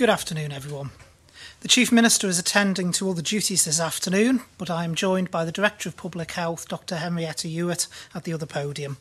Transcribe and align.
Good 0.00 0.08
afternoon, 0.08 0.50
everyone. 0.50 0.90
The 1.60 1.68
Chief 1.68 1.92
Minister 1.92 2.26
is 2.26 2.38
attending 2.38 2.90
to 2.92 3.06
all 3.06 3.12
the 3.12 3.20
duties 3.20 3.66
this 3.66 3.78
afternoon, 3.78 4.40
but 4.56 4.70
I 4.70 4.84
am 4.84 4.94
joined 4.94 5.30
by 5.30 5.44
the 5.44 5.52
Director 5.52 5.90
of 5.90 5.98
Public 5.98 6.30
Health, 6.30 6.68
Dr 6.68 6.96
Henrietta 6.96 7.48
Ewart, 7.48 7.86
at 8.14 8.24
the 8.24 8.32
other 8.32 8.46
podium. 8.46 8.96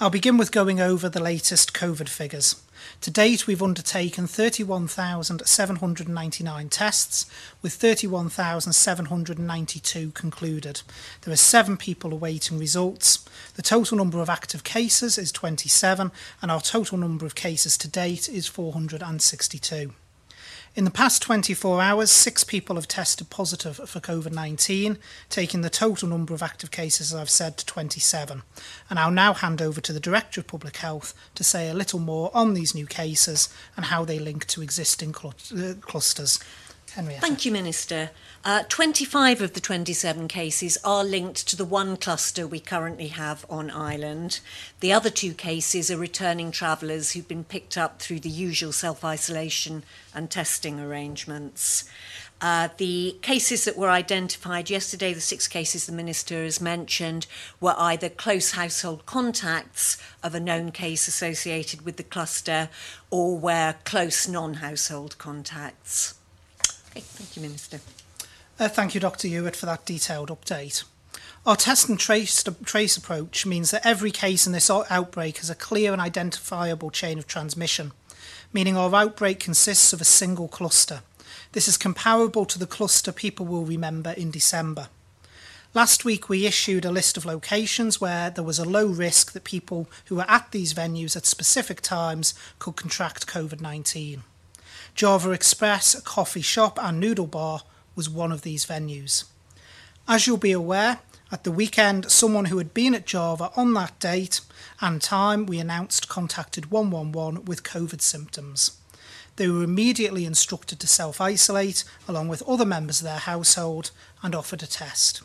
I'll 0.00 0.08
begin 0.08 0.38
with 0.38 0.50
going 0.50 0.80
over 0.80 1.10
the 1.10 1.22
latest 1.22 1.74
COVID 1.74 2.08
figures. 2.08 2.56
To 3.02 3.10
date, 3.10 3.46
we've 3.46 3.62
undertaken 3.62 4.26
31,799 4.26 6.68
tests, 6.70 7.26
with 7.60 7.74
31,792 7.74 10.10
concluded. 10.12 10.80
There 11.20 11.34
are 11.34 11.36
seven 11.36 11.76
people 11.76 12.14
awaiting 12.14 12.58
results. 12.58 13.28
The 13.56 13.62
total 13.62 13.98
number 13.98 14.22
of 14.22 14.30
active 14.30 14.64
cases 14.64 15.18
is 15.18 15.32
27, 15.32 16.10
and 16.40 16.50
our 16.50 16.62
total 16.62 16.96
number 16.96 17.26
of 17.26 17.34
cases 17.34 17.76
to 17.76 17.88
date 17.88 18.26
is 18.26 18.46
462. 18.46 19.92
In 20.76 20.84
the 20.84 20.90
past 20.90 21.20
24 21.22 21.82
hours, 21.82 22.12
six 22.12 22.44
people 22.44 22.76
have 22.76 22.86
tested 22.86 23.28
positive 23.28 23.76
for 23.76 23.98
COVID 23.98 24.30
19, 24.30 24.98
taking 25.28 25.62
the 25.62 25.70
total 25.70 26.08
number 26.08 26.32
of 26.32 26.44
active 26.44 26.70
cases, 26.70 27.12
as 27.12 27.20
I've 27.20 27.28
said, 27.30 27.56
to 27.58 27.66
27. 27.66 28.42
And 28.88 28.98
I'll 28.98 29.10
now 29.10 29.32
hand 29.34 29.60
over 29.60 29.80
to 29.80 29.92
the 29.92 29.98
Director 29.98 30.40
of 30.40 30.46
Public 30.46 30.76
Health 30.76 31.12
to 31.34 31.42
say 31.42 31.68
a 31.68 31.74
little 31.74 31.98
more 31.98 32.30
on 32.32 32.54
these 32.54 32.72
new 32.72 32.86
cases 32.86 33.48
and 33.76 33.86
how 33.86 34.04
they 34.04 34.20
link 34.20 34.46
to 34.46 34.62
existing 34.62 35.12
cl- 35.12 35.34
uh, 35.56 35.74
clusters. 35.80 36.38
Henrietta. 36.92 37.20
Thank 37.20 37.44
you, 37.44 37.52
Minister. 37.52 38.10
Uh, 38.42 38.62
25 38.70 39.42
of 39.42 39.52
the 39.52 39.60
27 39.60 40.26
cases 40.26 40.78
are 40.82 41.04
linked 41.04 41.46
to 41.46 41.56
the 41.56 41.64
one 41.64 41.94
cluster 41.94 42.46
we 42.46 42.58
currently 42.58 43.08
have 43.08 43.44
on 43.50 43.70
Ireland. 43.70 44.40
The 44.80 44.94
other 44.94 45.10
two 45.10 45.34
cases 45.34 45.90
are 45.90 45.98
returning 45.98 46.50
travellers 46.50 47.12
who've 47.12 47.28
been 47.28 47.44
picked 47.44 47.76
up 47.76 48.00
through 48.00 48.20
the 48.20 48.30
usual 48.30 48.72
self 48.72 49.04
isolation 49.04 49.82
and 50.14 50.30
testing 50.30 50.80
arrangements. 50.80 51.84
Uh, 52.40 52.70
the 52.78 53.14
cases 53.20 53.66
that 53.66 53.76
were 53.76 53.90
identified 53.90 54.70
yesterday, 54.70 55.12
the 55.12 55.20
six 55.20 55.46
cases 55.46 55.84
the 55.84 55.92
Minister 55.92 56.42
has 56.42 56.62
mentioned, 56.62 57.26
were 57.60 57.74
either 57.76 58.08
close 58.08 58.52
household 58.52 59.04
contacts 59.04 59.98
of 60.22 60.34
a 60.34 60.40
known 60.40 60.72
case 60.72 61.06
associated 61.06 61.84
with 61.84 61.98
the 61.98 62.02
cluster 62.02 62.70
or 63.10 63.38
were 63.38 63.74
close 63.84 64.26
non 64.26 64.54
household 64.54 65.18
contacts. 65.18 66.14
Okay, 66.90 67.00
thank 67.00 67.36
you, 67.36 67.42
Minister. 67.42 67.80
Uh, 68.60 68.68
thank 68.68 68.94
you, 68.94 69.00
Dr. 69.00 69.26
Ewart, 69.26 69.56
for 69.56 69.64
that 69.64 69.86
detailed 69.86 70.28
update. 70.28 70.84
Our 71.46 71.56
test 71.56 71.88
and 71.88 71.98
trace, 71.98 72.44
trace 72.62 72.94
approach 72.94 73.46
means 73.46 73.70
that 73.70 73.86
every 73.86 74.10
case 74.10 74.46
in 74.46 74.52
this 74.52 74.68
outbreak 74.68 75.38
has 75.38 75.48
a 75.48 75.54
clear 75.54 75.92
and 75.94 76.00
identifiable 76.00 76.90
chain 76.90 77.18
of 77.18 77.26
transmission, 77.26 77.92
meaning 78.52 78.76
our 78.76 78.94
outbreak 78.94 79.40
consists 79.40 79.94
of 79.94 80.02
a 80.02 80.04
single 80.04 80.46
cluster. 80.46 81.00
This 81.52 81.68
is 81.68 81.78
comparable 81.78 82.44
to 82.44 82.58
the 82.58 82.66
cluster 82.66 83.12
people 83.12 83.46
will 83.46 83.64
remember 83.64 84.10
in 84.10 84.30
December. 84.30 84.88
Last 85.72 86.04
week, 86.04 86.28
we 86.28 86.44
issued 86.44 86.84
a 86.84 86.90
list 86.90 87.16
of 87.16 87.24
locations 87.24 87.98
where 87.98 88.28
there 88.28 88.44
was 88.44 88.58
a 88.58 88.68
low 88.68 88.88
risk 88.88 89.32
that 89.32 89.44
people 89.44 89.88
who 90.06 90.16
were 90.16 90.30
at 90.30 90.50
these 90.50 90.74
venues 90.74 91.16
at 91.16 91.24
specific 91.24 91.80
times 91.80 92.34
could 92.58 92.76
contract 92.76 93.26
COVID 93.26 93.62
19. 93.62 94.22
Java 94.94 95.30
Express, 95.30 95.94
a 95.94 96.02
coffee 96.02 96.42
shop, 96.42 96.78
and 96.82 97.00
noodle 97.00 97.26
bar 97.26 97.62
was 97.94 98.08
one 98.08 98.32
of 98.32 98.42
these 98.42 98.66
venues. 98.66 99.24
As 100.08 100.26
you'll 100.26 100.36
be 100.36 100.52
aware, 100.52 101.00
at 101.32 101.44
the 101.44 101.52
weekend, 101.52 102.10
someone 102.10 102.46
who 102.46 102.58
had 102.58 102.74
been 102.74 102.94
at 102.94 103.06
Java 103.06 103.52
on 103.56 103.72
that 103.74 103.98
date 104.00 104.40
and 104.80 105.00
time 105.00 105.46
we 105.46 105.60
announced 105.60 106.08
contacted 106.08 106.70
111 106.70 107.44
with 107.44 107.62
COVID 107.62 108.00
symptoms. 108.00 108.78
They 109.36 109.48
were 109.48 109.62
immediately 109.62 110.24
instructed 110.24 110.80
to 110.80 110.86
self 110.86 111.20
isolate 111.20 111.84
along 112.08 112.28
with 112.28 112.42
other 112.48 112.64
members 112.64 113.00
of 113.00 113.04
their 113.04 113.18
household 113.18 113.90
and 114.22 114.34
offered 114.34 114.62
a 114.62 114.66
test. 114.66 115.22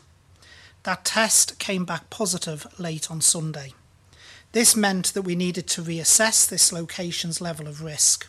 That 0.84 1.04
test 1.04 1.58
came 1.58 1.84
back 1.84 2.08
positive 2.08 2.66
late 2.78 3.10
on 3.10 3.20
Sunday. 3.20 3.74
This 4.52 4.76
meant 4.76 5.12
that 5.14 5.22
we 5.22 5.34
needed 5.34 5.66
to 5.68 5.82
reassess 5.82 6.48
this 6.48 6.72
location's 6.72 7.40
level 7.40 7.66
of 7.66 7.82
risk. 7.82 8.26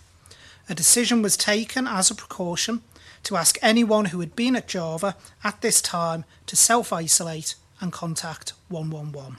A 0.70 0.76
decision 0.76 1.22
was 1.22 1.38
taken 1.38 1.88
as 1.88 2.12
a 2.12 2.16
precaution 2.16 2.82
to 3.24 3.38
ask 3.38 3.58
anyone 3.62 4.06
who 4.06 4.20
had 4.20 4.36
been 4.36 4.56
at 4.56 4.68
Java 4.68 5.16
at 5.44 5.62
this 5.62 5.82
time 5.82 6.26
to 6.46 6.56
self 6.56 6.92
isolate 6.92 7.56
and 7.80 7.94
contact 7.94 8.54
111 8.68 9.38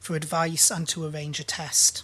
for 0.00 0.16
advice 0.16 0.70
and 0.70 0.88
to 0.88 1.04
arrange 1.04 1.38
a 1.38 1.44
test. 1.44 2.02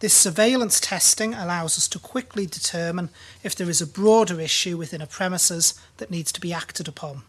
This 0.00 0.12
surveillance 0.12 0.80
testing 0.80 1.34
allows 1.34 1.78
us 1.78 1.88
to 1.88 1.98
quickly 1.98 2.46
determine 2.46 3.10
if 3.42 3.54
there 3.54 3.70
is 3.70 3.80
a 3.80 3.86
broader 3.86 4.40
issue 4.40 4.76
within 4.76 5.00
a 5.00 5.06
premises 5.06 5.74
that 5.98 6.10
needs 6.10 6.32
to 6.32 6.40
be 6.40 6.52
acted 6.52 6.88
upon. 6.88 7.22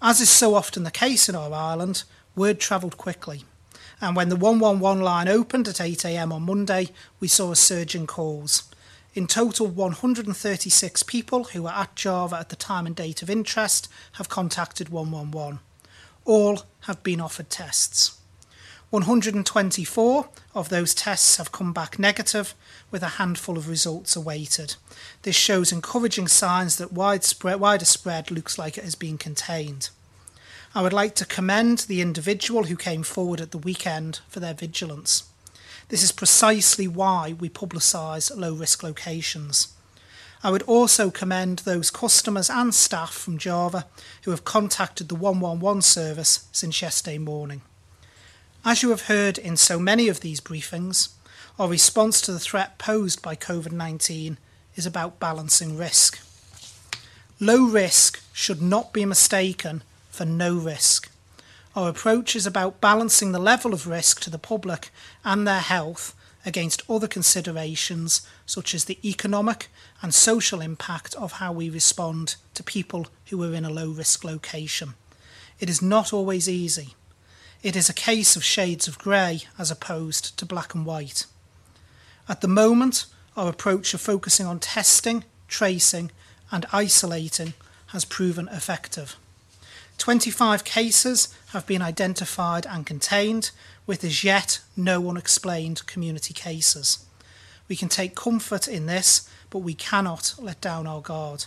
As 0.00 0.20
is 0.20 0.30
so 0.30 0.54
often 0.54 0.84
the 0.84 0.90
case 0.90 1.28
in 1.28 1.34
our 1.34 1.52
island, 1.52 2.04
word 2.34 2.60
travelled 2.60 2.96
quickly. 2.96 3.44
And 4.00 4.16
when 4.16 4.28
the 4.30 4.36
111 4.36 5.02
line 5.02 5.28
opened 5.28 5.68
at 5.68 5.76
8am 5.76 6.32
on 6.32 6.42
Monday, 6.42 6.88
we 7.20 7.28
saw 7.28 7.50
a 7.52 7.56
surge 7.56 7.94
in 7.94 8.06
calls. 8.06 8.64
In 9.16 9.26
total, 9.26 9.66
136 9.66 11.02
people 11.04 11.44
who 11.44 11.62
were 11.62 11.70
at 11.70 11.96
Java 11.96 12.36
at 12.36 12.50
the 12.50 12.54
time 12.54 12.84
and 12.86 12.94
date 12.94 13.22
of 13.22 13.30
interest 13.30 13.88
have 14.12 14.28
contacted 14.28 14.90
111. 14.90 15.60
All 16.26 16.64
have 16.80 17.02
been 17.02 17.22
offered 17.22 17.48
tests. 17.48 18.18
124 18.90 20.28
of 20.54 20.68
those 20.68 20.94
tests 20.94 21.38
have 21.38 21.50
come 21.50 21.72
back 21.72 21.98
negative, 21.98 22.54
with 22.90 23.02
a 23.02 23.16
handful 23.16 23.56
of 23.56 23.70
results 23.70 24.16
awaited. 24.16 24.74
This 25.22 25.34
shows 25.34 25.72
encouraging 25.72 26.28
signs 26.28 26.76
that 26.76 26.92
widespread, 26.92 27.58
wider 27.58 27.86
spread 27.86 28.30
looks 28.30 28.58
like 28.58 28.76
it 28.76 28.84
has 28.84 28.96
been 28.96 29.16
contained. 29.16 29.88
I 30.74 30.82
would 30.82 30.92
like 30.92 31.14
to 31.14 31.24
commend 31.24 31.78
the 31.78 32.02
individual 32.02 32.64
who 32.64 32.76
came 32.76 33.02
forward 33.02 33.40
at 33.40 33.50
the 33.50 33.56
weekend 33.56 34.20
for 34.28 34.40
their 34.40 34.52
vigilance. 34.52 35.22
This 35.88 36.02
is 36.02 36.10
precisely 36.10 36.88
why 36.88 37.34
we 37.38 37.48
publicise 37.48 38.36
low 38.36 38.54
risk 38.54 38.82
locations. 38.82 39.68
I 40.42 40.50
would 40.50 40.64
also 40.64 41.10
commend 41.10 41.60
those 41.60 41.92
customers 41.92 42.50
and 42.50 42.74
staff 42.74 43.14
from 43.14 43.38
Java 43.38 43.86
who 44.24 44.32
have 44.32 44.44
contacted 44.44 45.08
the 45.08 45.14
111 45.14 45.82
service 45.82 46.48
since 46.50 46.82
yesterday 46.82 47.18
morning. 47.18 47.62
As 48.64 48.82
you 48.82 48.90
have 48.90 49.02
heard 49.02 49.38
in 49.38 49.56
so 49.56 49.78
many 49.78 50.08
of 50.08 50.20
these 50.20 50.40
briefings, 50.40 51.10
our 51.56 51.68
response 51.68 52.20
to 52.22 52.32
the 52.32 52.40
threat 52.40 52.78
posed 52.78 53.22
by 53.22 53.36
COVID 53.36 53.70
19 53.70 54.38
is 54.74 54.86
about 54.86 55.20
balancing 55.20 55.76
risk. 55.76 56.18
Low 57.38 57.64
risk 57.64 58.20
should 58.32 58.60
not 58.60 58.92
be 58.92 59.04
mistaken 59.04 59.84
for 60.10 60.24
no 60.24 60.56
risk. 60.56 61.10
Our 61.76 61.90
approach 61.90 62.34
is 62.34 62.46
about 62.46 62.80
balancing 62.80 63.32
the 63.32 63.38
level 63.38 63.74
of 63.74 63.86
risk 63.86 64.20
to 64.22 64.30
the 64.30 64.38
public 64.38 64.88
and 65.22 65.46
their 65.46 65.60
health 65.60 66.16
against 66.46 66.82
other 66.88 67.06
considerations 67.06 68.26
such 68.46 68.74
as 68.74 68.86
the 68.86 68.98
economic 69.06 69.68
and 70.00 70.14
social 70.14 70.62
impact 70.62 71.14
of 71.16 71.32
how 71.32 71.52
we 71.52 71.68
respond 71.68 72.36
to 72.54 72.62
people 72.62 73.08
who 73.26 73.42
are 73.44 73.52
in 73.54 73.66
a 73.66 73.70
low 73.70 73.90
risk 73.90 74.24
location. 74.24 74.94
It 75.60 75.68
is 75.68 75.82
not 75.82 76.14
always 76.14 76.48
easy. 76.48 76.94
It 77.62 77.76
is 77.76 77.90
a 77.90 77.94
case 77.94 78.36
of 78.36 78.44
shades 78.44 78.88
of 78.88 78.98
grey 78.98 79.42
as 79.58 79.70
opposed 79.70 80.38
to 80.38 80.46
black 80.46 80.74
and 80.74 80.86
white. 80.86 81.26
At 82.26 82.40
the 82.40 82.48
moment, 82.48 83.04
our 83.36 83.50
approach 83.50 83.92
of 83.92 84.00
focusing 84.00 84.46
on 84.46 84.60
testing, 84.60 85.24
tracing, 85.46 86.10
and 86.50 86.64
isolating 86.72 87.52
has 87.88 88.06
proven 88.06 88.48
effective. 88.48 89.16
25 89.98 90.64
cases 90.64 91.34
have 91.48 91.66
been 91.66 91.82
identified 91.82 92.66
and 92.66 92.86
contained, 92.86 93.50
with 93.86 94.04
as 94.04 94.24
yet 94.24 94.60
no 94.76 95.08
unexplained 95.08 95.86
community 95.86 96.34
cases. 96.34 97.06
We 97.68 97.76
can 97.76 97.88
take 97.88 98.14
comfort 98.14 98.68
in 98.68 98.86
this, 98.86 99.28
but 99.50 99.60
we 99.60 99.74
cannot 99.74 100.34
let 100.38 100.60
down 100.60 100.86
our 100.86 101.00
guard. 101.00 101.46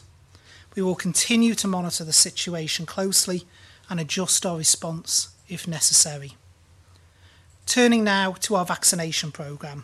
We 0.75 0.81
will 0.81 0.96
continue 0.96 1.55
to 1.55 1.67
monitor 1.67 2.03
the 2.03 2.13
situation 2.13 2.85
closely 2.85 3.43
and 3.90 3.99
adjust 3.99 4.46
our 4.46 4.57
response 4.57 5.29
if 5.47 5.67
necessary. 5.67 6.34
Turning 7.66 8.03
now 8.03 8.31
to 8.31 8.55
our 8.55 8.66
vaccination 8.66 9.31
programme. 9.31 9.84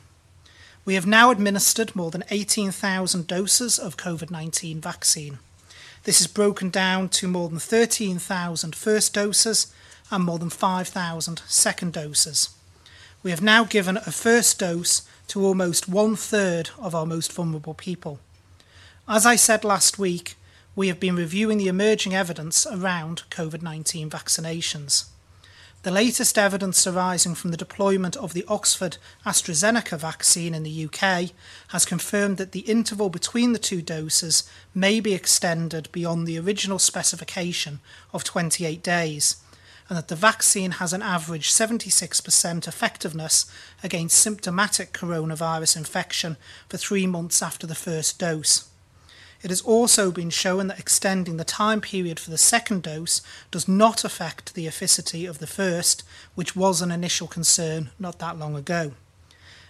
We 0.85 0.94
have 0.95 1.07
now 1.07 1.31
administered 1.31 1.95
more 1.95 2.11
than 2.11 2.23
18,000 2.29 3.27
doses 3.27 3.79
of 3.79 3.97
COVID 3.97 4.29
19 4.29 4.81
vaccine. 4.81 5.39
This 6.06 6.22
is 6.22 6.28
broken 6.28 6.69
down 6.69 7.10
to 7.10 7.28
more 7.28 7.50
than 7.50 7.57
13,000 7.57 8.75
first 8.75 9.12
doses 9.16 9.74
and 10.12 10.24
more 10.24 10.38
than 10.38 10.52
5,000 10.52 11.42
second 11.48 11.94
doses. 11.94 12.50
We 13.24 13.31
have 13.31 13.42
now 13.42 13.63
given 13.63 13.98
a 13.98 14.12
first 14.12 14.60
dose 14.60 15.02
to 15.30 15.44
almost 15.44 15.90
one 15.90 16.16
third 16.16 16.69
of 16.78 16.94
our 16.94 17.07
most 17.07 17.34
vulnerable 17.34 17.74
people. 17.74 18.19
As 19.07 19.25
I 19.25 19.36
said 19.36 19.63
last 19.63 19.98
week, 19.98 20.36
we 20.75 20.90
have 20.90 21.00
been 21.00 21.16
reviewing 21.16 21.57
the 21.57 21.69
emerging 21.69 22.13
evidence 22.13 22.68
around 22.68 23.24
COVID 23.31 23.63
19 23.63 24.07
vaccinations. 24.07 25.06
The 25.85 25.91
latest 25.91 26.39
evidence 26.39 26.87
arising 26.87 27.35
from 27.35 27.51
the 27.51 27.57
deployment 27.57 28.17
of 28.17 28.33
the 28.33 28.43
Oxford 28.47 28.97
AstraZeneca 29.23 29.99
vaccine 29.99 30.55
in 30.55 30.63
the 30.63 30.85
UK 30.85 31.29
has 31.67 31.85
confirmed 31.85 32.37
that 32.37 32.53
the 32.53 32.61
interval 32.61 33.11
between 33.11 33.53
the 33.53 33.59
two 33.59 33.83
doses 33.83 34.49
may 34.73 34.99
be 34.99 35.13
extended 35.13 35.91
beyond 35.91 36.25
the 36.25 36.39
original 36.39 36.79
specification 36.79 37.81
of 38.13 38.23
28 38.23 38.81
days, 38.81 39.35
and 39.87 39.95
that 39.95 40.07
the 40.07 40.15
vaccine 40.15 40.71
has 40.71 40.91
an 40.91 41.03
average 41.03 41.51
76% 41.51 42.67
effectiveness 42.67 43.45
against 43.83 44.17
symptomatic 44.17 44.91
coronavirus 44.91 45.77
infection 45.77 46.35
for 46.67 46.77
three 46.77 47.05
months 47.05 47.43
after 47.43 47.67
the 47.67 47.75
first 47.75 48.17
dose. 48.17 48.67
It 49.43 49.49
has 49.49 49.61
also 49.61 50.11
been 50.11 50.29
shown 50.29 50.67
that 50.67 50.79
extending 50.79 51.37
the 51.37 51.43
time 51.43 51.81
period 51.81 52.19
for 52.19 52.31
the 52.31 52.37
second 52.37 52.83
dose 52.83 53.21
does 53.51 53.67
not 53.67 54.03
affect 54.03 54.53
the 54.53 54.67
efficacy 54.67 55.25
of 55.25 55.39
the 55.39 55.47
first, 55.47 56.03
which 56.33 56.55
was 56.55 56.81
an 56.81 56.91
initial 56.91 57.27
concern 57.27 57.89
not 57.99 58.19
that 58.19 58.37
long 58.37 58.55
ago. 58.55 58.93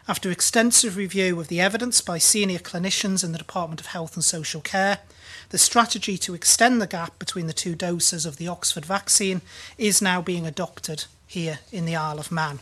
After 0.08 0.30
extensive 0.30 0.98
review 0.98 1.40
of 1.40 1.48
the 1.48 1.60
evidence 1.60 2.00
by 2.00 2.20
senior 2.20 2.60
clinicians 2.60 3.24
in 3.24 3.32
the 3.32 3.40
Department 3.40 3.82
of 3.82 3.88
Health 3.88 4.16
and 4.16 4.24
Social 4.24 4.62
Care, 4.62 5.00
the 5.50 5.58
strategy 5.58 6.18
to 6.20 6.36
extend 6.36 6.80
the 6.80 6.88
gap 6.88 7.18
between 7.18 7.48
the 7.48 7.54
two 7.54 7.76
doses 7.76 8.26
of 8.26 8.38
the 8.38 8.48
Oxford 8.48 8.86
vaccine 8.86 9.42
is 9.78 10.02
now 10.02 10.22
being 10.22 10.46
adopted 10.46 11.06
here 11.26 11.60
in 11.72 11.86
the 11.86 11.96
Isle 11.96 12.20
of 12.20 12.32
Man. 12.32 12.60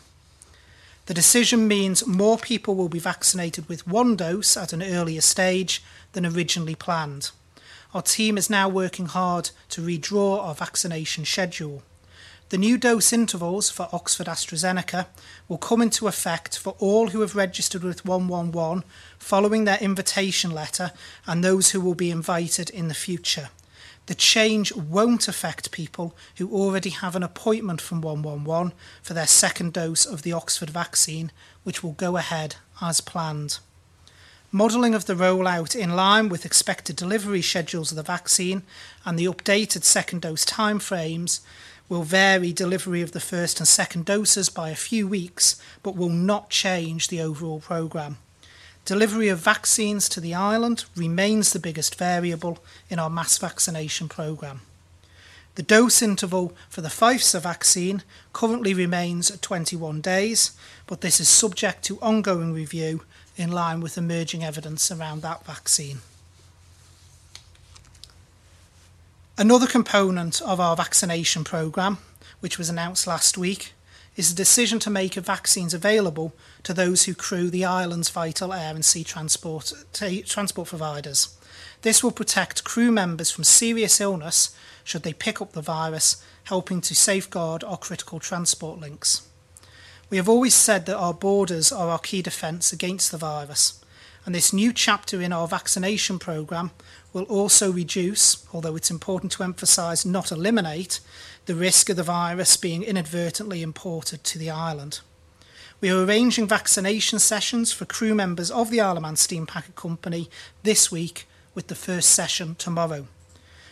The 1.06 1.14
decision 1.14 1.68
means 1.68 2.08
more 2.08 2.38
people 2.38 2.76
will 2.76 2.88
be 2.88 3.00
vaccinated 3.00 3.68
with 3.68 3.86
one 3.86 4.16
dose 4.16 4.56
at 4.56 4.72
an 4.72 4.82
earlier 4.82 5.20
stage 5.20 5.84
than 6.14 6.26
originally 6.26 6.76
planned. 6.76 7.32
Our 7.94 8.02
team 8.02 8.38
is 8.38 8.50
now 8.50 8.70
working 8.70 9.08
hard 9.08 9.52
to 9.70 9.82
redraw 9.82 10.40
our 10.40 10.56
vaccination 10.56 11.26
schedule. 11.26 11.84
The 12.50 12.58
new 12.58 12.78
dose 12.78 13.12
intervals 13.12 13.70
for 13.70 13.90
Oxford 13.92 14.28
AstraZeneca 14.28 15.08
will 15.50 15.58
come 15.58 15.82
into 15.82 16.08
effect 16.08 16.58
for 16.58 16.76
all 16.80 17.10
who 17.10 17.20
have 17.20 17.36
registered 17.36 17.84
with 17.84 18.06
111 18.06 18.86
following 19.20 19.66
their 19.66 19.80
invitation 19.80 20.52
letter 20.52 20.92
and 21.28 21.44
those 21.44 21.72
who 21.72 21.82
will 21.82 21.96
be 21.96 22.12
invited 22.12 22.70
in 22.70 22.88
the 22.88 22.94
future. 22.94 23.50
The 24.06 24.16
change 24.16 24.74
won't 24.76 25.28
affect 25.28 25.72
people 25.72 26.16
who 26.38 26.52
already 26.52 26.90
have 26.90 27.16
an 27.16 27.24
appointment 27.24 27.80
from 27.80 28.02
111 28.02 28.74
for 29.02 29.14
their 29.14 29.28
second 29.28 29.74
dose 29.74 30.06
of 30.06 30.24
the 30.24 30.34
Oxford 30.34 30.70
vaccine, 30.70 31.32
which 31.64 31.82
will 31.82 31.94
go 31.94 32.18
ahead 32.18 32.58
as 32.82 33.00
planned. 33.00 33.60
Modelling 34.52 34.94
of 34.94 35.06
the 35.06 35.16
rollout 35.16 35.76
in 35.76 35.96
line 35.96 36.30
with 36.30 36.46
expected 36.46 36.96
delivery 36.96 37.42
schedules 37.42 37.92
of 37.92 37.96
the 37.96 38.04
vaccine 38.04 38.64
and 39.06 39.18
the 39.18 39.26
updated 39.26 39.84
second 39.84 40.22
dose 40.22 40.46
timeframes 40.46 41.40
will 41.90 42.04
vary 42.04 42.54
delivery 42.54 43.02
of 43.02 43.14
the 43.14 43.20
first 43.20 43.60
and 43.60 43.68
second 43.68 44.06
doses 44.06 44.50
by 44.50 44.70
a 44.70 44.76
few 44.76 45.08
weeks, 45.08 45.62
but 45.82 45.96
will 45.96 46.10
not 46.10 46.50
change 46.50 47.08
the 47.08 47.22
overall 47.22 47.62
programme. 47.62 48.18
Delivery 48.86 49.30
of 49.30 49.40
vaccines 49.40 50.10
to 50.10 50.20
the 50.20 50.34
island 50.34 50.84
remains 50.96 51.54
the 51.54 51.60
biggest 51.60 51.96
variable 51.96 52.60
in 52.90 53.00
our 53.00 53.10
mass 53.10 53.38
vaccination 53.38 54.10
programme. 54.10 54.62
The 55.56 55.64
dose 55.64 56.02
interval 56.02 56.54
for 56.68 56.82
the 56.82 56.90
Pfizer 56.90 57.40
vaccine 57.40 58.04
currently 58.34 58.74
remains 58.74 59.32
at 59.32 59.42
21 59.42 60.02
days, 60.02 60.52
but 60.86 61.02
this 61.02 61.22
is 61.22 61.30
subject 61.30 61.84
to 61.86 62.00
ongoing 62.02 62.54
review 62.54 63.04
in 63.38 63.52
line 63.52 63.80
with 63.80 63.98
emerging 63.98 64.44
evidence 64.44 64.92
around 64.92 65.22
that 65.22 65.46
vaccine. 65.46 66.00
Another 69.38 69.68
component 69.68 70.42
of 70.42 70.60
our 70.60 70.76
vaccination 70.76 71.44
programme, 71.44 72.00
which 72.42 72.58
was 72.58 72.70
announced 72.70 73.08
last 73.08 73.38
week, 73.38 73.74
is 74.16 74.30
the 74.30 74.36
decision 74.36 74.80
to 74.80 74.90
make 74.90 75.16
vaccines 75.16 75.74
available 75.74 76.34
to 76.64 76.74
those 76.74 77.06
who 77.06 77.14
crew 77.14 77.50
the 77.50 77.66
island's 77.66 78.10
vital 78.10 78.54
air 78.54 78.76
and 78.76 78.86
sea 78.86 79.04
transport, 79.04 79.74
t- 79.92 80.22
transport 80.22 80.68
providers. 80.70 81.36
This 81.82 82.04
will 82.04 82.12
protect 82.12 82.64
crew 82.64 82.92
members 82.92 83.32
from 83.32 83.44
serious 83.44 84.00
illness 84.00 84.56
should 84.84 85.04
they 85.04 85.14
pick 85.14 85.42
up 85.42 85.54
the 85.54 85.62
virus, 85.62 86.24
helping 86.46 86.82
to 86.82 86.96
safeguard 86.96 87.64
our 87.64 87.78
critical 87.78 88.20
transport 88.20 88.80
links. 88.80 89.28
We 90.10 90.18
have 90.18 90.30
always 90.30 90.54
said 90.54 90.86
that 90.86 90.98
our 90.98 91.14
borders 91.14 91.72
are 91.72 91.90
our 91.90 92.00
key 92.00 92.22
defence 92.22 92.72
against 92.72 93.12
the 93.12 93.18
virus, 93.18 93.83
and 94.26 94.34
this 94.34 94.54
new 94.54 94.72
chapter 94.72 95.22
in 95.22 95.34
our 95.34 95.48
vaccination 95.48 96.18
programme 96.18 96.72
will 97.12 97.24
also 97.24 97.72
reduce, 97.72 98.46
although 98.54 98.76
it's 98.76 98.92
important 98.92 99.32
to 99.34 99.44
emphasise 99.44 100.06
not 100.06 100.32
eliminate, 100.32 101.00
the 101.46 101.56
risk 101.56 101.90
of 101.90 101.98
the 101.98 102.04
virus 102.04 102.56
being 102.58 102.84
inadvertently 102.84 103.62
imported 103.62 104.24
to 104.24 104.40
the 104.40 104.50
island. 104.50 105.02
We 105.82 105.92
are 105.92 106.06
arranging 106.06 106.48
vaccination 106.48 107.20
sessions 107.20 107.74
for 107.74 107.84
crew 107.84 108.16
members 108.16 108.50
of 108.50 108.72
the 108.72 108.80
Isle 108.80 108.98
of 108.98 109.04
Man 109.04 109.18
Steam 109.18 109.46
Packet 109.46 109.76
Company 109.76 110.30
this 110.64 110.90
week, 110.90 111.28
with 111.54 111.68
the 111.68 111.76
first 111.76 112.10
session 112.12 112.56
tomorrow. 112.56 113.08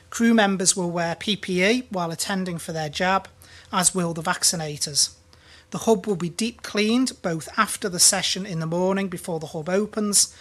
Crew 0.10 0.34
members 0.34 0.76
will 0.76 0.92
wear 0.92 1.16
PPE 1.16 1.86
while 1.90 2.12
attending 2.12 2.58
for 2.58 2.74
their 2.74 2.90
jab, 2.90 3.30
as 3.72 3.96
will 3.96 4.14
the 4.14 4.22
vaccinators. 4.22 5.16
The 5.72 5.80
hub 5.80 6.06
will 6.06 6.18
be 6.18 6.30
deep 6.30 6.62
cleaned 6.64 7.22
both 7.22 7.50
after 7.58 7.90
the 7.90 8.00
session 8.00 8.46
in 8.46 8.60
the 8.60 8.66
morning 8.66 9.08
before 9.08 9.40
the 9.40 9.48
hub 9.48 9.70
opens. 9.70 10.36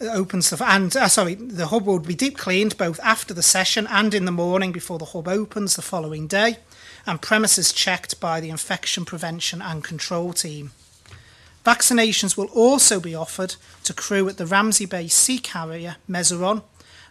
uh, 0.00 0.06
Opens 0.06 0.50
the, 0.50 0.62
and 0.64 0.94
uh, 0.96 1.08
sorry, 1.08 1.34
the 1.34 1.68
hub 1.68 1.86
will 1.86 2.00
be 2.00 2.14
deep 2.14 2.36
cleaned 2.36 2.76
both 2.76 3.00
after 3.02 3.32
the 3.32 3.42
session 3.42 3.86
and 3.88 4.12
in 4.12 4.24
the 4.24 4.32
morning 4.32 4.72
before 4.72 4.98
the 4.98 5.06
hub 5.06 5.28
opens 5.28 5.76
the 5.76 5.82
following 5.82 6.26
day, 6.26 6.58
and 7.06 7.22
premises 7.22 7.72
checked 7.72 8.20
by 8.20 8.40
the 8.40 8.50
infection 8.50 9.04
prevention 9.04 9.62
and 9.62 9.84
control 9.84 10.32
team. 10.32 10.72
Vaccinations 11.64 12.36
will 12.36 12.46
also 12.46 13.00
be 13.00 13.14
offered 13.14 13.56
to 13.84 13.94
crew 13.94 14.28
at 14.28 14.36
the 14.36 14.46
Ramsey 14.46 14.86
Bay 14.86 15.08
Sea 15.08 15.38
Carrier 15.38 15.96
Mezeron, 16.08 16.62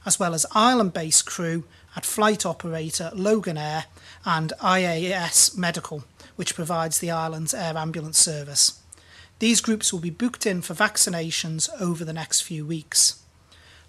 as 0.05 0.19
well 0.19 0.33
as 0.33 0.45
island 0.51 0.93
based 0.93 1.25
crew 1.25 1.63
at 1.95 2.05
flight 2.05 2.45
operator 2.45 3.11
Loganair 3.15 3.85
and 4.25 4.53
IAS 4.61 5.57
Medical, 5.57 6.03
which 6.35 6.55
provides 6.55 6.99
the 6.99 7.11
island's 7.11 7.53
air 7.53 7.77
ambulance 7.77 8.17
service. 8.17 8.81
These 9.39 9.61
groups 9.61 9.91
will 9.91 9.99
be 9.99 10.09
booked 10.09 10.45
in 10.45 10.61
for 10.61 10.73
vaccinations 10.73 11.69
over 11.79 12.05
the 12.05 12.13
next 12.13 12.41
few 12.41 12.65
weeks. 12.65 13.21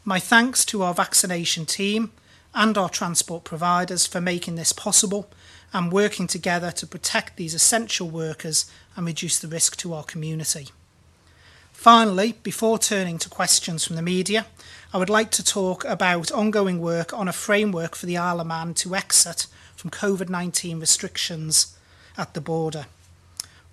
My 0.04 0.18
thanks 0.18 0.64
to 0.66 0.82
our 0.82 0.94
vaccination 0.94 1.66
team 1.66 2.12
and 2.54 2.78
our 2.78 2.88
transport 2.88 3.44
providers 3.44 4.06
for 4.06 4.20
making 4.20 4.54
this 4.54 4.72
possible 4.72 5.30
and 5.72 5.92
working 5.92 6.26
together 6.26 6.70
to 6.70 6.86
protect 6.86 7.36
these 7.36 7.54
essential 7.54 8.08
workers 8.08 8.70
and 8.96 9.06
reduce 9.06 9.38
the 9.38 9.48
risk 9.48 9.76
to 9.76 9.92
our 9.92 10.04
community. 10.04 10.68
Finally, 11.72 12.32
before 12.42 12.78
turning 12.78 13.18
to 13.18 13.28
questions 13.28 13.84
from 13.84 13.96
the 13.96 14.02
media, 14.02 14.46
I 14.94 14.98
would 14.98 15.10
like 15.10 15.32
to 15.32 15.44
talk 15.44 15.84
about 15.84 16.30
ongoing 16.30 16.80
work 16.80 17.12
on 17.12 17.26
a 17.26 17.32
framework 17.32 17.96
for 17.96 18.06
the 18.06 18.16
Isle 18.16 18.40
of 18.40 18.46
Man 18.46 18.72
to 18.74 18.94
exit 18.94 19.48
from 19.74 19.90
COVID 19.90 20.28
19 20.28 20.78
restrictions 20.78 21.76
at 22.16 22.34
the 22.34 22.40
border. 22.40 22.86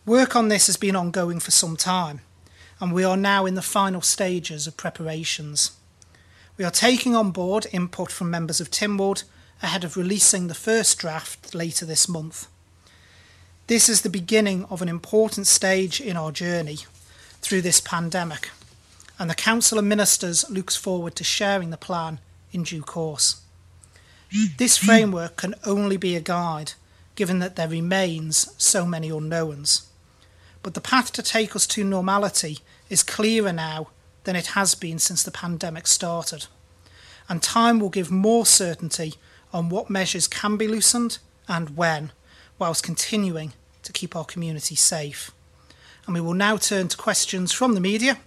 Work 0.05 0.35
on 0.35 0.47
this 0.47 0.65
has 0.67 0.75
been 0.75 0.95
ongoing 0.95 1.39
for 1.39 1.51
some 1.51 1.77
time, 1.77 2.21
and 2.79 2.91
we 2.91 3.03
are 3.03 3.15
now 3.15 3.45
in 3.45 3.53
the 3.53 3.61
final 3.61 4.01
stages 4.01 4.65
of 4.65 4.75
preparations. 4.75 5.71
We 6.57 6.65
are 6.65 6.71
taking 6.71 7.15
on 7.15 7.31
board 7.31 7.67
input 7.71 8.11
from 8.11 8.31
members 8.31 8.59
of 8.59 8.71
Tynwald 8.71 9.23
ahead 9.61 9.83
of 9.83 9.95
releasing 9.95 10.47
the 10.47 10.53
first 10.55 10.97
draft 10.97 11.53
later 11.53 11.85
this 11.85 12.09
month. 12.09 12.47
This 13.67 13.87
is 13.87 14.01
the 14.01 14.09
beginning 14.09 14.65
of 14.65 14.81
an 14.81 14.89
important 14.89 15.45
stage 15.47 16.01
in 16.01 16.17
our 16.17 16.31
journey 16.31 16.79
through 17.39 17.61
this 17.61 17.79
pandemic, 17.79 18.49
and 19.19 19.29
the 19.29 19.35
Council 19.35 19.77
of 19.77 19.85
Ministers 19.85 20.49
looks 20.49 20.75
forward 20.75 21.15
to 21.15 21.23
sharing 21.23 21.69
the 21.69 21.77
plan 21.77 22.19
in 22.51 22.63
due 22.63 22.81
course. 22.81 23.41
This 24.57 24.77
framework 24.77 25.35
can 25.35 25.53
only 25.65 25.97
be 25.97 26.15
a 26.15 26.21
guide, 26.21 26.73
given 27.15 27.39
that 27.39 27.55
there 27.55 27.67
remains 27.67 28.53
so 28.57 28.85
many 28.85 29.09
unknowns. 29.09 29.87
But 30.63 30.73
the 30.73 30.81
path 30.81 31.11
to 31.13 31.21
take 31.21 31.55
us 31.55 31.67
to 31.67 31.83
normality 31.83 32.59
is 32.89 33.03
clearer 33.03 33.53
now 33.53 33.89
than 34.23 34.35
it 34.35 34.47
has 34.47 34.73
been 34.73 34.97
since 34.97 35.21
the 35.21 35.31
pandemic 35.31 35.85
started, 35.85 36.47
and 37.29 37.43
time 37.43 37.79
will 37.79 37.89
give 37.89 38.09
more 38.09 38.45
certainty 38.45 39.15
on 39.51 39.69
what 39.69 39.89
measures 39.89 40.27
can 40.27 40.57
be 40.57 40.67
loosened 40.67 41.19
and 41.47 41.77
when, 41.77 42.11
whilst 42.57 42.83
continuing 42.83 43.53
to 43.83 43.91
keep 43.91 44.15
our 44.15 44.25
community 44.25 44.75
safe. 44.75 45.31
And 46.05 46.15
we 46.15 46.21
will 46.21 46.33
now 46.33 46.57
turn 46.57 46.87
to 46.87 46.97
questions 46.97 47.51
from 47.51 47.75
the 47.75 47.81
media. 47.81 48.19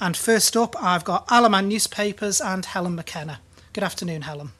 And 0.00 0.16
first 0.16 0.56
up, 0.56 0.74
I've 0.82 1.04
got 1.04 1.26
Isle 1.28 1.44
of 1.44 1.50
Man 1.50 1.68
Newspapers 1.68 2.40
and 2.40 2.64
Helen 2.64 2.94
McKenna. 2.94 3.40
Good 3.74 3.84
afternoon, 3.84 4.22
Helen. 4.22 4.50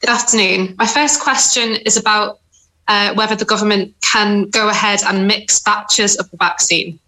Good 0.00 0.10
afternoon. 0.10 0.74
My 0.78 0.86
first 0.86 1.20
question 1.20 1.76
is 1.86 1.96
about 1.96 2.40
uh, 2.86 3.14
whether 3.14 3.34
the 3.34 3.44
government 3.44 3.94
can 4.02 4.44
go 4.50 4.68
ahead 4.68 5.00
and 5.06 5.26
mix 5.26 5.60
batches 5.60 6.16
of 6.16 6.30
the 6.30 6.36
vaccine. 6.36 6.98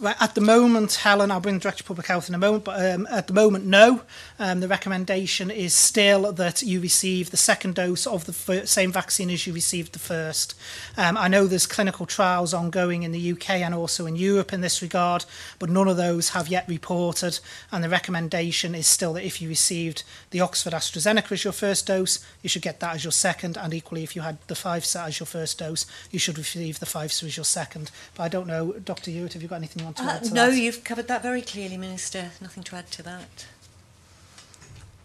Right, 0.00 0.16
at 0.20 0.34
the 0.34 0.40
moment, 0.40 0.92
Helen, 0.94 1.30
I'll 1.30 1.38
bring 1.38 1.54
the 1.54 1.60
Director 1.60 1.82
of 1.82 1.86
Public 1.86 2.08
Health 2.08 2.28
in 2.28 2.34
a 2.34 2.38
moment, 2.38 2.64
but 2.64 2.84
um, 2.84 3.06
at 3.12 3.28
the 3.28 3.32
moment, 3.32 3.64
no. 3.64 4.02
Um, 4.40 4.58
the 4.58 4.66
recommendation 4.66 5.52
is 5.52 5.72
still 5.72 6.32
that 6.32 6.62
you 6.62 6.80
receive 6.80 7.30
the 7.30 7.36
second 7.36 7.76
dose 7.76 8.04
of 8.04 8.24
the 8.24 8.66
same 8.66 8.90
vaccine 8.90 9.30
as 9.30 9.46
you 9.46 9.52
received 9.52 9.92
the 9.92 10.00
first. 10.00 10.56
Um, 10.96 11.16
I 11.16 11.28
know 11.28 11.46
there's 11.46 11.68
clinical 11.68 12.06
trials 12.06 12.52
ongoing 12.52 13.04
in 13.04 13.12
the 13.12 13.32
UK 13.32 13.50
and 13.50 13.72
also 13.72 14.04
in 14.06 14.16
Europe 14.16 14.52
in 14.52 14.62
this 14.62 14.82
regard, 14.82 15.26
but 15.60 15.70
none 15.70 15.86
of 15.86 15.96
those 15.96 16.30
have 16.30 16.48
yet 16.48 16.68
reported. 16.68 17.38
And 17.70 17.84
the 17.84 17.88
recommendation 17.88 18.74
is 18.74 18.88
still 18.88 19.12
that 19.12 19.24
if 19.24 19.40
you 19.40 19.48
received 19.48 20.02
the 20.30 20.40
Oxford 20.40 20.72
AstraZeneca 20.72 21.30
as 21.30 21.44
your 21.44 21.52
first 21.52 21.86
dose, 21.86 22.18
you 22.42 22.48
should 22.48 22.62
get 22.62 22.80
that 22.80 22.96
as 22.96 23.04
your 23.04 23.12
second. 23.12 23.56
And 23.56 23.72
equally, 23.72 24.02
if 24.02 24.16
you 24.16 24.22
had 24.22 24.38
the 24.48 24.54
Pfizer 24.54 25.06
as 25.06 25.20
your 25.20 25.28
first 25.28 25.60
dose, 25.60 25.86
you 26.10 26.18
should 26.18 26.36
receive 26.36 26.80
the 26.80 26.86
Pfizer 26.86 27.22
as 27.22 27.36
your 27.36 27.44
second. 27.44 27.92
But 28.16 28.24
I 28.24 28.28
don't 28.28 28.48
know, 28.48 28.72
Dr. 28.72 29.12
Ewart, 29.12 29.34
have 29.34 29.42
you 29.42 29.46
got 29.46 29.56
anything 29.56 29.83
you 29.84 29.88
want 29.88 29.96
to 29.98 30.02
Uh, 30.04 30.16
add 30.16 30.24
to 30.24 30.34
no, 30.34 30.50
that? 30.50 30.58
you've 30.58 30.82
covered 30.84 31.08
that 31.08 31.22
very 31.22 31.42
clearly, 31.42 31.76
Minister. 31.76 32.32
Nothing 32.40 32.62
to 32.64 32.76
add 32.76 32.90
to 32.92 33.02
that. 33.02 33.46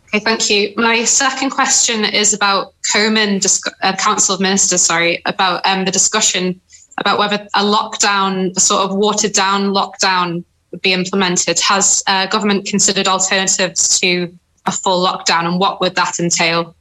Okay, 0.08 0.24
thank 0.24 0.50
you. 0.50 0.74
My 0.76 1.04
second 1.04 1.52
question 1.52 2.04
is 2.04 2.34
about 2.34 2.74
CoMin 2.92 3.46
uh, 3.84 3.96
Council 3.98 4.34
of 4.36 4.42
Ministers, 4.42 4.82
sorry, 4.82 5.22
about 5.26 5.66
um, 5.66 5.86
the 5.86 5.92
discussion 5.92 6.60
about 6.98 7.18
whether 7.20 7.48
a 7.54 7.64
lockdown, 7.64 8.56
a 8.58 8.60
sort 8.60 8.82
of 8.82 8.96
watered 8.96 9.34
down 9.34 9.72
lockdown, 9.74 10.44
would 10.72 10.82
be 10.82 10.94
implemented. 10.94 11.60
Has 11.60 12.04
uh, 12.08 12.26
government 12.28 12.66
considered 12.66 13.08
alternatives 13.08 14.00
to 14.00 14.36
a 14.66 14.72
full 14.72 15.06
lockdown, 15.06 15.46
and 15.46 15.60
what 15.60 15.80
would 15.80 15.96
that 15.96 16.20
entail? 16.20 16.76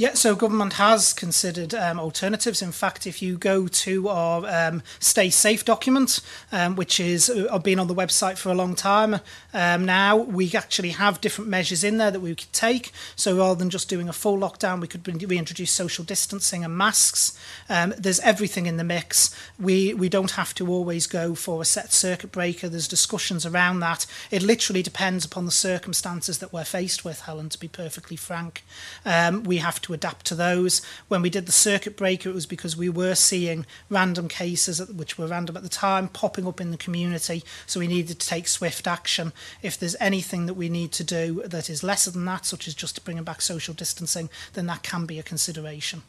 Yeah, 0.00 0.14
so 0.14 0.34
government 0.34 0.72
has 0.72 1.12
considered 1.12 1.74
um, 1.74 2.00
alternatives. 2.00 2.62
In 2.62 2.72
fact, 2.72 3.06
if 3.06 3.20
you 3.20 3.36
go 3.36 3.68
to 3.68 4.08
our 4.08 4.46
um, 4.48 4.82
Stay 4.98 5.28
Safe 5.28 5.62
document, 5.62 6.22
um, 6.50 6.74
which 6.74 6.98
is 6.98 7.28
uh, 7.28 7.58
been 7.58 7.78
on 7.78 7.86
the 7.86 7.94
website 7.94 8.38
for 8.38 8.48
a 8.48 8.54
long 8.54 8.74
time 8.74 9.20
um, 9.52 9.84
now, 9.84 10.16
we 10.16 10.50
actually 10.54 10.92
have 10.92 11.20
different 11.20 11.50
measures 11.50 11.84
in 11.84 11.98
there 11.98 12.10
that 12.10 12.20
we 12.20 12.34
could 12.34 12.50
take. 12.50 12.92
So 13.14 13.36
rather 13.36 13.56
than 13.56 13.68
just 13.68 13.90
doing 13.90 14.08
a 14.08 14.14
full 14.14 14.38
lockdown, 14.38 14.80
we 14.80 14.88
could 14.88 15.06
reintroduce 15.06 15.70
social 15.70 16.02
distancing 16.02 16.64
and 16.64 16.74
masks. 16.74 17.38
Um, 17.68 17.92
there's 17.98 18.20
everything 18.20 18.64
in 18.64 18.78
the 18.78 18.84
mix. 18.84 19.36
We 19.58 19.92
we 19.92 20.08
don't 20.08 20.30
have 20.30 20.54
to 20.54 20.66
always 20.66 21.06
go 21.06 21.34
for 21.34 21.60
a 21.60 21.66
set 21.66 21.92
circuit 21.92 22.32
breaker. 22.32 22.70
There's 22.70 22.88
discussions 22.88 23.44
around 23.44 23.80
that. 23.80 24.06
It 24.30 24.40
literally 24.40 24.82
depends 24.82 25.26
upon 25.26 25.44
the 25.44 25.50
circumstances 25.50 26.38
that 26.38 26.54
we're 26.54 26.64
faced 26.64 27.04
with, 27.04 27.20
Helen. 27.20 27.50
To 27.50 27.60
be 27.60 27.68
perfectly 27.68 28.16
frank, 28.16 28.64
um, 29.04 29.42
we 29.42 29.58
have 29.58 29.78
to 29.82 29.89
adapt 29.92 30.26
to 30.26 30.34
those. 30.34 30.82
When 31.08 31.22
we 31.22 31.30
did 31.30 31.46
the 31.46 31.52
circuit 31.52 31.96
breaker, 31.96 32.28
it 32.28 32.34
was 32.34 32.46
because 32.46 32.76
we 32.76 32.88
were 32.88 33.14
seeing 33.14 33.66
random 33.88 34.28
cases, 34.28 34.80
at- 34.80 34.94
which 34.94 35.18
were 35.18 35.26
random 35.26 35.56
at 35.56 35.62
the 35.62 35.68
time, 35.68 36.08
popping 36.08 36.46
up 36.46 36.60
in 36.60 36.70
the 36.70 36.76
community. 36.76 37.44
So 37.66 37.80
we 37.80 37.86
needed 37.86 38.18
to 38.18 38.26
take 38.26 38.48
swift 38.48 38.86
action. 38.86 39.32
If 39.62 39.78
there's 39.78 39.96
anything 40.00 40.46
that 40.46 40.54
we 40.54 40.68
need 40.68 40.92
to 40.92 41.04
do 41.04 41.42
that 41.46 41.70
is 41.70 41.82
lesser 41.82 42.10
than 42.10 42.24
that, 42.26 42.46
such 42.46 42.68
as 42.68 42.74
just 42.74 43.04
bringing 43.04 43.24
back 43.24 43.42
social 43.42 43.74
distancing, 43.74 44.30
then 44.54 44.66
that 44.66 44.82
can 44.82 45.06
be 45.06 45.18
a 45.18 45.22
consideration. 45.22 46.02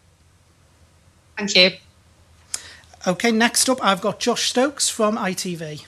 Thank 1.38 1.56
you. 1.56 1.72
Okay, 3.08 3.32
next 3.32 3.68
up, 3.68 3.84
I've 3.84 4.02
got 4.02 4.20
Josh 4.20 4.50
Stokes 4.50 4.88
from 4.88 5.18
ITV. 5.18 5.86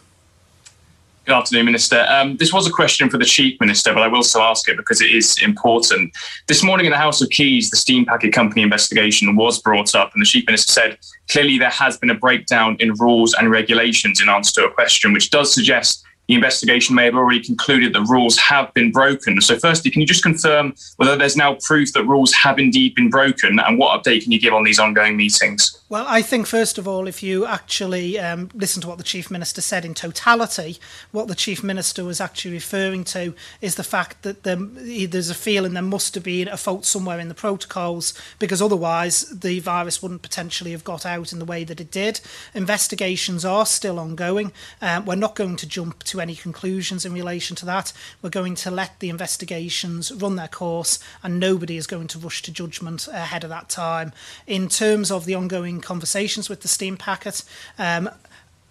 Good 1.26 1.36
afternoon, 1.36 1.68
Minister. 1.68 2.06
Um, 2.10 2.36
this 2.36 2.52
was 2.52 2.68
a 2.68 2.70
question 2.70 3.10
for 3.10 3.18
the 3.18 3.24
Chief 3.24 3.58
Minister, 3.62 3.94
but 3.94 4.04
I 4.04 4.10
will 4.10 4.24
still 4.24 4.42
ask 4.42 4.68
it 4.68 4.76
because 4.76 5.00
it 5.00 5.10
is 5.10 5.42
important. 5.42 6.14
This 6.48 6.66
morning 6.66 6.86
in 6.86 6.92
the 6.92 6.98
House 6.98 7.22
of 7.22 7.30
Keys, 7.30 7.70
the 7.70 7.78
Steam 7.78 8.04
Packet 8.04 8.34
Company 8.34 8.62
investigation 8.62 9.34
was 9.38 9.62
brought 9.62 9.96
up, 9.96 10.12
and 10.14 10.22
the 10.22 10.26
Chief 10.26 10.46
Minister 10.48 10.74
said 10.74 10.98
clearly 11.30 11.58
there 11.58 11.70
has 11.70 11.96
been 11.96 12.10
a 12.10 12.14
breakdown 12.14 12.76
in 12.82 12.92
rules 12.96 13.34
and 13.36 13.50
regulations 13.50 14.20
in 14.20 14.28
answer 14.28 14.52
to 14.60 14.68
a 14.68 14.74
question, 14.74 15.14
which 15.14 15.30
does 15.30 15.54
suggest 15.54 16.04
the 16.28 16.36
investigation 16.36 16.96
may 16.96 17.06
have 17.06 17.16
already 17.16 17.42
concluded 17.42 17.94
that 17.94 18.02
rules 18.02 18.38
have 18.38 18.74
been 18.74 18.92
broken. 18.92 19.42
So, 19.42 19.58
firstly, 19.58 19.92
can 19.92 20.02
you 20.02 20.08
just 20.08 20.24
confirm 20.24 20.74
whether 20.98 21.16
there's 21.16 21.36
now 21.36 21.58
proof 21.62 21.94
that 21.94 22.06
rules 22.06 22.34
have 22.34 22.60
indeed 22.60 22.96
been 22.96 23.10
broken, 23.10 23.60
and 23.60 23.78
what 23.78 24.04
update 24.04 24.24
can 24.24 24.32
you 24.32 24.40
give 24.40 24.54
on 24.54 24.64
these 24.64 24.80
ongoing 24.80 25.18
meetings? 25.18 25.80
Well, 25.90 26.06
I 26.08 26.24
think, 26.24 26.48
first 26.48 26.80
of 26.80 26.88
all, 26.88 27.08
if 27.08 27.22
you 27.22 27.46
actually 27.46 28.18
um, 28.18 28.50
listen 28.56 28.82
to 28.82 28.88
what 28.88 28.98
the 28.98 29.04
Chief 29.04 29.30
Minister 29.30 29.62
said 29.62 29.86
in 29.86 29.94
totality, 29.94 30.80
what 31.12 31.28
the 31.28 31.36
Chief 31.36 31.64
Minister 31.64 32.04
was 32.04 32.20
actually 32.20 32.56
referring 32.56 33.04
to 33.04 33.36
is 33.62 33.76
the 33.76 33.84
fact 33.84 34.24
that 34.24 34.42
there, 34.42 34.56
there's 34.56 35.30
a 35.30 35.36
feeling 35.36 35.74
there 35.74 35.84
must 35.84 36.16
have 36.16 36.24
been 36.24 36.48
a 36.48 36.58
fault 36.58 36.86
somewhere 36.86 37.20
in 37.20 37.28
the 37.28 37.36
protocols 37.36 38.14
because 38.40 38.62
otherwise 38.62 39.22
the 39.30 39.60
virus 39.60 40.02
wouldn't 40.02 40.24
potentially 40.24 40.72
have 40.72 40.84
got 40.84 41.06
out 41.06 41.32
in 41.32 41.38
the 41.38 41.46
way 41.46 41.64
that 41.64 41.80
it 41.80 41.92
did. 41.92 42.22
Investigations 42.56 43.46
are 43.46 43.66
still 43.66 44.00
ongoing. 44.00 44.52
Um, 44.82 45.06
we're 45.06 45.16
not 45.16 45.36
going 45.36 45.58
to 45.58 45.68
jump 45.68 46.02
to 46.06 46.13
any 46.20 46.36
conclusions 46.36 47.06
in 47.06 47.14
relation 47.14 47.56
to 47.58 47.66
that. 47.66 47.94
We're 48.22 48.30
going 48.30 48.56
to 48.56 48.72
let 48.72 49.00
the 49.00 49.10
investigations 49.10 50.12
run 50.12 50.36
their 50.36 50.48
course 50.48 51.00
and 51.22 51.40
nobody 51.40 51.78
is 51.78 51.88
going 51.88 52.08
to 52.10 52.20
rush 52.20 52.42
to 52.44 52.52
judgment 52.52 53.08
ahead 53.08 53.44
of 53.44 53.50
that 53.50 53.70
time. 53.70 54.14
In 54.48 54.70
terms 54.70 55.12
of 55.12 55.26
the 55.26 55.36
ongoing 55.36 55.82
conversations 55.82 56.50
with 56.50 56.62
the 56.62 56.68
steam 56.68 56.98
packet. 56.98 57.44
Um, 57.78 58.10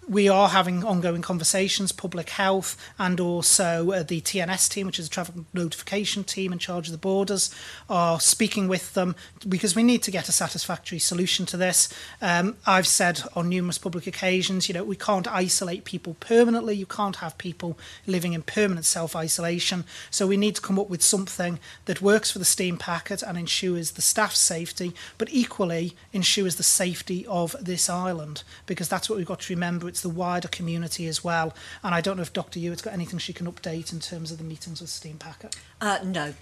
we 0.07 0.27
are 0.27 0.49
having 0.49 0.83
ongoing 0.83 1.21
conversations, 1.21 1.91
public 1.91 2.31
health, 2.31 2.77
and 2.99 3.19
also 3.19 3.91
uh, 3.91 4.03
the 4.03 4.21
TNS 4.21 4.69
team, 4.69 4.87
which 4.87 4.99
is 4.99 5.07
a 5.07 5.09
traffic 5.09 5.35
notification 5.53 6.23
team 6.23 6.51
in 6.51 6.59
charge 6.59 6.87
of 6.87 6.91
the 6.91 6.97
borders, 6.97 7.53
are 7.89 8.19
speaking 8.19 8.67
with 8.67 8.93
them 8.93 9.15
because 9.47 9.75
we 9.75 9.83
need 9.83 10.03
to 10.03 10.11
get 10.11 10.29
a 10.29 10.31
satisfactory 10.31 10.99
solution 10.99 11.45
to 11.45 11.57
this. 11.57 11.93
Um, 12.21 12.57
I've 12.65 12.87
said 12.87 13.21
on 13.35 13.49
numerous 13.49 13.77
public 13.77 14.07
occasions, 14.07 14.67
you 14.67 14.73
know, 14.73 14.83
we 14.83 14.95
can't 14.95 15.27
isolate 15.27 15.85
people 15.85 16.15
permanently. 16.19 16.75
You 16.75 16.85
can't 16.85 17.17
have 17.17 17.37
people 17.37 17.77
living 18.05 18.33
in 18.33 18.41
permanent 18.41 18.85
self 18.85 19.15
isolation. 19.15 19.85
So 20.09 20.27
we 20.27 20.37
need 20.37 20.55
to 20.55 20.61
come 20.61 20.79
up 20.79 20.89
with 20.89 21.03
something 21.03 21.59
that 21.85 22.01
works 22.01 22.31
for 22.31 22.39
the 22.39 22.45
steam 22.45 22.77
packet 22.77 23.21
and 23.21 23.37
ensures 23.37 23.91
the 23.91 24.01
staff's 24.01 24.39
safety, 24.39 24.93
but 25.17 25.29
equally 25.31 25.95
ensures 26.11 26.55
the 26.55 26.63
safety 26.63 27.25
of 27.27 27.55
this 27.61 27.89
island 27.89 28.43
because 28.65 28.89
that's 28.89 29.09
what 29.09 29.17
we've 29.17 29.25
got 29.25 29.41
to 29.41 29.53
remember 29.53 29.87
it's 29.93 30.01
the 30.01 30.09
wider 30.09 30.47
community 30.47 31.05
as 31.05 31.23
well. 31.23 31.53
And 31.83 31.93
I 31.93 32.01
don't 32.01 32.17
know 32.17 32.23
if 32.23 32.33
Dr. 32.33 32.57
Ewart's 32.57 32.81
got 32.81 32.93
anything 32.93 33.19
she 33.19 33.31
can 33.31 33.45
update 33.45 33.93
in 33.93 33.99
terms 33.99 34.31
of 34.31 34.39
the 34.39 34.43
meetings 34.43 34.81
with 34.81 34.89
Steam 34.89 35.17
Packet. 35.17 35.55
Uh, 35.79 35.99
no. 36.03 36.33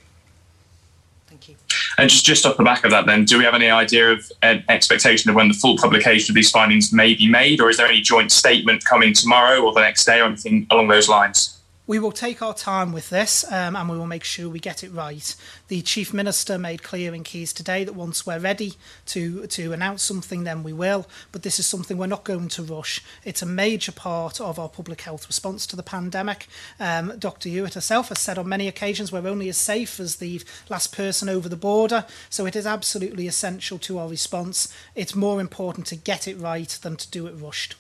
Thank 1.27 1.49
you. 1.49 1.55
And 1.97 2.09
just, 2.09 2.23
just 2.23 2.45
off 2.45 2.55
the 2.55 2.63
back 2.63 2.85
of 2.85 2.91
that, 2.91 3.07
then, 3.07 3.25
do 3.25 3.37
we 3.37 3.43
have 3.43 3.53
any 3.53 3.69
idea 3.69 4.09
of 4.13 4.31
an 4.41 4.63
expectation 4.69 5.29
of 5.29 5.35
when 5.35 5.49
the 5.49 5.53
full 5.53 5.75
publication 5.77 6.31
of 6.31 6.35
these 6.35 6.49
findings 6.49 6.93
may 6.93 7.13
be 7.13 7.29
made, 7.29 7.59
or 7.59 7.69
is 7.69 7.75
there 7.75 7.87
any 7.87 7.99
joint 7.99 8.31
statement 8.31 8.85
coming 8.85 9.13
tomorrow 9.13 9.61
or 9.61 9.73
the 9.73 9.81
next 9.81 10.05
day, 10.05 10.21
or 10.21 10.25
anything 10.25 10.65
along 10.71 10.87
those 10.87 11.09
lines? 11.09 11.60
We 11.91 11.99
will 11.99 12.13
take 12.13 12.41
our 12.41 12.53
time 12.53 12.93
with 12.93 13.09
this 13.09 13.43
um, 13.51 13.75
and 13.75 13.89
we 13.89 13.97
will 13.97 14.07
make 14.07 14.23
sure 14.23 14.47
we 14.47 14.61
get 14.61 14.81
it 14.81 14.93
right. 14.93 15.35
The 15.67 15.81
Chief 15.81 16.13
Minister 16.13 16.57
made 16.57 16.83
clear 16.83 17.13
in 17.13 17.25
Keys 17.25 17.51
today 17.51 17.83
that 17.83 17.95
once 17.95 18.25
we're 18.25 18.39
ready 18.39 18.75
to, 19.07 19.45
to 19.47 19.73
announce 19.73 20.01
something, 20.01 20.45
then 20.45 20.63
we 20.63 20.71
will. 20.71 21.05
But 21.33 21.43
this 21.43 21.59
is 21.59 21.67
something 21.67 21.97
we're 21.97 22.07
not 22.07 22.23
going 22.23 22.47
to 22.47 22.63
rush. 22.63 23.03
It's 23.25 23.41
a 23.41 23.45
major 23.45 23.91
part 23.91 24.39
of 24.39 24.57
our 24.57 24.69
public 24.69 25.01
health 25.01 25.27
response 25.27 25.67
to 25.67 25.75
the 25.75 25.83
pandemic. 25.83 26.47
Um, 26.79 27.19
Dr. 27.19 27.49
Hewitt 27.49 27.73
herself 27.73 28.07
has 28.07 28.19
said 28.19 28.37
on 28.37 28.47
many 28.47 28.69
occasions 28.69 29.11
we're 29.11 29.27
only 29.27 29.49
as 29.49 29.57
safe 29.57 29.99
as 29.99 30.15
the 30.15 30.41
last 30.69 30.95
person 30.95 31.27
over 31.27 31.49
the 31.49 31.57
border. 31.57 32.05
So 32.29 32.45
it 32.45 32.55
is 32.55 32.65
absolutely 32.65 33.27
essential 33.27 33.77
to 33.79 33.99
our 33.99 34.07
response. 34.07 34.73
It's 34.95 35.13
more 35.13 35.41
important 35.41 35.87
to 35.87 35.97
get 35.97 36.25
it 36.25 36.39
right 36.39 36.69
than 36.69 36.95
to 36.95 37.11
do 37.11 37.27
it 37.27 37.33
rushed. 37.33 37.75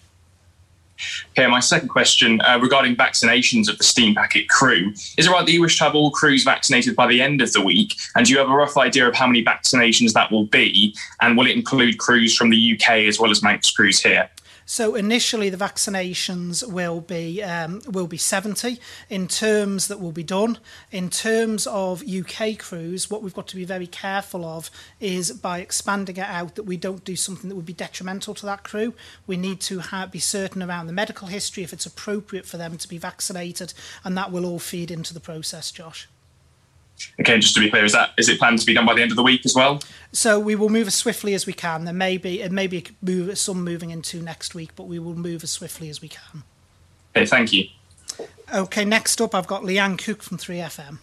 Okay, 1.31 1.47
my 1.47 1.59
second 1.59 1.89
question 1.89 2.41
uh, 2.41 2.59
regarding 2.61 2.95
vaccinations 2.95 3.69
of 3.69 3.77
the 3.77 3.83
Steam 3.83 4.15
Packet 4.15 4.49
crew. 4.49 4.91
Is 5.17 5.27
it 5.27 5.31
right 5.31 5.45
that 5.45 5.51
you 5.51 5.61
wish 5.61 5.77
to 5.77 5.83
have 5.83 5.95
all 5.95 6.11
crews 6.11 6.43
vaccinated 6.43 6.95
by 6.95 7.07
the 7.07 7.21
end 7.21 7.41
of 7.41 7.53
the 7.53 7.61
week? 7.61 7.95
And 8.15 8.25
do 8.25 8.33
you 8.33 8.39
have 8.39 8.49
a 8.49 8.55
rough 8.55 8.77
idea 8.77 9.07
of 9.07 9.15
how 9.15 9.27
many 9.27 9.43
vaccinations 9.43 10.13
that 10.13 10.31
will 10.31 10.45
be? 10.45 10.95
And 11.21 11.37
will 11.37 11.47
it 11.47 11.55
include 11.55 11.97
crews 11.97 12.35
from 12.35 12.49
the 12.49 12.73
UK 12.73 13.07
as 13.07 13.19
well 13.19 13.31
as 13.31 13.41
Manx 13.41 13.71
crews 13.71 14.01
here? 14.01 14.29
So 14.65 14.95
initially, 14.95 15.49
the 15.49 15.57
vaccinations 15.57 16.67
will 16.67 17.01
be 17.01 17.43
um, 17.43 17.81
will 17.87 18.07
be 18.07 18.17
70 18.17 18.79
in 19.09 19.27
terms 19.27 19.87
that 19.87 19.99
will 19.99 20.11
be 20.11 20.23
done. 20.23 20.59
In 20.91 21.09
terms 21.09 21.67
of 21.67 22.03
UK 22.07 22.57
crews, 22.57 23.09
what 23.09 23.21
we've 23.21 23.33
got 23.33 23.47
to 23.49 23.55
be 23.55 23.65
very 23.65 23.87
careful 23.87 24.45
of 24.45 24.69
is 24.99 25.31
by 25.31 25.59
expanding 25.59 26.17
it 26.17 26.27
out 26.27 26.55
that 26.55 26.63
we 26.63 26.77
don't 26.77 27.03
do 27.03 27.15
something 27.15 27.49
that 27.49 27.55
would 27.55 27.65
be 27.65 27.73
detrimental 27.73 28.33
to 28.35 28.45
that 28.45 28.63
crew. 28.63 28.93
We 29.27 29.37
need 29.37 29.59
to 29.61 29.81
be 30.11 30.19
certain 30.19 30.63
around 30.63 30.87
the 30.87 30.93
medical 30.93 31.27
history 31.27 31.63
if 31.63 31.73
it's 31.73 31.85
appropriate 31.85 32.45
for 32.45 32.57
them 32.57 32.77
to 32.77 32.87
be 32.87 32.97
vaccinated, 32.97 33.73
and 34.03 34.17
that 34.17 34.31
will 34.31 34.45
all 34.45 34.59
feed 34.59 34.91
into 34.91 35.13
the 35.13 35.19
process, 35.19 35.71
Josh. 35.71 36.07
Okay, 37.19 37.39
just 37.39 37.53
to 37.55 37.59
be 37.59 37.69
clear, 37.69 37.85
is 37.85 37.93
that 37.93 38.11
is 38.17 38.29
it 38.29 38.39
planned 38.39 38.59
to 38.59 38.65
be 38.65 38.73
done 38.73 38.85
by 38.85 38.93
the 38.93 39.01
end 39.01 39.11
of 39.11 39.17
the 39.17 39.23
week 39.23 39.45
as 39.45 39.53
well? 39.55 39.81
So 40.11 40.39
we 40.39 40.55
will 40.55 40.69
move 40.69 40.87
as 40.87 40.95
swiftly 40.95 41.33
as 41.33 41.45
we 41.45 41.53
can. 41.53 41.85
There 41.85 41.93
may 41.93 42.17
be 42.17 42.41
it 42.41 42.51
may 42.51 42.67
be 42.67 42.85
move, 43.01 43.37
some 43.37 43.63
moving 43.63 43.91
into 43.91 44.21
next 44.21 44.55
week, 44.55 44.71
but 44.75 44.83
we 44.83 44.99
will 44.99 45.15
move 45.15 45.43
as 45.43 45.51
swiftly 45.51 45.89
as 45.89 46.01
we 46.01 46.09
can. 46.09 46.43
Okay, 47.15 47.25
thank 47.25 47.53
you. 47.53 47.65
Okay, 48.53 48.85
next 48.85 49.21
up 49.21 49.33
I've 49.33 49.47
got 49.47 49.63
Leanne 49.63 49.97
Cook 50.03 50.23
from 50.23 50.37
3FM. 50.37 50.99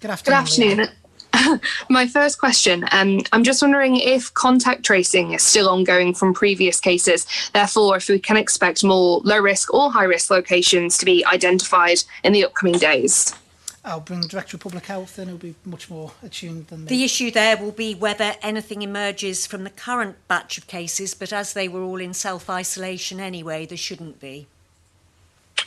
Good 0.00 0.10
afternoon. 0.10 0.24
Good 0.24 0.42
afternoon. 0.42 0.80
afternoon. 0.80 0.96
My 1.88 2.06
first 2.06 2.38
question 2.38 2.84
um, 2.92 3.20
I'm 3.32 3.44
just 3.44 3.62
wondering 3.62 3.96
if 3.96 4.32
contact 4.34 4.84
tracing 4.84 5.32
is 5.32 5.42
still 5.42 5.68
ongoing 5.68 6.14
from 6.14 6.34
previous 6.34 6.80
cases. 6.80 7.26
Therefore, 7.52 7.96
if 7.96 8.08
we 8.08 8.18
can 8.18 8.36
expect 8.36 8.84
more 8.84 9.20
low 9.24 9.38
risk 9.38 9.72
or 9.72 9.90
high 9.90 10.04
risk 10.04 10.30
locations 10.30 10.98
to 10.98 11.04
be 11.04 11.24
identified 11.26 12.02
in 12.24 12.32
the 12.32 12.44
upcoming 12.44 12.78
days. 12.78 13.34
I'll 13.84 14.00
bring 14.00 14.20
the 14.20 14.28
Director 14.28 14.56
of 14.56 14.62
Public 14.62 14.86
Health 14.86 15.18
in, 15.18 15.28
who'll 15.28 15.38
be 15.38 15.54
much 15.64 15.88
more 15.88 16.12
attuned 16.22 16.66
than 16.66 16.84
me. 16.84 16.88
The 16.88 17.04
issue 17.04 17.30
there 17.30 17.56
will 17.56 17.72
be 17.72 17.94
whether 17.94 18.34
anything 18.42 18.82
emerges 18.82 19.46
from 19.46 19.64
the 19.64 19.70
current 19.70 20.16
batch 20.28 20.58
of 20.58 20.66
cases, 20.66 21.14
but 21.14 21.32
as 21.32 21.54
they 21.54 21.66
were 21.66 21.82
all 21.82 22.00
in 22.00 22.12
self 22.12 22.50
isolation 22.50 23.20
anyway, 23.20 23.64
there 23.64 23.78
shouldn't 23.78 24.20
be. 24.20 24.46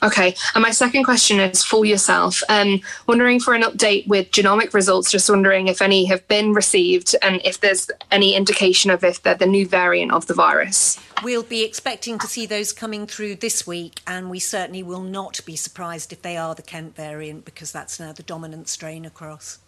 Okay, 0.04 0.36
and 0.54 0.62
my 0.62 0.72
second 0.72 1.06
question 1.06 1.40
is 1.40 1.64
for 1.64 1.86
yourself. 1.86 2.44
Um, 2.50 2.82
wondering 3.08 3.40
for 3.40 3.54
an 3.54 3.62
update 3.62 4.06
with 4.06 4.32
genomic 4.32 4.74
results, 4.74 5.10
just 5.10 5.30
wondering 5.30 5.70
if 5.70 5.82
any 5.82 6.04
have 6.06 6.28
been 6.28 6.52
received 6.52 7.16
and 7.22 7.40
if 7.46 7.62
there's 7.62 7.90
any 8.12 8.36
indication 8.36 8.92
of 8.92 9.06
if 9.06 9.24
they're 9.24 9.36
the 9.36 9.46
new 9.46 9.66
variant 9.66 10.12
of 10.12 10.28
the 10.28 10.34
virus. 10.34 11.00
We'll 11.24 11.42
be 11.42 11.64
expecting 11.64 12.20
to 12.20 12.28
see 12.28 12.46
those 12.46 12.74
coming 12.74 13.08
through 13.08 13.36
this 13.36 13.66
week, 13.66 14.02
and 14.06 14.30
we 14.30 14.40
certainly 14.40 14.84
will 14.84 15.04
not 15.04 15.40
be 15.46 15.56
surprised 15.56 16.12
if 16.12 16.22
they 16.22 16.36
are 16.36 16.54
the 16.54 16.64
Kent 16.64 16.98
variant 16.98 17.46
because 17.46 17.72
that's 17.72 17.98
now 17.98 18.12
the 18.12 18.24
dominant 18.24 18.68
strain 18.68 19.06
across. 19.06 19.60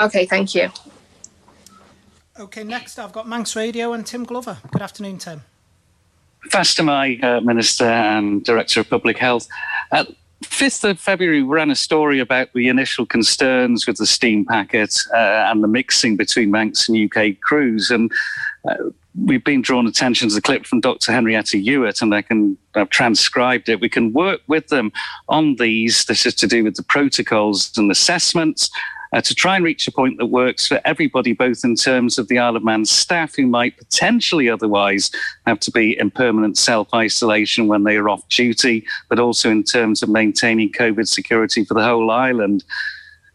Okay, 0.00 0.26
thank 0.26 0.52
you. 0.52 0.68
Okay, 2.38 2.64
next 2.64 2.98
I've 2.98 3.12
got 3.12 3.28
Manx 3.28 3.54
Radio 3.54 3.92
and 3.92 4.04
Tim 4.04 4.24
Glover. 4.24 4.58
Good 4.72 4.82
afternoon, 4.82 5.18
Tim. 5.18 5.42
Fastyr 6.48 7.22
uh, 7.22 7.40
Minister 7.40 7.84
and 7.84 8.44
Director 8.44 8.80
of 8.80 8.90
Public 8.90 9.18
Health. 9.18 9.48
At 9.92 10.08
5th 10.44 10.90
of 10.90 11.00
February, 11.00 11.42
we 11.42 11.48
ran 11.48 11.70
a 11.70 11.76
story 11.76 12.20
about 12.20 12.52
the 12.52 12.68
initial 12.68 13.06
concerns 13.06 13.86
with 13.86 13.96
the 13.96 14.06
steam 14.06 14.44
packet 14.44 14.98
uh, 15.12 15.48
and 15.50 15.62
the 15.62 15.68
mixing 15.68 16.16
between 16.16 16.50
Manx 16.50 16.88
and 16.88 17.10
UK 17.10 17.40
crews. 17.40 17.90
And 17.90 18.12
uh, 18.68 18.74
we've 19.24 19.44
been 19.44 19.62
drawn 19.62 19.86
attention 19.86 20.28
to 20.28 20.34
the 20.34 20.42
clip 20.42 20.66
from 20.66 20.80
Dr. 20.80 21.12
Henrietta 21.12 21.58
Ewart, 21.58 22.02
and 22.02 22.14
I 22.14 22.22
can 22.22 22.58
I've 22.74 22.90
transcribed 22.90 23.68
it. 23.68 23.80
We 23.80 23.88
can 23.88 24.12
work 24.12 24.40
with 24.46 24.68
them 24.68 24.92
on 25.28 25.56
these. 25.56 26.04
This 26.04 26.26
is 26.26 26.34
to 26.36 26.46
do 26.46 26.64
with 26.64 26.76
the 26.76 26.82
protocols 26.82 27.72
and 27.76 27.90
assessments 27.90 28.70
uh, 29.12 29.20
to 29.20 29.34
try 29.34 29.56
and 29.56 29.64
reach 29.64 29.86
a 29.86 29.92
point 29.92 30.18
that 30.18 30.26
works 30.26 30.66
for 30.66 30.80
everybody, 30.84 31.32
both 31.32 31.64
in 31.64 31.74
terms 31.74 32.18
of 32.18 32.28
the 32.28 32.38
Isle 32.38 32.56
of 32.56 32.64
Man 32.64 32.84
staff 32.84 33.34
who 33.36 33.46
might 33.46 33.76
potentially 33.76 34.48
otherwise 34.48 35.10
have 35.46 35.60
to 35.60 35.70
be 35.70 35.98
in 35.98 36.10
permanent 36.10 36.58
self 36.58 36.92
isolation 36.94 37.68
when 37.68 37.84
they 37.84 37.96
are 37.96 38.08
off 38.08 38.28
duty, 38.28 38.84
but 39.08 39.18
also 39.18 39.50
in 39.50 39.62
terms 39.62 40.02
of 40.02 40.08
maintaining 40.08 40.72
COVID 40.72 41.08
security 41.08 41.64
for 41.64 41.74
the 41.74 41.84
whole 41.84 42.10
island. 42.10 42.64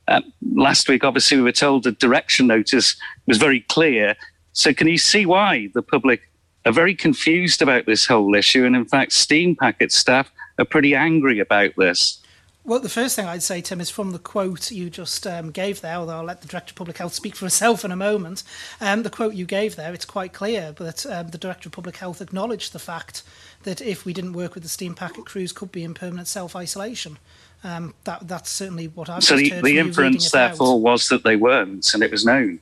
Uh, 0.08 0.22
last 0.54 0.90
week, 0.90 1.04
obviously, 1.04 1.38
we 1.38 1.44
were 1.44 1.52
told 1.52 1.84
the 1.84 1.92
direction 1.92 2.48
notice 2.48 2.96
was 3.28 3.38
very 3.38 3.62
clear. 3.62 4.16
So, 4.54 4.74
can 4.74 4.88
you 4.88 4.98
see 4.98 5.26
why 5.26 5.70
the 5.74 5.82
public 5.82 6.22
are 6.66 6.74
very 6.74 6.94
confused 6.94 7.62
about 7.62 7.86
this 7.86 8.06
whole 8.06 8.36
issue? 8.36 8.66
And 8.66 8.76
in 8.76 8.86
fact, 8.86 9.14
steam 9.14 9.56
packet 9.56 9.92
staff 9.92 10.32
are 10.60 10.66
pretty 10.66 10.96
angry 10.96 11.40
about 11.40 11.72
this. 11.78 12.21
Well, 12.64 12.80
the 12.80 12.90
first 12.90 13.16
thing 13.16 13.26
I'd 13.26 13.42
say, 13.42 13.60
Tim, 13.60 13.82
is 13.82 13.90
from 13.90 14.12
the 14.12 14.20
quote 14.20 14.72
you 14.72 14.92
just 14.92 15.26
um, 15.26 15.50
gave 15.50 15.82
there, 15.82 15.96
although 15.96 16.18
I'll 16.18 16.24
let 16.24 16.42
the 16.42 16.48
Director 16.48 16.74
of 16.74 16.76
Public 16.76 17.00
Health 17.00 17.14
speak 17.14 17.36
for 17.36 17.46
herself 17.46 17.84
in 17.84 17.92
a 17.92 17.96
moment. 17.96 18.44
Um, 18.80 19.02
the 19.02 19.10
quote 19.10 19.34
you 19.34 19.46
gave 19.46 19.76
there, 19.76 19.94
it's 19.96 20.06
quite 20.06 20.32
clear 20.32 20.72
that 20.74 21.06
um, 21.08 21.30
the 21.30 21.40
Director 21.40 21.70
of 21.70 21.74
Public 21.74 21.98
Health 21.98 22.22
acknowledged 22.22 22.72
the 22.72 22.80
fact 22.80 23.24
that 23.64 23.82
if 23.82 24.06
we 24.06 24.14
didn't 24.14 24.34
work 24.34 24.54
with 24.54 24.62
the 24.62 24.70
steam 24.70 24.94
packet 24.94 25.26
crews, 25.26 25.52
could 25.52 25.72
be 25.72 25.84
in 25.84 25.96
permanent 25.96 26.28
self-isolation. 26.28 27.18
Um, 27.64 27.96
that, 28.04 28.28
that's 28.28 28.52
certainly 28.52 28.88
what 28.88 29.10
I've 29.10 29.24
so 29.24 29.38
the, 29.38 29.62
the 29.62 29.80
inference, 29.80 30.30
therefore, 30.30 30.80
was 30.80 31.08
that 31.08 31.24
they 31.24 31.36
weren't, 31.36 31.92
and 31.96 32.04
it 32.04 32.12
was 32.12 32.26
known. 32.26 32.60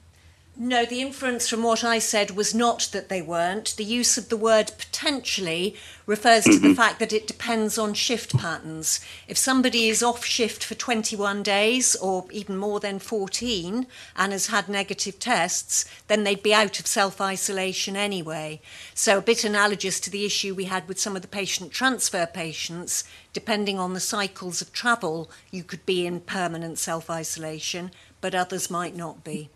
No, 0.61 0.83
the 0.83 0.99
inference 0.99 1.47
from 1.47 1.63
what 1.63 1.85
I 1.85 1.99
said 1.99 2.31
was 2.31 2.53
not 2.53 2.89
that 2.91 3.07
they 3.07 3.21
weren't. 3.21 3.77
The 3.77 3.85
use 3.85 4.17
of 4.17 4.27
the 4.27 4.35
word 4.35 4.73
potentially 4.77 5.77
refers 6.05 6.43
to 6.43 6.59
the 6.59 6.75
fact 6.75 6.99
that 6.99 7.13
it 7.13 7.27
depends 7.27 7.77
on 7.77 7.93
shift 7.93 8.37
patterns. 8.37 8.99
If 9.25 9.37
somebody 9.37 9.87
is 9.87 10.03
off 10.03 10.25
shift 10.25 10.61
for 10.61 10.75
21 10.75 11.43
days 11.43 11.95
or 11.95 12.25
even 12.31 12.57
more 12.57 12.81
than 12.81 12.99
14 12.99 13.87
and 14.17 14.31
has 14.33 14.47
had 14.47 14.67
negative 14.67 15.17
tests, 15.17 15.85
then 16.09 16.25
they'd 16.25 16.43
be 16.43 16.53
out 16.53 16.77
of 16.77 16.87
self 16.87 17.21
isolation 17.21 17.95
anyway. 17.95 18.59
So, 18.93 19.19
a 19.19 19.21
bit 19.21 19.45
analogous 19.45 20.01
to 20.01 20.09
the 20.09 20.25
issue 20.25 20.53
we 20.53 20.65
had 20.65 20.89
with 20.89 20.99
some 20.99 21.15
of 21.15 21.21
the 21.21 21.29
patient 21.29 21.71
transfer 21.71 22.25
patients, 22.25 23.05
depending 23.31 23.79
on 23.79 23.93
the 23.93 24.01
cycles 24.01 24.61
of 24.61 24.73
travel, 24.73 25.31
you 25.51 25.63
could 25.63 25.85
be 25.85 26.05
in 26.05 26.19
permanent 26.19 26.79
self 26.79 27.09
isolation, 27.09 27.91
but 28.19 28.35
others 28.35 28.69
might 28.69 28.93
not 28.93 29.23
be 29.23 29.49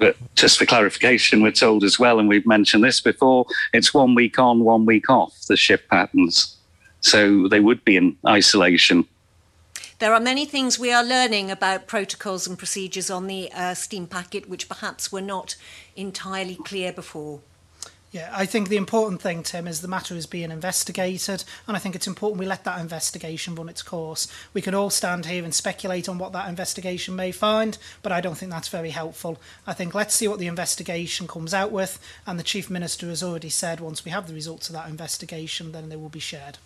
but 0.00 0.16
just 0.34 0.58
for 0.58 0.64
clarification, 0.64 1.42
we're 1.42 1.52
told 1.52 1.84
as 1.84 1.98
well, 1.98 2.18
and 2.18 2.28
we've 2.28 2.46
mentioned 2.46 2.82
this 2.82 3.00
before, 3.00 3.44
it's 3.74 3.92
one 3.92 4.14
week 4.14 4.38
on, 4.38 4.64
one 4.64 4.86
week 4.86 5.10
off, 5.10 5.46
the 5.46 5.56
shift 5.56 5.88
patterns. 5.88 6.56
So 7.00 7.46
they 7.48 7.60
would 7.60 7.84
be 7.84 7.96
in 7.96 8.16
isolation. 8.26 9.06
There 9.98 10.14
are 10.14 10.20
many 10.20 10.46
things 10.46 10.78
we 10.78 10.90
are 10.90 11.04
learning 11.04 11.50
about 11.50 11.86
protocols 11.86 12.46
and 12.46 12.58
procedures 12.58 13.10
on 13.10 13.26
the 13.26 13.52
uh, 13.52 13.74
Steam 13.74 14.06
packet 14.06 14.48
which 14.48 14.66
perhaps 14.66 15.12
were 15.12 15.20
not 15.20 15.56
entirely 15.94 16.54
clear 16.56 16.90
before. 16.90 17.40
Yeah, 18.12 18.28
I 18.32 18.44
think 18.44 18.68
the 18.68 18.76
important 18.76 19.22
thing, 19.22 19.44
Tim, 19.44 19.68
is 19.68 19.82
the 19.82 19.88
matter 19.88 20.16
is 20.16 20.26
being 20.26 20.50
investigated, 20.50 21.44
and 21.68 21.76
I 21.76 21.80
think 21.80 21.94
it's 21.94 22.08
important 22.08 22.40
we 22.40 22.46
let 22.46 22.64
that 22.64 22.80
investigation 22.80 23.54
run 23.54 23.68
its 23.68 23.82
course. 23.82 24.26
We 24.52 24.60
can 24.60 24.74
all 24.74 24.90
stand 24.90 25.26
here 25.26 25.44
and 25.44 25.54
speculate 25.54 26.08
on 26.08 26.18
what 26.18 26.32
that 26.32 26.48
investigation 26.48 27.14
may 27.14 27.30
find, 27.30 27.78
but 28.02 28.10
I 28.10 28.20
don't 28.20 28.36
think 28.36 28.50
that's 28.50 28.66
very 28.66 28.90
helpful. 28.90 29.38
I 29.64 29.74
think 29.74 29.94
let's 29.94 30.12
see 30.12 30.26
what 30.26 30.40
the 30.40 30.48
investigation 30.48 31.28
comes 31.28 31.54
out 31.54 31.70
with, 31.70 32.00
and 32.26 32.36
the 32.36 32.42
Chief 32.42 32.68
Minister 32.68 33.06
has 33.06 33.22
already 33.22 33.48
said 33.48 33.78
once 33.78 34.04
we 34.04 34.10
have 34.10 34.26
the 34.26 34.34
results 34.34 34.68
of 34.68 34.74
that 34.74 34.88
investigation, 34.88 35.70
then 35.70 35.88
they 35.88 35.96
will 35.96 36.08
be 36.08 36.18
shared. 36.18 36.58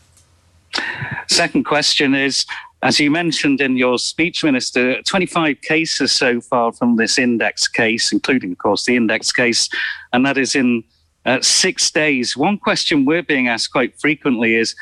Second 1.28 1.64
question 1.64 2.14
is 2.14 2.46
as 2.82 3.00
you 3.00 3.10
mentioned 3.10 3.62
in 3.62 3.78
your 3.78 3.98
speech, 3.98 4.44
Minister, 4.44 5.00
25 5.02 5.62
cases 5.62 6.12
so 6.12 6.38
far 6.38 6.70
from 6.70 6.96
this 6.96 7.18
index 7.18 7.66
case, 7.66 8.12
including, 8.12 8.52
of 8.52 8.58
course, 8.58 8.84
the 8.84 8.94
index 8.94 9.32
case, 9.32 9.70
and 10.12 10.26
that 10.26 10.36
is 10.36 10.54
in 10.54 10.84
uh, 11.26 11.40
six 11.40 11.90
days. 11.90 12.36
One 12.36 12.58
question 12.58 13.04
we're 13.04 13.22
being 13.22 13.48
asked 13.48 13.72
quite 13.72 13.98
frequently 14.00 14.54
is 14.54 14.74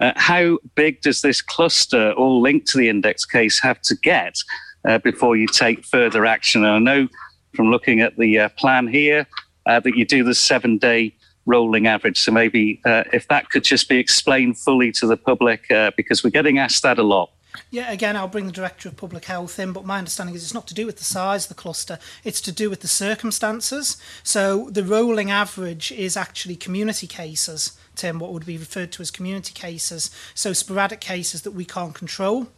uh, 0.00 0.12
how 0.16 0.58
big 0.74 1.02
does 1.02 1.20
this 1.20 1.42
cluster, 1.42 2.12
all 2.12 2.40
linked 2.40 2.66
to 2.68 2.78
the 2.78 2.88
index 2.88 3.24
case, 3.24 3.60
have 3.60 3.80
to 3.82 3.94
get 3.96 4.36
uh, 4.88 4.98
before 4.98 5.36
you 5.36 5.46
take 5.46 5.84
further 5.84 6.24
action? 6.24 6.64
And 6.64 6.72
I 6.72 6.78
know 6.78 7.08
from 7.54 7.70
looking 7.70 8.00
at 8.00 8.16
the 8.16 8.38
uh, 8.38 8.48
plan 8.50 8.86
here 8.88 9.26
uh, 9.66 9.80
that 9.80 9.96
you 9.96 10.06
do 10.06 10.24
the 10.24 10.34
seven 10.34 10.78
day 10.78 11.14
rolling 11.46 11.86
average. 11.86 12.18
So 12.18 12.32
maybe 12.32 12.80
uh, 12.84 13.04
if 13.12 13.28
that 13.28 13.50
could 13.50 13.64
just 13.64 13.88
be 13.88 13.98
explained 13.98 14.58
fully 14.58 14.92
to 14.92 15.06
the 15.06 15.16
public, 15.16 15.66
because 15.96 16.22
we're 16.22 16.30
getting 16.30 16.58
asked 16.58 16.82
that 16.82 16.98
a 16.98 17.02
lot. 17.02 17.30
Yeah, 17.70 17.90
again, 17.90 18.16
I'll 18.16 18.28
bring 18.28 18.46
the 18.46 18.52
Director 18.52 18.88
of 18.88 18.96
Public 18.96 19.24
Health 19.24 19.58
in, 19.58 19.72
but 19.72 19.84
my 19.84 19.98
understanding 19.98 20.34
is 20.34 20.42
it's 20.42 20.54
not 20.54 20.66
to 20.68 20.74
do 20.74 20.86
with 20.86 20.98
the 20.98 21.04
size 21.04 21.44
of 21.44 21.48
the 21.48 21.54
cluster, 21.54 21.98
it's 22.24 22.40
to 22.42 22.52
do 22.52 22.70
with 22.70 22.80
the 22.80 22.88
circumstances. 22.88 23.96
So 24.22 24.68
the 24.70 24.84
rolling 24.84 25.30
average 25.30 25.92
is 25.92 26.16
actually 26.16 26.56
community 26.56 27.06
cases, 27.06 27.78
Tim, 27.96 28.18
what 28.18 28.32
would 28.32 28.46
be 28.46 28.58
referred 28.58 28.92
to 28.92 29.02
as 29.02 29.10
community 29.10 29.52
cases. 29.52 30.10
So 30.34 30.52
sporadic 30.52 31.00
cases 31.00 31.42
that 31.42 31.52
we 31.52 31.64
can't 31.64 31.94
control 31.94 32.48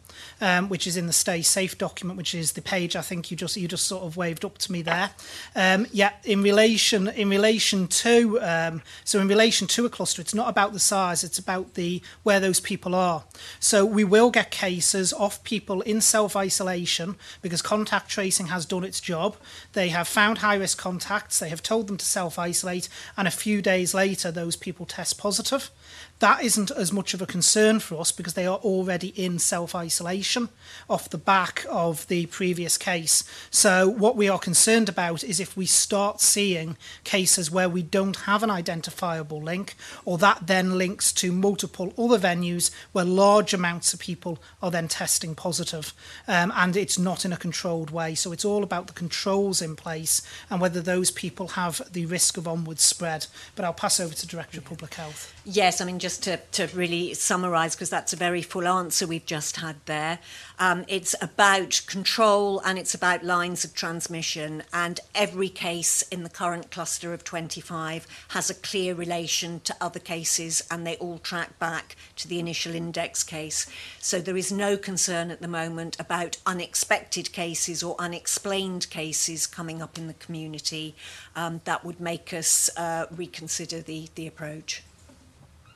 um, 0.41 0.69
which 0.69 0.87
is 0.87 0.97
in 0.97 1.07
the 1.07 1.13
Stay 1.13 1.41
Safe 1.41 1.77
document, 1.77 2.17
which 2.17 2.35
is 2.35 2.53
the 2.53 2.61
page 2.61 2.95
I 2.95 3.01
think 3.01 3.31
you 3.31 3.37
just 3.37 3.57
you 3.57 3.67
just 3.67 3.87
sort 3.87 4.03
of 4.03 4.17
waved 4.17 4.45
up 4.45 4.57
to 4.59 4.71
me 4.71 4.81
there. 4.81 5.11
Um, 5.55 5.87
yeah, 5.91 6.13
in 6.23 6.43
relation 6.43 7.07
in 7.07 7.29
relation 7.29 7.87
to 7.87 8.39
um, 8.41 8.81
so 9.03 9.19
in 9.19 9.27
relation 9.27 9.67
to 9.67 9.85
a 9.85 9.89
cluster, 9.89 10.21
it's 10.21 10.33
not 10.33 10.49
about 10.49 10.73
the 10.73 10.79
size, 10.79 11.23
it's 11.23 11.39
about 11.39 11.73
the 11.75 12.01
where 12.23 12.39
those 12.39 12.59
people 12.59 12.95
are. 12.95 13.23
So 13.59 13.85
we 13.85 14.03
will 14.03 14.31
get 14.31 14.51
cases 14.51 15.13
of 15.13 15.43
people 15.43 15.81
in 15.81 16.01
self 16.01 16.35
isolation 16.35 17.15
because 17.41 17.61
contact 17.61 18.09
tracing 18.09 18.47
has 18.47 18.65
done 18.65 18.83
its 18.83 18.99
job. 18.99 19.37
They 19.73 19.89
have 19.89 20.07
found 20.07 20.39
high 20.39 20.55
risk 20.55 20.77
contacts. 20.77 21.39
They 21.39 21.49
have 21.49 21.63
told 21.63 21.87
them 21.87 21.97
to 21.97 22.05
self 22.05 22.37
isolate, 22.37 22.89
and 23.17 23.27
a 23.27 23.31
few 23.31 23.61
days 23.61 23.93
later, 23.93 24.31
those 24.31 24.55
people 24.55 24.85
test 24.85 25.17
positive. 25.17 25.71
That 26.19 26.41
isn't 26.41 26.71
as 26.71 26.93
much 26.93 27.13
of 27.13 27.21
a 27.21 27.25
concern 27.25 27.81
for 27.81 27.99
us 27.99 28.13
because 28.13 28.33
they 28.33 28.47
are 28.47 28.57
already 28.59 29.09
in 29.09 29.39
self 29.39 29.75
isolation 29.75 30.47
off 30.89 31.09
the 31.09 31.17
back 31.17 31.65
of 31.69 32.07
the 32.07 32.27
previous 32.27 32.77
case. 32.77 33.25
So, 33.49 33.89
what 33.89 34.15
we 34.15 34.29
are 34.29 34.39
concerned 34.39 34.87
about 34.87 35.23
is 35.23 35.41
if 35.41 35.57
we 35.57 35.65
start 35.65 36.21
seeing 36.21 36.77
cases 37.03 37.51
where 37.51 37.67
we 37.67 37.81
don't 37.81 38.15
have 38.21 38.41
an 38.41 38.49
identifiable 38.49 39.41
link, 39.41 39.75
or 40.05 40.17
that 40.19 40.47
then 40.47 40.77
links 40.77 41.11
to 41.13 41.33
multiple 41.33 41.93
other 41.97 42.19
venues 42.19 42.71
where 42.93 43.03
large 43.03 43.53
amounts 43.53 43.93
of 43.93 43.99
people 43.99 44.39
are 44.61 44.71
then 44.71 44.87
testing 44.87 45.35
positive, 45.35 45.93
um, 46.27 46.53
and 46.55 46.77
it's 46.77 46.97
not 46.97 47.25
in 47.25 47.33
a 47.33 47.37
controlled 47.37 47.89
way. 47.89 48.15
So, 48.15 48.31
it's 48.31 48.45
all 48.45 48.63
about 48.63 48.87
the 48.87 48.93
controls 48.93 49.61
in 49.61 49.75
place 49.75 50.21
and 50.49 50.61
whether 50.61 50.79
those 50.79 51.11
people 51.11 51.49
have 51.49 51.81
the 51.91 52.05
risk 52.05 52.37
of 52.37 52.47
onward 52.47 52.79
spread. 52.79 53.27
But 53.55 53.65
I'll 53.65 53.73
pass 53.73 53.99
over 53.99 54.13
to 54.13 54.27
Director 54.27 54.59
of 54.59 54.65
Public 54.65 54.93
Health. 54.93 55.33
Yes, 55.43 55.81
I 55.81 55.85
mean, 55.85 55.99
just 56.03 56.21
to, 56.21 56.35
to 56.51 56.67
really 56.75 57.13
summarise, 57.13 57.75
because 57.75 57.89
that's 57.89 58.11
a 58.11 58.17
very 58.17 58.41
full 58.41 58.67
answer 58.67 59.07
we've 59.07 59.25
just 59.25 59.55
had 59.55 59.77
there. 59.85 60.19
Um, 60.59 60.83
it's 60.89 61.15
about 61.21 61.81
control 61.87 62.59
and 62.59 62.77
it's 62.77 62.93
about 62.93 63.23
lines 63.23 63.63
of 63.63 63.73
transmission. 63.73 64.63
And 64.73 64.99
every 65.15 65.47
case 65.47 66.01
in 66.01 66.23
the 66.23 66.29
current 66.29 66.71
cluster 66.71 67.13
of 67.13 67.23
25 67.23 68.05
has 68.27 68.49
a 68.49 68.53
clear 68.53 68.93
relation 68.93 69.61
to 69.61 69.73
other 69.79 69.99
cases 70.01 70.61
and 70.69 70.85
they 70.85 70.97
all 70.97 71.19
track 71.19 71.57
back 71.57 71.95
to 72.17 72.27
the 72.27 72.37
initial 72.37 72.75
index 72.75 73.23
case. 73.23 73.65
So 73.99 74.19
there 74.19 74.35
is 74.35 74.51
no 74.51 74.75
concern 74.75 75.31
at 75.31 75.41
the 75.41 75.47
moment 75.47 75.97
about 76.01 76.35
unexpected 76.45 77.31
cases 77.31 77.81
or 77.81 77.95
unexplained 77.97 78.89
cases 78.89 79.47
coming 79.47 79.81
up 79.81 79.97
in 79.97 80.07
the 80.07 80.15
community 80.15 80.95
um, 81.33 81.61
that 81.63 81.85
would 81.85 82.01
make 82.01 82.33
us 82.33 82.69
uh, 82.75 83.05
reconsider 83.09 83.79
the, 83.79 84.09
the 84.15 84.27
approach. 84.27 84.83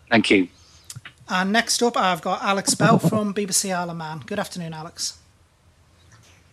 Thank 0.09 0.29
you. 0.29 0.47
And 1.29 1.51
next 1.51 1.83
up, 1.83 1.97
I've 1.97 2.21
got 2.21 2.41
Alex 2.41 2.73
Bell 2.73 2.99
from 2.99 3.33
BBC 3.33 3.75
Isle 3.75 3.89
of 3.89 3.97
Man. 3.97 4.23
Good 4.25 4.39
afternoon, 4.39 4.73
Alex. 4.73 5.17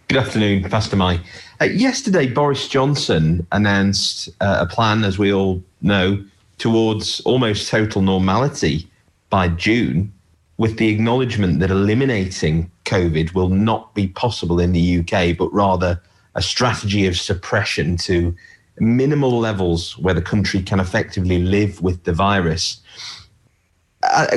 Good 0.09 0.19
afternoon, 0.19 0.65
Fastyr 0.65 0.99
mie. 0.99 1.21
Uh, 1.61 1.67
yesterday, 1.67 2.27
Boris 2.27 2.69
Johnson 2.69 3.47
announced 3.53 4.29
uh, 4.41 4.59
a 4.61 4.67
plan, 4.67 5.05
as 5.05 5.19
we 5.19 5.33
all 5.33 5.63
know, 5.81 6.23
towards 6.59 7.21
almost 7.21 7.71
total 7.71 8.03
normality 8.03 8.89
by 9.31 9.49
June, 9.49 10.13
with 10.59 10.77
the 10.77 10.89
acknowledgement 10.89 11.61
that 11.61 11.71
eliminating 11.71 12.71
COVID 12.85 13.35
will 13.35 13.49
not 13.49 13.95
be 13.95 14.09
possible 14.09 14.61
in 14.61 14.73
the 14.73 14.99
UK, 14.99 15.37
but 15.37 15.53
rather 15.53 16.01
a 16.35 16.43
strategy 16.43 17.07
of 17.07 17.17
suppression 17.17 17.97
to 17.99 18.35
minimal 18.79 19.39
levels 19.39 19.97
where 19.99 20.15
the 20.15 20.23
country 20.23 20.61
can 20.61 20.81
effectively 20.81 21.39
live 21.39 21.81
with 21.81 22.03
the 22.05 22.13
virus 22.13 22.81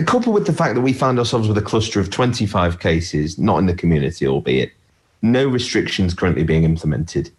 coupled 0.05 0.33
with 0.33 0.45
the 0.45 0.53
fact 0.53 0.75
that 0.75 0.81
we 0.81 0.93
found 0.93 1.19
ourselves 1.19 1.47
with 1.47 1.57
a 1.57 1.61
cluster 1.61 1.99
of 1.99 2.09
25 2.09 2.79
cases, 2.79 3.37
not 3.37 3.57
in 3.59 3.65
the 3.65 3.73
community, 3.73 4.27
albeit, 4.27 4.71
no 5.21 5.47
restrictions 5.47 6.13
currently 6.13 6.43
being 6.43 6.63
implemented, 6.63 7.29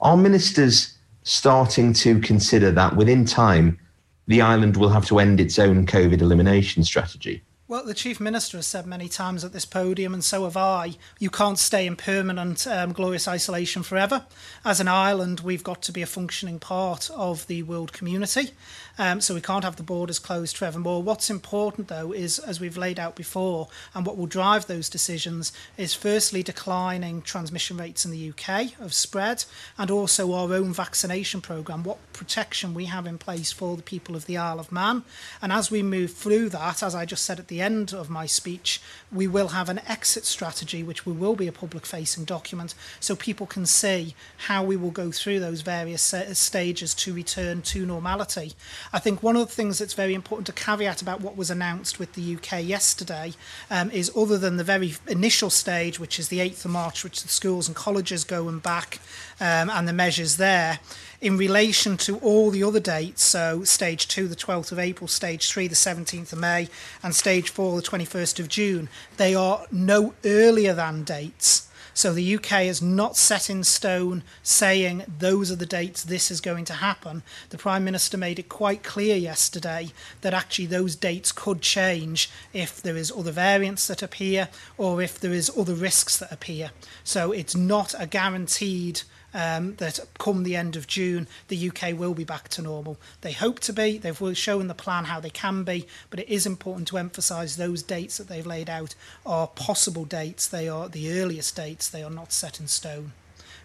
are 0.00 0.16
ministers 0.16 0.94
starting 1.22 1.92
to 1.92 2.20
consider 2.20 2.70
that 2.70 2.96
within 2.96 3.24
time 3.24 3.78
the 4.26 4.40
island 4.40 4.76
will 4.76 4.90
have 4.90 5.06
to 5.06 5.18
end 5.18 5.40
its 5.40 5.58
own 5.58 5.86
COVID 5.86 6.20
elimination 6.20 6.84
strategy? 6.84 7.42
Well, 7.68 7.84
the 7.84 7.92
Chief 7.92 8.18
Minister 8.18 8.56
has 8.56 8.66
said 8.66 8.86
many 8.86 9.10
times 9.10 9.44
at 9.44 9.52
this 9.52 9.66
podium, 9.66 10.14
and 10.14 10.24
so 10.24 10.44
have 10.44 10.56
I, 10.56 10.96
you 11.18 11.28
can't 11.28 11.58
stay 11.58 11.86
in 11.86 11.96
permanent 11.96 12.66
um, 12.66 12.94
glorious 12.94 13.28
isolation 13.28 13.82
forever. 13.82 14.24
As 14.64 14.80
an 14.80 14.88
island, 14.88 15.40
we've 15.40 15.62
got 15.62 15.82
to 15.82 15.92
be 15.92 16.00
a 16.00 16.06
functioning 16.06 16.58
part 16.58 17.10
of 17.10 17.46
the 17.46 17.62
world 17.64 17.92
community. 17.92 18.52
Um, 18.98 19.20
so 19.20 19.32
we 19.32 19.40
can't 19.40 19.62
have 19.62 19.76
the 19.76 19.84
borders 19.84 20.18
closed 20.18 20.56
forevermore. 20.56 21.02
What's 21.02 21.30
important, 21.30 21.86
though, 21.86 22.12
is 22.12 22.40
as 22.40 22.58
we've 22.58 22.76
laid 22.76 22.98
out 22.98 23.14
before, 23.14 23.68
and 23.94 24.04
what 24.04 24.16
will 24.16 24.26
drive 24.26 24.66
those 24.66 24.88
decisions 24.88 25.52
is 25.76 25.94
firstly 25.94 26.42
declining 26.42 27.22
transmission 27.22 27.76
rates 27.76 28.04
in 28.04 28.10
the 28.10 28.30
UK 28.30 28.78
of 28.80 28.92
spread, 28.92 29.44
and 29.78 29.88
also 29.90 30.32
our 30.32 30.52
own 30.52 30.72
vaccination 30.72 31.40
programme, 31.40 31.84
what 31.84 31.98
protection 32.12 32.74
we 32.74 32.86
have 32.86 33.06
in 33.06 33.18
place 33.18 33.52
for 33.52 33.76
the 33.76 33.82
people 33.82 34.16
of 34.16 34.26
the 34.26 34.36
Isle 34.36 34.58
of 34.58 34.72
Man. 34.72 35.04
And 35.40 35.52
as 35.52 35.70
we 35.70 35.82
move 35.82 36.12
through 36.12 36.48
that, 36.48 36.82
as 36.82 36.94
I 36.94 37.04
just 37.04 37.24
said 37.24 37.38
at 37.38 37.46
the 37.46 37.60
end 37.60 37.92
of 37.92 38.10
my 38.10 38.26
speech, 38.26 38.82
we 39.12 39.28
will 39.28 39.48
have 39.48 39.68
an 39.68 39.80
exit 39.86 40.24
strategy, 40.24 40.82
which 40.82 41.06
we 41.06 41.12
will 41.12 41.36
be 41.36 41.46
a 41.46 41.52
public 41.52 41.86
facing 41.86 42.24
document, 42.24 42.74
so 42.98 43.14
people 43.14 43.46
can 43.46 43.64
see 43.64 44.16
how 44.48 44.64
we 44.64 44.76
will 44.76 44.90
go 44.90 45.12
through 45.12 45.38
those 45.38 45.60
various 45.60 46.02
stages 46.32 46.94
to 46.94 47.14
return 47.14 47.62
to 47.62 47.86
normality. 47.86 48.54
I 48.92 48.98
think 48.98 49.22
one 49.22 49.36
of 49.36 49.46
the 49.46 49.54
things 49.54 49.78
that's 49.78 49.94
very 49.94 50.14
important 50.14 50.46
to 50.46 50.52
caveat 50.52 51.02
about 51.02 51.20
what 51.20 51.36
was 51.36 51.50
announced 51.50 51.98
with 51.98 52.14
the 52.14 52.36
UK 52.36 52.64
yesterday 52.64 53.34
um, 53.70 53.90
is 53.90 54.10
other 54.16 54.38
than 54.38 54.56
the 54.56 54.64
very 54.64 54.94
initial 55.06 55.50
stage, 55.50 56.00
which 56.00 56.18
is 56.18 56.28
the 56.28 56.38
8th 56.38 56.64
of 56.64 56.70
March, 56.70 57.04
which 57.04 57.22
the 57.22 57.28
schools 57.28 57.68
and 57.68 57.76
colleges 57.76 58.24
go 58.24 58.48
and 58.48 58.62
back, 58.62 59.00
um, 59.40 59.68
and 59.70 59.86
the 59.86 59.92
measures 59.92 60.36
there, 60.36 60.80
in 61.20 61.36
relation 61.36 61.96
to 61.98 62.18
all 62.18 62.50
the 62.50 62.62
other 62.62 62.80
dates, 62.80 63.24
so 63.24 63.64
stage 63.64 64.08
two, 64.08 64.28
the 64.28 64.36
12th 64.36 64.72
of 64.72 64.78
April, 64.78 65.08
stage 65.08 65.50
three, 65.50 65.66
the 65.66 65.74
17th 65.74 66.32
of 66.32 66.38
May, 66.38 66.68
and 67.02 67.14
stage 67.14 67.50
four, 67.50 67.76
the 67.76 67.86
21st 67.86 68.40
of 68.40 68.48
June, 68.48 68.88
they 69.16 69.34
are 69.34 69.66
no 69.70 70.14
earlier 70.24 70.72
than 70.72 71.02
dates 71.02 71.67
so 71.98 72.12
the 72.12 72.36
UK 72.36 72.62
is 72.62 72.80
not 72.80 73.16
set 73.16 73.50
in 73.50 73.64
stone 73.64 74.22
saying 74.44 75.02
those 75.18 75.50
are 75.50 75.56
the 75.56 75.66
dates 75.66 76.04
this 76.04 76.30
is 76.30 76.40
going 76.40 76.64
to 76.66 76.74
happen. 76.74 77.24
The 77.50 77.58
Prime 77.58 77.82
Minister 77.82 78.16
made 78.16 78.38
it 78.38 78.48
quite 78.48 78.84
clear 78.84 79.16
yesterday 79.16 79.88
that 80.20 80.32
actually 80.32 80.66
those 80.66 80.94
dates 80.94 81.32
could 81.32 81.60
change 81.60 82.30
if 82.52 82.80
there 82.80 82.96
is 82.96 83.10
other 83.10 83.32
variants 83.32 83.88
that 83.88 84.00
appear 84.00 84.48
or 84.76 85.02
if 85.02 85.18
there 85.18 85.32
is 85.32 85.50
other 85.58 85.74
risks 85.74 86.16
that 86.18 86.30
appear. 86.30 86.70
So 87.02 87.32
it's 87.32 87.56
not 87.56 87.96
a 87.98 88.06
guaranteed 88.06 89.02
um, 89.34 89.74
that 89.76 90.00
come 90.18 90.42
the 90.42 90.56
end 90.56 90.76
of 90.76 90.86
June, 90.86 91.26
the 91.48 91.70
UK 91.70 91.98
will 91.98 92.14
be 92.14 92.24
back 92.24 92.48
to 92.50 92.62
normal. 92.62 92.96
They 93.20 93.32
hope 93.32 93.60
to 93.60 93.72
be, 93.72 93.98
they've 93.98 94.36
shown 94.36 94.68
the 94.68 94.74
plan 94.74 95.04
how 95.04 95.20
they 95.20 95.30
can 95.30 95.64
be, 95.64 95.86
but 96.10 96.20
it 96.20 96.28
is 96.28 96.46
important 96.46 96.88
to 96.88 96.98
emphasise 96.98 97.56
those 97.56 97.82
dates 97.82 98.18
that 98.18 98.28
they've 98.28 98.46
laid 98.46 98.70
out 98.70 98.94
are 99.26 99.46
possible 99.46 100.04
dates, 100.04 100.46
they 100.46 100.68
are 100.68 100.88
the 100.88 101.12
earliest 101.20 101.56
dates, 101.56 101.88
they 101.88 102.02
are 102.02 102.10
not 102.10 102.32
set 102.32 102.60
in 102.60 102.66
stone. 102.68 103.12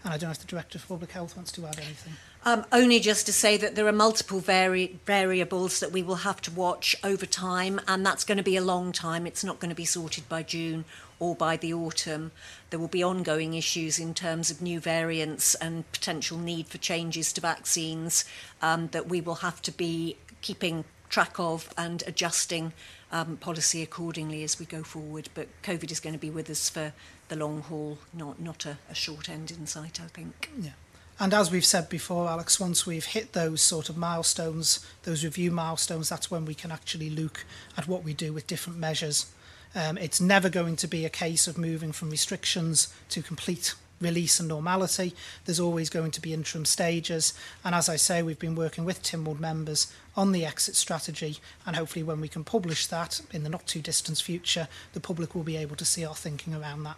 And 0.04 0.14
I 0.14 0.18
don't 0.18 0.28
know 0.28 0.32
if 0.32 0.40
the 0.40 0.48
Director 0.48 0.78
of 0.78 0.88
Public 0.88 1.12
Health 1.12 1.36
wants 1.36 1.52
to 1.54 1.66
add 1.66 1.80
anything. 1.80 2.14
Um, 2.46 2.66
only 2.74 3.00
just 3.00 3.26
to 3.28 3.34
say 3.34 3.56
that 3.56 3.76
there 3.76 3.88
are 3.88 3.94
multiple 3.94 4.42
vari 4.42 5.00
variables 5.06 5.80
that 5.80 5.94
we 5.94 6.04
will 6.04 6.16
have 6.16 6.42
to 6.42 6.52
watch 6.52 6.94
over 7.02 7.26
time, 7.26 7.80
and 7.88 8.06
that's 8.06 8.26
going 8.26 8.38
to 8.38 8.44
be 8.44 8.58
a 8.58 8.62
long 8.62 8.92
time. 8.92 9.26
It's 9.26 9.46
not 9.46 9.60
going 9.60 9.70
to 9.70 9.76
be 9.76 9.86
sorted 9.86 10.28
by 10.28 10.44
June 10.44 10.84
or 11.24 11.36
by 11.36 11.56
the 11.56 11.74
autumn. 11.74 12.32
There 12.70 12.80
will 12.80 12.90
be 12.90 13.02
ongoing 13.02 13.54
issues 13.54 13.98
in 13.98 14.14
terms 14.14 14.52
of 14.52 14.62
new 14.62 14.82
variants 14.82 15.56
and 15.56 15.90
potential 15.94 16.38
need 16.38 16.68
for 16.68 16.78
changes 16.78 17.32
to 17.34 17.42
vaccines 17.42 18.26
um, 18.62 18.90
that 18.90 19.08
we 19.08 19.22
will 19.22 19.36
have 19.36 19.62
to 19.62 19.72
be 19.72 20.18
keeping 20.42 20.84
track 21.10 21.40
of 21.40 21.74
and 21.78 22.04
adjusting 22.06 22.74
um, 23.14 23.38
policy 23.38 23.82
accordingly 23.82 24.44
as 24.44 24.60
we 24.60 24.66
go 24.66 24.84
forward. 24.84 25.30
But 25.34 25.48
COVID 25.64 25.92
is 25.92 26.02
going 26.02 26.14
to 26.14 26.20
be 26.20 26.30
with 26.30 26.50
us 26.50 26.70
for 26.70 26.92
the 27.30 27.38
long 27.38 27.62
haul, 27.62 28.00
not, 28.14 28.42
not 28.42 28.66
a, 28.66 28.78
a 28.90 28.96
short 28.96 29.30
end 29.30 29.50
in 29.50 29.66
sight, 29.66 30.02
I 30.02 30.08
think. 30.08 30.50
Yeah. 30.60 30.72
And 31.20 31.34
as 31.34 31.52
we've 31.52 31.64
said 31.64 31.88
before, 31.88 32.28
Alex, 32.28 32.60
once 32.60 32.86
we've 32.86 33.06
hit 33.06 33.32
those 33.32 33.62
sort 33.62 33.88
of 33.88 33.96
milestones, 33.96 34.86
those 35.04 35.24
review 35.24 35.52
milestones, 35.52 36.10
that's 36.10 36.30
when 36.30 36.44
we 36.44 36.56
can 36.56 36.72
actually 36.72 37.10
look 37.10 37.46
at 37.78 37.88
what 37.88 38.04
we 38.04 38.14
do 38.14 38.34
with 38.34 38.48
different 38.48 38.78
measures 38.78 39.28
um, 39.76 39.98
it's 39.98 40.22
never 40.22 40.50
going 40.50 40.76
to 40.78 40.88
be 40.88 41.06
a 41.06 41.10
case 41.10 41.48
of 41.48 41.58
moving 41.58 41.92
from 41.92 42.10
restrictions 42.10 42.94
to 43.10 43.22
complete 43.22 43.74
release 44.04 44.40
and 44.40 44.50
normality. 44.50 45.14
There's 45.46 45.60
always 45.60 45.90
going 45.90 46.12
to 46.12 46.22
be 46.22 46.34
interim 46.34 46.66
stages. 46.66 47.34
And 47.64 47.74
as 47.74 47.90
I 47.90 47.96
say, 47.96 48.22
we've 48.22 48.40
been 48.40 48.56
working 48.56 48.86
with 48.86 49.02
Tynwald 49.02 49.40
members 49.40 49.92
on 50.16 50.32
the 50.32 50.46
exit 50.46 50.76
strategy. 50.76 51.40
And 51.66 51.76
hopefully, 51.76 52.04
when 52.04 52.22
we 52.22 52.28
can 52.28 52.44
publish 52.44 52.88
that 52.88 53.22
in 53.32 53.44
the 53.44 53.50
not 53.50 53.66
too 53.66 53.82
distant 53.82 54.20
future, 54.20 54.68
the 54.94 55.00
public 55.00 55.34
will 55.34 55.44
be 55.44 55.58
able 55.58 55.76
to 55.78 55.86
see 55.86 56.06
our 56.06 56.16
thinking 56.16 56.54
around 56.54 56.84
that. 56.84 56.98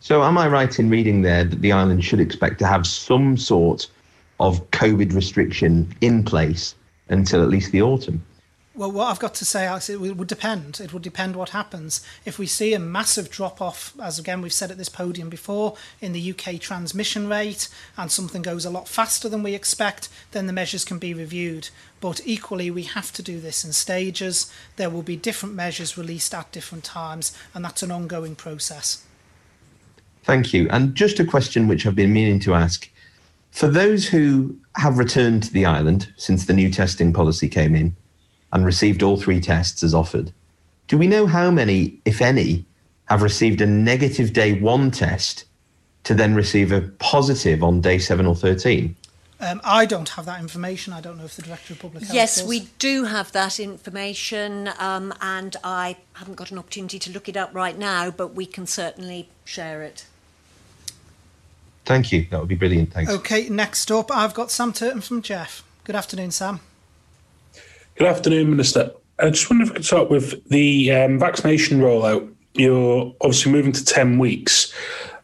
So, 0.00 0.22
am 0.22 0.38
I 0.38 0.46
right 0.48 0.78
in 0.78 0.90
reading 0.90 1.22
there 1.22 1.44
that 1.44 1.60
the 1.60 1.72
island 1.72 2.04
should 2.04 2.20
expect 2.20 2.58
to 2.60 2.66
have 2.66 2.86
some 2.86 3.36
sort 3.36 3.88
of 4.38 4.70
COVID 4.70 5.14
restriction 5.14 5.92
in 6.00 6.22
place 6.22 6.74
until 7.08 7.42
at 7.42 7.48
least 7.48 7.72
the 7.72 7.82
autumn? 7.82 8.24
Well, 8.78 8.92
what 8.92 9.08
I've 9.08 9.18
got 9.18 9.34
to 9.34 9.44
say, 9.44 9.66
Alex, 9.66 9.90
it 9.90 10.00
would 10.00 10.28
depend. 10.28 10.78
It 10.78 10.92
would 10.92 11.02
depend 11.02 11.34
what 11.34 11.48
happens. 11.48 12.00
If 12.24 12.38
we 12.38 12.46
see 12.46 12.74
a 12.74 12.78
massive 12.78 13.28
drop 13.28 13.60
off, 13.60 13.92
as 14.00 14.20
again 14.20 14.40
we've 14.40 14.52
said 14.52 14.70
at 14.70 14.78
this 14.78 14.88
podium 14.88 15.28
before, 15.28 15.74
in 16.00 16.12
the 16.12 16.30
UK 16.30 16.60
transmission 16.60 17.28
rate, 17.28 17.68
and 17.96 18.08
something 18.08 18.40
goes 18.40 18.64
a 18.64 18.70
lot 18.70 18.86
faster 18.86 19.28
than 19.28 19.42
we 19.42 19.52
expect, 19.52 20.08
then 20.30 20.46
the 20.46 20.52
measures 20.52 20.84
can 20.84 21.00
be 21.00 21.12
reviewed. 21.12 21.70
But 22.00 22.20
equally, 22.24 22.70
we 22.70 22.84
have 22.84 23.12
to 23.14 23.22
do 23.22 23.40
this 23.40 23.64
in 23.64 23.72
stages. 23.72 24.48
There 24.76 24.90
will 24.90 25.02
be 25.02 25.16
different 25.16 25.56
measures 25.56 25.98
released 25.98 26.32
at 26.32 26.52
different 26.52 26.84
times, 26.84 27.36
and 27.54 27.64
that's 27.64 27.82
an 27.82 27.90
ongoing 27.90 28.36
process. 28.36 29.04
Thank 30.22 30.54
you. 30.54 30.68
And 30.70 30.94
just 30.94 31.18
a 31.18 31.24
question 31.24 31.66
which 31.66 31.84
I've 31.84 31.96
been 31.96 32.12
meaning 32.12 32.38
to 32.40 32.54
ask. 32.54 32.88
For 33.50 33.66
those 33.66 34.06
who 34.06 34.56
have 34.76 34.98
returned 34.98 35.42
to 35.42 35.52
the 35.52 35.66
island 35.66 36.12
since 36.16 36.46
the 36.46 36.52
new 36.52 36.70
testing 36.70 37.12
policy 37.12 37.48
came 37.48 37.74
in, 37.74 37.96
and 38.52 38.64
received 38.64 39.02
all 39.02 39.16
three 39.16 39.40
tests 39.40 39.82
as 39.82 39.94
offered. 39.94 40.32
Do 40.86 40.96
we 40.96 41.06
know 41.06 41.26
how 41.26 41.50
many, 41.50 42.00
if 42.04 42.20
any, 42.22 42.64
have 43.06 43.22
received 43.22 43.60
a 43.60 43.66
negative 43.66 44.32
day 44.32 44.58
one 44.58 44.90
test 44.90 45.44
to 46.04 46.14
then 46.14 46.34
receive 46.34 46.72
a 46.72 46.82
positive 46.98 47.62
on 47.62 47.80
day 47.80 47.98
seven 47.98 48.26
or 48.26 48.34
13? 48.34 48.94
Um, 49.40 49.60
I 49.62 49.86
don't 49.86 50.08
have 50.10 50.24
that 50.26 50.40
information. 50.40 50.92
I 50.92 51.00
don't 51.00 51.16
know 51.16 51.24
if 51.24 51.36
the 51.36 51.42
Director 51.42 51.72
of 51.74 51.78
Public 51.78 52.02
Health 52.04 52.14
Yes, 52.14 52.36
does. 52.38 52.48
we 52.48 52.68
do 52.78 53.04
have 53.04 53.30
that 53.32 53.60
information, 53.60 54.70
um, 54.78 55.14
and 55.20 55.56
I 55.62 55.96
haven't 56.14 56.34
got 56.34 56.50
an 56.50 56.58
opportunity 56.58 56.98
to 56.98 57.12
look 57.12 57.28
it 57.28 57.36
up 57.36 57.54
right 57.54 57.78
now, 57.78 58.10
but 58.10 58.34
we 58.34 58.46
can 58.46 58.66
certainly 58.66 59.28
share 59.44 59.82
it. 59.82 60.06
Thank 61.84 62.10
you. 62.10 62.26
That 62.30 62.40
would 62.40 62.48
be 62.48 62.56
brilliant. 62.56 62.92
Thanks. 62.92 63.12
Okay, 63.12 63.48
next 63.48 63.90
up, 63.92 64.10
I've 64.10 64.34
got 64.34 64.50
Sam 64.50 64.72
Turton 64.72 65.00
from 65.02 65.22
Gef. 65.22 65.62
Good 65.84 65.94
afternoon, 65.94 66.32
Sam. 66.32 66.60
Good 67.98 68.06
afternoon, 68.06 68.50
Minister. 68.50 68.92
I 69.18 69.30
just 69.30 69.50
wonder 69.50 69.64
if 69.64 69.70
we 69.70 69.74
could 69.74 69.84
start 69.84 70.08
with 70.08 70.48
the 70.50 70.92
um, 70.92 71.18
vaccination 71.18 71.80
rollout. 71.80 72.32
you're 72.54 73.12
obviously 73.20 73.50
moving 73.50 73.72
to 73.72 73.84
10 73.84 74.20
weeks. 74.20 74.72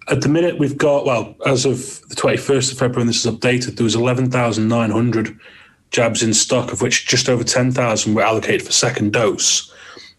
At 0.09 0.23
the 0.23 0.29
minute, 0.29 0.59
we've 0.59 0.77
got, 0.77 1.07
well, 1.07 1.37
as 1.47 1.65
of 1.67 2.01
the 2.09 2.17
21st 2.17 2.73
of 2.73 2.79
February, 2.79 3.03
and 3.03 3.09
this 3.09 3.25
is 3.25 3.33
updated, 3.33 3.77
there 3.77 3.85
was 3.85 3.95
11,900 3.95 5.39
jabs 5.93 6.21
in 6.25 6.35
stock, 6.35 6.73
of 6.73 6.83
which 6.83 7.07
just 7.07 7.29
over 7.29 7.45
10,000 7.45 8.13
were 8.13 8.23
allocated 8.23 8.67
for 8.67 8.73
second 8.73 9.13
dose. 9.13 9.73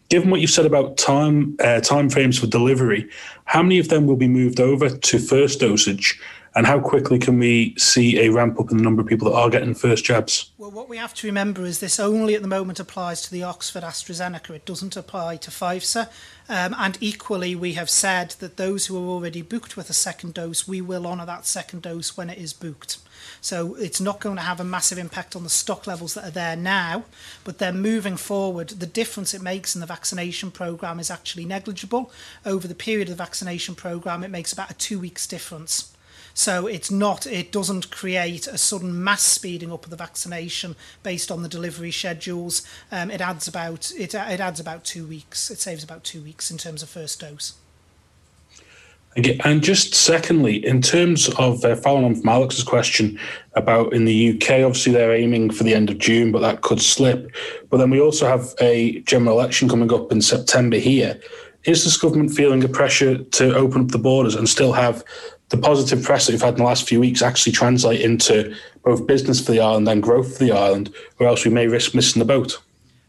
Given 0.07 0.29
what 0.29 0.39
you've 0.39 0.49
said 0.49 0.65
about 0.65 0.95
time 0.95 1.57
uh, 1.59 1.81
time 1.81 2.09
frames 2.09 2.39
for 2.39 2.47
delivery, 2.47 3.09
how 3.43 3.63
many 3.63 3.79
of 3.79 3.89
them 3.89 4.07
will 4.07 4.15
be 4.15 4.29
moved 4.29 4.61
over 4.61 4.89
to 4.89 5.19
first 5.19 5.59
dosage, 5.59 6.17
and 6.55 6.65
how 6.65 6.79
quickly 6.79 7.19
can 7.19 7.37
we 7.37 7.75
see 7.77 8.19
a 8.21 8.29
ramp 8.29 8.59
up 8.59 8.71
in 8.71 8.77
the 8.77 8.83
number 8.83 9.01
of 9.01 9.07
people 9.07 9.29
that 9.29 9.37
are 9.37 9.49
getting 9.49 9.75
first 9.75 10.05
jabs? 10.05 10.51
Well, 10.57 10.71
what 10.71 10.87
we 10.87 10.95
have 10.97 11.13
to 11.15 11.27
remember 11.27 11.65
is 11.65 11.79
this 11.79 11.99
only 11.99 12.33
at 12.33 12.41
the 12.41 12.47
moment 12.47 12.79
applies 12.79 13.21
to 13.23 13.31
the 13.31 13.43
Oxford 13.43 13.83
AstraZeneca. 13.83 14.51
It 14.51 14.65
doesn't 14.65 14.95
apply 14.95 15.35
to 15.37 15.51
Pfizer. 15.51 16.09
Um, 16.47 16.73
and 16.77 16.97
equally, 17.01 17.55
we 17.55 17.73
have 17.73 17.89
said 17.89 18.31
that 18.39 18.55
those 18.55 18.85
who 18.85 18.97
are 18.97 19.09
already 19.09 19.41
booked 19.41 19.75
with 19.75 19.89
a 19.89 19.93
second 19.93 20.35
dose, 20.35 20.65
we 20.65 20.79
will 20.79 21.05
honour 21.05 21.25
that 21.25 21.45
second 21.45 21.81
dose 21.81 22.15
when 22.15 22.29
it 22.29 22.37
is 22.37 22.53
booked. 22.53 22.99
So 23.41 23.75
it's 23.75 23.99
not 23.99 24.21
going 24.21 24.37
to 24.37 24.41
have 24.41 24.59
a 24.59 24.63
massive 24.63 24.97
impact 24.97 25.35
on 25.35 25.43
the 25.43 25.49
stock 25.49 25.87
levels 25.87 26.13
that 26.13 26.25
are 26.25 26.31
there 26.31 26.55
now, 26.55 27.03
but 27.43 27.57
then 27.57 27.81
moving 27.81 28.17
forward, 28.17 28.69
the 28.69 28.85
difference 28.85 29.33
it 29.33 29.41
makes 29.41 29.75
in 29.75 29.81
the 29.81 29.87
vaccination 29.87 30.51
programme 30.51 30.99
is 30.99 31.11
actually 31.11 31.45
negligible. 31.45 32.11
Over 32.45 32.67
the 32.67 32.75
period 32.75 33.09
of 33.09 33.17
the 33.17 33.23
vaccination 33.23 33.75
programme, 33.75 34.23
it 34.23 34.31
makes 34.31 34.53
about 34.53 34.71
a 34.71 34.75
two 34.75 34.99
weeks 34.99 35.27
difference. 35.27 35.94
So 36.38 36.67
it's 36.67 36.91
not, 36.91 37.26
it 37.26 37.50
doesn't 37.54 37.91
create 37.91 38.45
a 38.45 38.58
sudden 38.58 39.02
mass 39.02 39.24
speeding 39.24 39.71
up 39.71 39.86
of 39.86 39.89
the 39.89 39.95
vaccination 39.95 40.76
based 41.02 41.32
on 41.32 41.43
the 41.43 41.50
delivery 41.50 41.91
schedules. 41.91 42.62
Um, 42.91 43.10
it 43.10 43.21
adds 43.21 43.48
about 43.48 43.91
it, 43.98 44.13
it 44.13 44.39
adds 44.41 44.60
about 44.60 44.84
two 44.84 45.08
weeks. 45.08 45.50
It 45.50 45.60
saves 45.60 45.82
about 45.82 46.04
two 46.04 46.21
weeks 46.21 46.52
in 46.52 46.58
terms 46.58 46.84
of 46.84 46.89
first 46.89 47.21
dose. 47.21 47.54
And 49.45 49.63
just 49.63 49.95
secondly, 49.95 50.65
in 50.65 50.82
terms 50.82 51.30
of 51.39 51.63
uh, 51.63 51.78
following 51.78 52.04
on 52.04 52.15
from 52.15 52.28
Alex's 52.28 52.65
question 52.65 53.17
about 53.54 53.93
in 53.93 54.04
the 54.04 54.36
UK, 54.36 54.65
obviously 54.65 54.91
they're 54.91 55.15
aiming 55.15 55.52
for 55.52 55.63
the 55.63 55.74
end 55.74 55.89
of 55.89 56.00
June, 56.00 56.34
but 56.34 56.39
that 56.39 56.63
could 56.63 56.82
slip. 56.82 57.34
But 57.69 57.78
then 57.78 57.91
we 57.91 58.02
also 58.02 58.28
have 58.28 58.54
a 58.60 59.00
general 59.04 59.39
election 59.39 59.69
coming 59.69 59.93
up 59.93 60.12
in 60.12 60.21
September 60.21 60.76
here. 60.76 61.17
Is 61.63 61.86
this 61.86 61.95
government 61.95 62.32
feeling 62.32 62.62
a 62.65 62.67
pressure 62.67 63.17
to 63.17 63.56
open 63.56 63.84
up 63.84 63.88
the 63.88 63.98
borders 63.98 64.36
and 64.36 64.50
still 64.50 64.74
have 64.74 65.02
the 65.49 65.58
positive 65.58 66.03
press 66.03 66.25
that 66.25 66.34
we've 66.34 66.41
had 66.41 66.55
in 66.55 66.60
the 66.60 66.63
last 66.63 66.88
few 66.88 66.99
weeks 66.99 67.21
actually 67.21 67.51
translate 67.51 68.01
into 68.01 68.55
both 68.84 69.08
business 69.08 69.43
for 69.43 69.51
the 69.51 69.60
island 69.60 69.88
and 69.88 70.01
growth 70.01 70.38
for 70.38 70.43
the 70.43 70.51
island, 70.51 70.93
or 71.19 71.27
else 71.27 71.45
we 71.45 71.51
may 71.51 71.67
risk 71.67 71.93
missing 71.93 72.19
the 72.19 72.25
boat. 72.25 72.62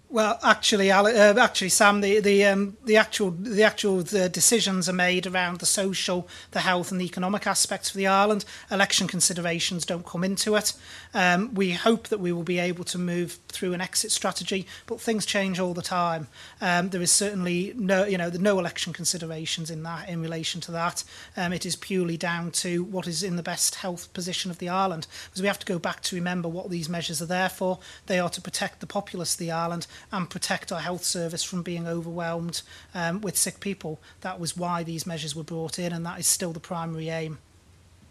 Well, 0.09 0.39
actually, 0.45 0.93
uh, 0.93 1.35
actually, 1.37 1.69
Sam, 1.69 2.01
the 2.01 2.21
the 2.21 2.45
um, 2.45 2.77
the 2.85 2.97
actual 2.97 3.33
the 3.33 3.65
actual 3.65 4.03
the 4.03 4.29
decisions 4.29 4.89
are 4.89 4.93
made 4.93 5.27
around 5.27 5.59
the 5.59 5.67
social, 5.67 6.29
the 6.53 6.61
health, 6.61 6.93
and 6.93 7.01
the 7.01 7.05
economic 7.05 7.45
aspects 7.45 7.91
for 7.91 7.97
the 7.97 8.07
island. 8.07 8.45
Election 8.71 9.09
considerations 9.09 9.85
don't 9.85 10.07
come 10.07 10.23
into 10.23 10.55
it. 10.55 10.75
Um, 11.13 11.53
we 11.55 11.73
hope 11.73 12.07
that 12.09 12.21
we 12.21 12.33
will 12.33 12.45
be 12.45 12.61
able 12.61 12.85
to 12.85 12.99
move 12.99 13.41
through 13.49 13.73
an 13.73 13.81
exit 13.81 14.13
strategy, 14.13 14.65
but 14.87 15.01
things 15.01 15.27
change 15.27 15.59
all 15.59 15.75
the 15.75 15.83
time. 15.83 16.29
Um, 16.61 16.91
there 16.91 17.03
is 17.03 17.11
certainly 17.11 17.73
no, 17.77 18.05
you 18.05 18.17
know, 18.17 18.31
no 18.31 18.61
election 18.61 18.93
considerations 18.93 19.71
in 19.71 19.83
that 19.83 20.09
in 20.09 20.23
relation 20.23 20.61
to 20.63 20.73
that. 20.73 21.03
Um, 21.37 21.53
it 21.53 21.67
is 21.67 21.75
purely 21.75 22.17
down 22.17 22.53
to 22.53 22.85
what 22.85 23.09
is 23.09 23.25
in 23.25 23.35
the 23.35 23.43
best 23.43 23.77
health 23.77 24.13
position 24.15 24.53
of 24.53 24.59
the 24.59 24.69
island, 24.69 25.09
because 25.25 25.43
we 25.43 25.49
have 25.49 25.59
to 25.59 25.67
go 25.67 25.81
back 25.81 26.01
to 26.03 26.15
remember 26.15 26.49
what 26.49 26.71
these 26.71 26.89
measures 26.89 27.21
are 27.21 27.27
there 27.27 27.49
for. 27.49 27.81
They 28.07 28.21
are 28.21 28.31
to 28.31 28.41
protect 28.41 28.79
the 28.79 28.87
populace 28.87 29.35
of 29.35 29.41
the 29.41 29.51
island 29.51 29.89
and 30.13 30.29
protect 30.29 30.73
our 30.73 30.81
health 30.81 31.05
service 31.05 31.43
from 31.43 31.63
being 31.63 31.87
overwhelmed 31.87 32.63
um, 32.95 33.21
with 33.21 33.37
sick 33.37 33.61
people. 33.61 34.01
That 34.21 34.41
was 34.41 34.57
why 34.57 34.83
these 34.83 35.07
measures 35.07 35.35
were 35.35 35.45
brought 35.45 35.79
in, 35.79 35.93
and 35.93 36.05
that 36.07 36.19
is 36.19 36.27
still 36.27 36.53
the 36.53 36.61
primary 36.61 37.09
aim. 37.09 37.39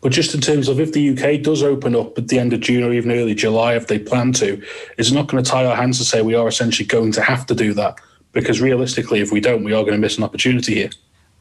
But 0.02 0.12
just 0.12 0.36
in 0.36 0.42
terms 0.42 0.68
of 0.68 0.80
if 0.80 0.94
the 0.94 1.10
UK 1.10 1.42
does 1.42 1.64
open 1.64 1.96
up 1.96 2.18
at 2.18 2.28
the 2.28 2.38
end 2.38 2.54
of 2.54 2.60
June 2.60 2.84
or 2.84 2.94
even 2.94 3.12
early 3.12 3.34
July, 3.34 3.76
if 3.76 3.88
they 3.88 3.98
plan 3.98 4.34
to, 4.34 4.62
is 4.98 5.12
it 5.12 5.16
not 5.16 5.28
going 5.28 5.44
to 5.44 5.50
tie 5.50 5.66
our 5.66 5.76
hands 5.76 5.98
to 5.98 6.04
say 6.04 6.22
we 6.22 6.36
are 6.36 6.48
essentially 6.48 6.86
going 6.86 7.12
to 7.14 7.22
have 7.22 7.46
to 7.48 7.56
do 7.56 7.74
that? 7.74 8.00
Because 8.32 8.62
realistically, 8.62 9.20
if 9.20 9.32
we 9.32 9.40
don't, 9.40 9.64
we 9.64 9.74
are 9.74 9.82
going 9.82 9.94
to 9.94 10.00
miss 10.00 10.18
an 10.18 10.24
opportunity 10.24 10.76
here. 10.76 10.92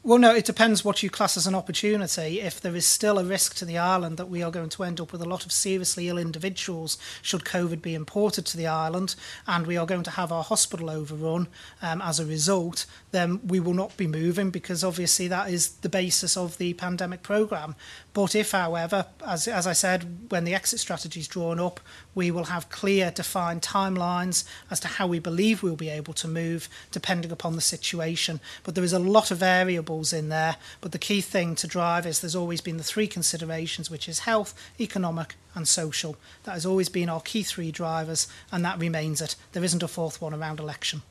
Well, 0.07 0.19
no, 0.19 0.35
it 0.35 0.45
depends 0.45 0.85
what 0.85 1.03
you 1.03 1.09
class 1.09 1.35
as 1.39 1.47
an 1.47 1.55
opportunity. 1.55 2.43
If 2.43 2.61
there 2.61 2.77
is 2.77 2.85
still 2.85 3.19
a 3.19 3.25
risk 3.25 3.55
to 3.55 3.65
the 3.65 3.79
island 3.79 4.19
that 4.19 4.29
we 4.29 4.43
are 4.43 4.51
going 4.51 4.69
to 4.69 4.85
end 4.85 5.01
up 5.01 5.13
with 5.13 5.23
a 5.23 5.29
lot 5.29 5.47
of 5.47 5.53
seriously 5.53 6.11
ill 6.11 6.19
individuals 6.19 6.99
should 7.23 7.45
COVID 7.45 7.81
be 7.81 7.95
imported 7.95 8.45
to 8.45 8.59
the 8.59 8.67
island, 8.67 9.15
and 9.47 9.67
we 9.67 9.79
are 9.79 9.87
going 9.87 10.03
to 10.03 10.11
have 10.11 10.31
our 10.31 10.45
hospital 10.45 10.91
overrun 10.91 11.49
um, 11.81 12.03
as 12.03 12.21
a 12.21 12.27
result, 12.27 12.85
then 13.13 13.41
we 13.47 13.61
will 13.61 13.73
not 13.73 13.97
be 13.97 14.07
moving 14.07 14.51
because 14.51 14.85
obviously 14.85 15.27
that 15.29 15.49
is 15.49 15.69
the 15.77 15.89
basis 15.89 16.37
of 16.37 16.59
the 16.59 16.75
pandemic 16.75 17.23
programme. 17.23 17.75
But 18.15 18.37
if, 18.37 18.53
however, 18.53 19.07
as, 19.27 19.49
as 19.49 19.67
I 19.67 19.73
said, 19.73 20.31
when 20.31 20.45
the 20.45 20.55
exit 20.55 20.79
strategy 20.79 21.19
is 21.19 21.27
drawn 21.27 21.59
up, 21.59 21.81
we 22.15 22.31
will 22.31 22.45
have 22.45 22.71
clear, 22.71 23.11
defined 23.11 23.61
timelines 23.63 24.45
as 24.71 24.79
to 24.81 24.89
how 24.89 25.09
we 25.09 25.19
believe 25.19 25.65
we'll 25.65 25.75
be 25.75 25.89
able 25.89 26.15
to 26.15 26.29
move 26.29 26.69
depending 26.93 27.33
upon 27.33 27.57
the 27.57 27.61
situation. 27.61 28.39
But 28.63 28.77
there 28.77 28.85
is 28.85 28.93
a 28.93 29.01
lot 29.01 29.33
of 29.33 29.39
variables 29.39 30.13
in 30.13 30.29
there. 30.29 30.57
But 30.81 30.93
the 30.93 30.99
key 30.99 31.21
thing 31.21 31.57
to 31.57 31.67
drive 31.67 32.07
is 32.07 32.21
there's 32.21 32.37
always 32.37 32.61
been 32.61 32.77
the 32.77 32.85
three 32.85 33.09
considerations, 33.09 33.91
which 33.91 34.09
is 34.09 34.21
health, 34.21 34.55
economic, 34.79 35.35
and 35.57 35.67
social. 35.67 36.17
That 36.45 36.53
has 36.53 36.65
always 36.65 36.89
been 36.89 37.09
our 37.09 37.21
key 37.21 37.43
three 37.43 37.73
drivers, 37.73 38.29
and 38.53 38.65
that 38.65 38.79
remains 38.79 39.21
it. 39.21 39.35
There 39.53 39.65
isn't 39.65 39.83
a 39.83 39.89
fourth 39.89 40.23
one 40.23 40.33
around 40.33 40.61
election. 40.61 41.03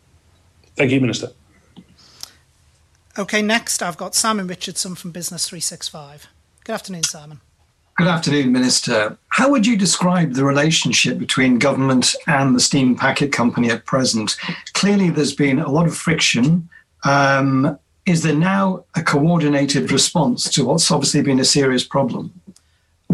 Thank 0.77 0.91
you, 0.91 1.01
Minister. 1.01 1.31
Okay, 3.17 3.41
next 3.41 3.83
I've 3.83 3.97
got 3.97 4.15
Simon 4.15 4.47
Richardson 4.47 4.95
from 4.95 5.11
Business 5.11 5.49
365. 5.49 6.29
Good 6.65 6.73
afternoon, 6.73 7.03
Simon. 7.03 7.41
Good 7.97 8.07
afternoon, 8.07 8.53
Minister. 8.53 9.17
How 9.27 9.49
would 9.49 9.67
you 9.67 9.75
describe 9.77 10.33
the 10.33 10.45
relationship 10.45 11.17
between 11.17 11.59
government 11.59 12.15
and 12.25 12.55
the 12.55 12.61
steam 12.61 12.95
packet 12.95 13.33
company 13.33 13.69
at 13.69 13.85
present? 13.85 14.37
Clearly, 14.73 15.09
there's 15.09 15.35
been 15.35 15.59
a 15.59 15.69
lot 15.69 15.87
of 15.87 15.95
friction. 15.95 16.69
Um, 17.03 17.77
is 18.05 18.23
there 18.23 18.35
now 18.35 18.85
a 18.95 19.03
coordinated 19.03 19.91
response 19.91 20.49
to 20.51 20.65
what's 20.65 20.89
obviously 20.89 21.21
been 21.21 21.39
a 21.39 21.45
serious 21.45 21.83
problem? 21.83 22.33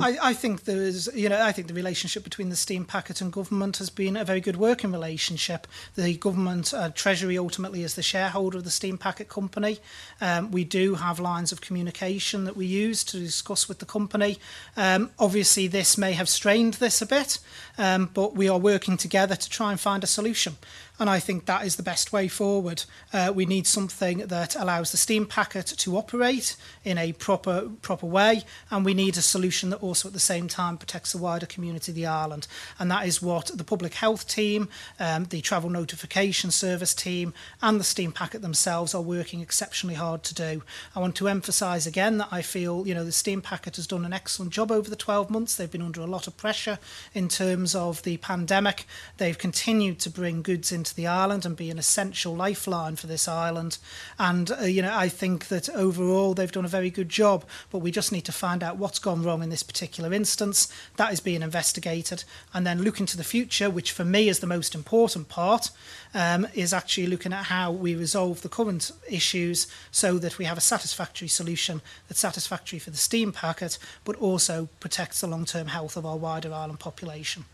I, 0.01 0.17
I, 0.21 0.33
think 0.33 0.63
there 0.63 0.81
is, 0.81 1.09
you 1.13 1.29
know, 1.29 1.41
I 1.41 1.51
think 1.51 1.67
the 1.67 1.73
relationship 1.73 2.23
between 2.23 2.49
the 2.49 2.55
steam 2.55 2.85
packet 2.85 3.21
and 3.21 3.33
government 3.33 3.77
has 3.77 3.89
been 3.89 4.15
a 4.15 4.23
very 4.23 4.39
good 4.39 4.55
working 4.55 4.91
relationship. 4.91 5.67
The 5.95 6.15
government, 6.15 6.73
uh, 6.73 6.89
Treasury 6.89 7.37
ultimately 7.37 7.83
is 7.83 7.95
the 7.95 8.01
shareholder 8.01 8.59
of 8.59 8.63
the 8.63 8.71
steam 8.71 8.97
packet 8.97 9.27
company. 9.27 9.79
Um, 10.21 10.51
we 10.51 10.63
do 10.63 10.95
have 10.95 11.19
lines 11.19 11.51
of 11.51 11.61
communication 11.61 12.45
that 12.45 12.55
we 12.55 12.65
use 12.65 13.03
to 13.05 13.19
discuss 13.19 13.67
with 13.67 13.79
the 13.79 13.85
company. 13.85 14.39
Um, 14.77 15.09
obviously, 15.19 15.67
this 15.67 15.97
may 15.97 16.13
have 16.13 16.29
strained 16.29 16.75
this 16.75 17.01
a 17.01 17.05
bit, 17.05 17.39
um, 17.77 18.09
but 18.13 18.35
we 18.35 18.47
are 18.47 18.59
working 18.59 18.97
together 18.97 19.35
to 19.35 19.49
try 19.49 19.71
and 19.71 19.79
find 19.79 20.03
a 20.03 20.07
solution 20.07 20.57
and 20.99 21.09
I 21.09 21.19
think 21.19 21.45
that 21.45 21.65
is 21.65 21.77
the 21.77 21.83
best 21.83 22.11
way 22.11 22.27
forward. 22.27 22.83
Uh, 23.13 23.31
we 23.33 23.45
need 23.45 23.65
something 23.65 24.19
that 24.19 24.55
allows 24.55 24.91
the 24.91 24.97
steam 24.97 25.25
packet 25.25 25.65
to 25.65 25.97
operate 25.97 26.57
in 26.83 26.97
a 26.97 27.13
proper 27.13 27.69
proper 27.81 28.05
way, 28.05 28.43
and 28.69 28.83
we 28.83 28.93
need 28.93 29.17
a 29.17 29.21
solution 29.21 29.69
that 29.69 29.81
also 29.81 30.09
at 30.09 30.13
the 30.13 30.19
same 30.19 30.47
time 30.47 30.77
protects 30.77 31.13
the 31.13 31.17
wider 31.17 31.45
community 31.45 31.91
of 31.91 31.95
the 31.95 32.05
island. 32.05 32.47
And 32.77 32.91
that 32.91 33.07
is 33.07 33.21
what 33.21 33.51
the 33.55 33.63
public 33.63 33.93
health 33.93 34.27
team, 34.27 34.67
um, 34.99 35.25
the 35.25 35.41
travel 35.41 35.69
notification 35.69 36.51
service 36.51 36.93
team, 36.93 37.33
and 37.61 37.79
the 37.79 37.85
steam 37.85 38.11
packet 38.11 38.41
themselves 38.41 38.93
are 38.93 39.01
working 39.01 39.41
exceptionally 39.41 39.95
hard 39.95 40.23
to 40.23 40.33
do. 40.35 40.63
I 40.95 40.99
want 40.99 41.15
to 41.15 41.27
emphasise 41.27 41.87
again 41.87 42.17
that 42.17 42.29
I 42.31 42.41
feel 42.41 42.85
you 42.85 42.93
know 42.93 43.05
the 43.05 43.11
steam 43.11 43.41
packet 43.41 43.77
has 43.77 43.87
done 43.87 44.05
an 44.05 44.13
excellent 44.13 44.51
job 44.51 44.71
over 44.71 44.89
the 44.89 44.95
12 44.95 45.29
months. 45.29 45.55
They've 45.55 45.71
been 45.71 45.81
under 45.81 46.01
a 46.01 46.05
lot 46.05 46.27
of 46.27 46.35
pressure 46.35 46.79
in 47.13 47.29
terms 47.29 47.73
of 47.73 48.03
the 48.03 48.17
pandemic. 48.17 48.85
They've 49.17 49.37
continued 49.37 49.99
to 49.99 50.09
bring 50.09 50.41
goods 50.41 50.71
into 50.71 50.88
to 50.89 50.95
the 50.95 51.07
island 51.07 51.45
and 51.45 51.55
be 51.55 51.71
an 51.71 51.79
essential 51.79 52.35
lifeline 52.35 52.95
for 52.95 53.07
this 53.07 53.27
island. 53.27 53.77
And, 54.17 54.51
uh, 54.51 54.63
you 54.65 54.81
know, 54.81 54.95
I 54.95 55.09
think 55.09 55.47
that 55.47 55.69
overall 55.69 56.33
they've 56.33 56.51
done 56.51 56.65
a 56.65 56.69
very 56.69 56.89
good 56.89 57.09
job, 57.09 57.45
but 57.71 57.79
we 57.79 57.91
just 57.91 58.11
need 58.11 58.25
to 58.25 58.31
find 58.31 58.63
out 58.63 58.77
what's 58.77 58.99
gone 58.99 59.23
wrong 59.23 59.43
in 59.43 59.49
this 59.49 59.63
particular 59.63 60.13
instance. 60.13 60.71
That 60.97 61.13
is 61.13 61.19
being 61.19 61.41
investigated. 61.41 62.23
And 62.53 62.65
then 62.65 62.81
look 62.81 62.99
into 62.99 63.17
the 63.17 63.23
future, 63.23 63.69
which 63.69 63.91
for 63.91 64.05
me 64.05 64.29
is 64.29 64.39
the 64.39 64.47
most 64.47 64.75
important 64.75 65.29
part, 65.29 65.71
um, 66.13 66.47
is 66.53 66.73
actually 66.73 67.07
looking 67.07 67.33
at 67.33 67.45
how 67.45 67.71
we 67.71 67.95
resolve 67.95 68.41
the 68.41 68.49
current 68.49 68.91
issues 69.09 69.67
so 69.91 70.17
that 70.17 70.37
we 70.37 70.45
have 70.45 70.57
a 70.57 70.61
satisfactory 70.61 71.27
solution 71.27 71.81
that's 72.07 72.19
satisfactory 72.19 72.79
for 72.79 72.89
the 72.89 72.97
steam 72.97 73.31
packet, 73.31 73.77
but 74.03 74.15
also 74.17 74.67
protects 74.79 75.21
the 75.21 75.27
long-term 75.27 75.67
health 75.67 75.95
of 75.95 76.05
our 76.05 76.17
wider 76.17 76.53
island 76.53 76.79
population. 76.79 77.45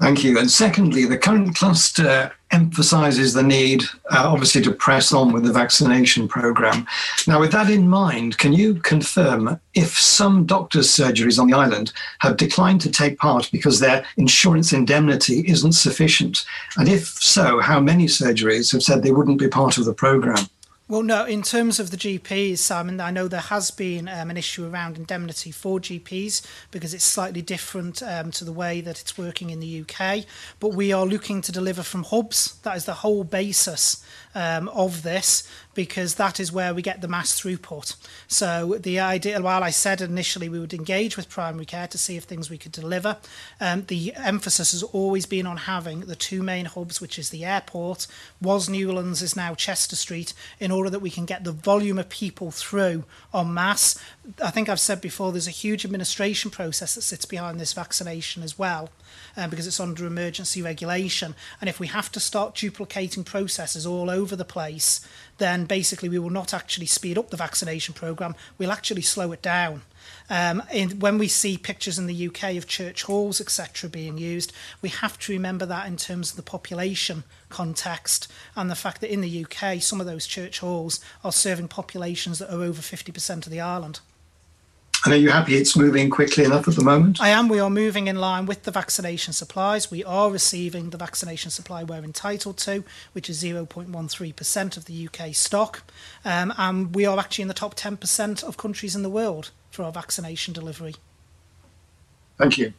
Thank 0.00 0.24
you. 0.24 0.38
And 0.38 0.50
secondly, 0.50 1.04
the 1.04 1.16
current 1.16 1.54
cluster 1.54 2.32
emphasizes 2.50 3.32
the 3.32 3.42
need, 3.42 3.82
uh, 4.10 4.28
obviously, 4.28 4.60
to 4.62 4.72
press 4.72 5.12
on 5.12 5.32
with 5.32 5.44
the 5.44 5.52
vaccination 5.52 6.26
program. 6.26 6.86
Now, 7.26 7.40
with 7.40 7.52
that 7.52 7.70
in 7.70 7.88
mind, 7.88 8.38
can 8.38 8.52
you 8.52 8.74
confirm 8.74 9.60
if 9.74 9.98
some 9.98 10.46
doctors' 10.46 10.90
surgeries 10.90 11.38
on 11.38 11.48
the 11.48 11.56
island 11.56 11.92
have 12.20 12.36
declined 12.36 12.80
to 12.82 12.90
take 12.90 13.18
part 13.18 13.48
because 13.52 13.78
their 13.78 14.04
insurance 14.16 14.72
indemnity 14.72 15.44
isn't 15.46 15.72
sufficient? 15.72 16.44
And 16.76 16.88
if 16.88 17.06
so, 17.06 17.60
how 17.60 17.80
many 17.80 18.06
surgeries 18.06 18.72
have 18.72 18.82
said 18.82 19.02
they 19.02 19.12
wouldn't 19.12 19.38
be 19.38 19.48
part 19.48 19.78
of 19.78 19.84
the 19.84 19.94
program? 19.94 20.46
Well, 20.86 21.02
no, 21.02 21.24
in 21.24 21.40
terms 21.40 21.80
of 21.80 21.90
the 21.90 21.96
GPs, 21.96 22.58
Simon, 22.58 23.00
I 23.00 23.10
know 23.10 23.26
there 23.26 23.40
has 23.40 23.70
been 23.70 24.06
um, 24.06 24.28
an 24.28 24.36
issue 24.36 24.68
around 24.68 24.98
indemnity 24.98 25.50
for 25.50 25.80
GPs 25.80 26.46
because 26.70 26.92
it's 26.92 27.04
slightly 27.04 27.40
different 27.40 28.02
um, 28.02 28.30
to 28.32 28.44
the 28.44 28.52
way 28.52 28.82
that 28.82 29.00
it's 29.00 29.16
working 29.16 29.48
in 29.48 29.60
the 29.60 29.80
UK. 29.80 30.26
But 30.60 30.74
we 30.74 30.92
are 30.92 31.06
looking 31.06 31.40
to 31.40 31.52
deliver 31.52 31.82
from 31.82 32.02
hubs. 32.02 32.58
That 32.64 32.76
is 32.76 32.84
the 32.84 32.92
whole 32.92 33.24
basis 33.24 34.04
um, 34.34 34.68
of 34.68 35.02
this 35.04 35.48
because 35.74 36.16
that 36.16 36.38
is 36.38 36.52
where 36.52 36.74
we 36.74 36.82
get 36.82 37.00
the 37.00 37.08
mass 37.08 37.40
throughput. 37.40 37.96
So 38.28 38.76
the 38.78 39.00
idea, 39.00 39.40
while 39.40 39.62
I 39.64 39.70
said 39.70 40.00
initially 40.00 40.48
we 40.48 40.58
would 40.58 40.74
engage 40.74 41.16
with 41.16 41.28
primary 41.28 41.64
care 41.64 41.88
to 41.88 41.98
see 41.98 42.16
if 42.16 42.24
things 42.24 42.50
we 42.50 42.58
could 42.58 42.72
deliver, 42.72 43.16
um, 43.60 43.84
the 43.86 44.12
emphasis 44.14 44.72
has 44.72 44.82
always 44.82 45.26
been 45.26 45.46
on 45.46 45.56
having 45.56 46.00
the 46.00 46.16
two 46.16 46.42
main 46.42 46.66
hubs, 46.66 47.00
which 47.00 47.18
is 47.18 47.30
the 47.30 47.44
airport, 47.44 48.06
was 48.40 48.68
Newlands, 48.68 49.22
is 49.22 49.34
now 49.34 49.54
Chester 49.54 49.96
Street, 49.96 50.32
in 50.60 50.70
order 50.74 50.90
that 50.90 51.00
we 51.00 51.10
can 51.10 51.24
get 51.24 51.44
the 51.44 51.52
volume 51.52 51.98
of 51.98 52.08
people 52.08 52.50
through 52.50 53.04
en 53.32 53.54
masse. 53.54 53.98
I 54.42 54.50
think 54.50 54.68
I've 54.68 54.80
said 54.80 55.00
before, 55.00 55.32
there's 55.32 55.48
a 55.48 55.52
huge 55.52 55.84
administration 55.84 56.50
process 56.50 56.94
that 56.94 57.02
sits 57.02 57.24
behind 57.24 57.58
this 57.58 57.72
vaccination 57.72 58.42
as 58.42 58.58
well 58.58 58.90
um, 59.36 59.50
because 59.50 59.66
it's 59.66 59.80
under 59.80 60.06
emergency 60.06 60.62
regulation. 60.62 61.34
And 61.60 61.68
if 61.68 61.80
we 61.80 61.86
have 61.88 62.10
to 62.12 62.20
start 62.20 62.54
duplicating 62.54 63.24
processes 63.24 63.86
all 63.86 64.10
over 64.10 64.36
the 64.36 64.44
place, 64.44 65.00
then 65.38 65.64
basically 65.64 66.08
we 66.08 66.18
will 66.18 66.30
not 66.30 66.54
actually 66.54 66.86
speed 66.86 67.18
up 67.18 67.30
the 67.30 67.36
vaccination 67.36 67.94
program, 67.94 68.34
we'll 68.58 68.72
actually 68.72 69.02
slow 69.02 69.32
it 69.32 69.42
down. 69.42 69.82
Um, 70.30 70.62
in, 70.72 71.00
when 71.00 71.18
we 71.18 71.28
see 71.28 71.58
pictures 71.58 71.98
in 71.98 72.06
the 72.06 72.26
UK 72.28 72.56
of 72.56 72.66
church 72.66 73.02
halls, 73.02 73.40
etc., 73.40 73.90
being 73.90 74.16
used, 74.16 74.52
we 74.80 74.88
have 74.88 75.18
to 75.20 75.32
remember 75.32 75.66
that 75.66 75.86
in 75.86 75.96
terms 75.96 76.30
of 76.30 76.36
the 76.36 76.42
population 76.42 77.24
context 77.50 78.30
and 78.56 78.70
the 78.70 78.74
fact 78.74 79.00
that 79.00 79.12
in 79.12 79.20
the 79.20 79.44
UK, 79.44 79.82
some 79.82 80.00
of 80.00 80.06
those 80.06 80.26
church 80.26 80.60
halls 80.60 81.00
are 81.22 81.32
serving 81.32 81.68
populations 81.68 82.38
that 82.38 82.52
are 82.52 82.62
over 82.62 82.80
50% 82.80 83.46
of 83.46 83.52
the 83.52 83.60
island. 83.60 84.00
And 85.04 85.12
are 85.12 85.18
you 85.18 85.30
happy 85.30 85.56
it's 85.56 85.76
moving 85.76 86.08
quickly 86.08 86.44
enough 86.44 86.66
at 86.66 86.76
the 86.76 86.82
moment? 86.82 87.20
I 87.20 87.28
am. 87.28 87.48
We 87.48 87.60
are 87.60 87.68
moving 87.68 88.06
in 88.06 88.16
line 88.16 88.46
with 88.46 88.62
the 88.62 88.70
vaccination 88.70 89.34
supplies. 89.34 89.90
We 89.90 90.02
are 90.02 90.30
receiving 90.30 90.90
the 90.90 90.96
vaccination 90.96 91.50
supply 91.50 91.84
we're 91.84 92.02
entitled 92.02 92.56
to, 92.58 92.84
which 93.12 93.28
is 93.28 93.42
0.13% 93.42 94.76
of 94.78 94.86
the 94.86 95.06
UK 95.06 95.34
stock. 95.34 95.82
Um, 96.24 96.54
and 96.56 96.94
we 96.94 97.04
are 97.04 97.18
actually 97.18 97.42
in 97.42 97.48
the 97.48 97.54
top 97.54 97.74
10% 97.74 98.42
of 98.42 98.56
countries 98.56 98.96
in 98.96 99.02
the 99.02 99.10
world 99.10 99.50
for 99.74 99.82
our 99.82 99.92
vaccination 99.92 100.54
delivery. 100.54 100.94
Thank 102.38 102.58
you. 102.58 102.72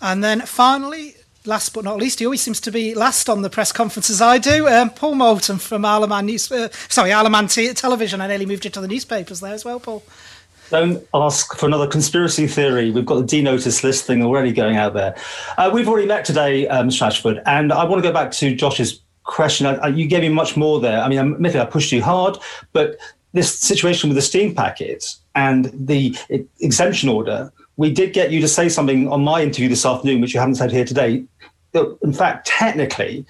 And 0.00 0.22
then 0.22 0.40
finally, 0.40 1.14
last 1.44 1.74
but 1.74 1.84
not 1.84 1.96
least, 1.98 2.18
he 2.18 2.24
always 2.24 2.40
seems 2.40 2.60
to 2.60 2.72
be 2.72 2.94
last 2.94 3.28
on 3.28 3.42
the 3.42 3.50
press 3.50 3.72
conferences 3.72 4.20
I 4.20 4.38
do. 4.38 4.66
Um, 4.68 4.90
Paul 4.90 5.14
Moulton 5.14 5.58
from 5.58 5.84
Isle 5.84 6.04
of 6.04 6.10
Man 6.10 6.26
News, 6.26 6.50
uh, 6.50 6.68
sorry, 6.88 7.12
Isle 7.12 7.26
of 7.26 7.32
Man 7.32 7.46
T- 7.46 7.72
Television. 7.72 8.20
I 8.20 8.26
nearly 8.26 8.46
moved 8.46 8.64
you 8.64 8.70
to 8.72 8.80
the 8.80 8.88
newspapers 8.88 9.40
there 9.40 9.54
as 9.54 9.64
well, 9.64 9.78
Paul. 9.78 10.02
Don't 10.70 11.06
ask 11.12 11.54
for 11.54 11.66
another 11.66 11.86
conspiracy 11.86 12.46
theory. 12.46 12.90
We've 12.90 13.04
got 13.04 13.16
the 13.16 13.26
D-Notice 13.26 13.84
list 13.84 14.06
thing 14.06 14.24
already 14.24 14.52
going 14.52 14.76
out 14.76 14.94
there. 14.94 15.14
Uh, 15.58 15.70
we've 15.72 15.86
already 15.86 16.06
met 16.06 16.24
today, 16.24 16.66
um, 16.68 16.88
Mr 16.88 17.02
Ashford, 17.02 17.42
and 17.44 17.72
I 17.72 17.84
want 17.84 18.02
to 18.02 18.08
go 18.08 18.12
back 18.12 18.32
to 18.32 18.54
Josh's 18.54 19.02
question. 19.24 19.66
I, 19.66 19.74
I, 19.74 19.88
you 19.88 20.06
gave 20.06 20.22
me 20.22 20.30
much 20.30 20.56
more 20.56 20.80
there. 20.80 21.00
I 21.00 21.08
mean, 21.08 21.18
admittedly, 21.18 21.60
I 21.60 21.66
pushed 21.66 21.92
you 21.92 22.02
hard, 22.02 22.38
but 22.72 22.96
this 23.32 23.58
situation 23.58 24.10
with 24.10 24.16
the 24.16 24.22
steam 24.22 24.54
packet 24.54 25.16
and 25.34 25.70
the 25.74 26.16
exemption 26.60 27.08
order, 27.08 27.52
we 27.76 27.90
did 27.90 28.12
get 28.12 28.30
you 28.30 28.40
to 28.40 28.48
say 28.48 28.68
something 28.68 29.08
on 29.08 29.24
my 29.24 29.42
interview 29.42 29.68
this 29.68 29.86
afternoon, 29.86 30.20
which 30.20 30.34
you 30.34 30.40
haven't 30.40 30.56
said 30.56 30.70
here 30.70 30.84
today. 30.84 31.24
Uh, 31.74 31.94
in 32.02 32.12
fact, 32.12 32.46
technically, 32.46 33.24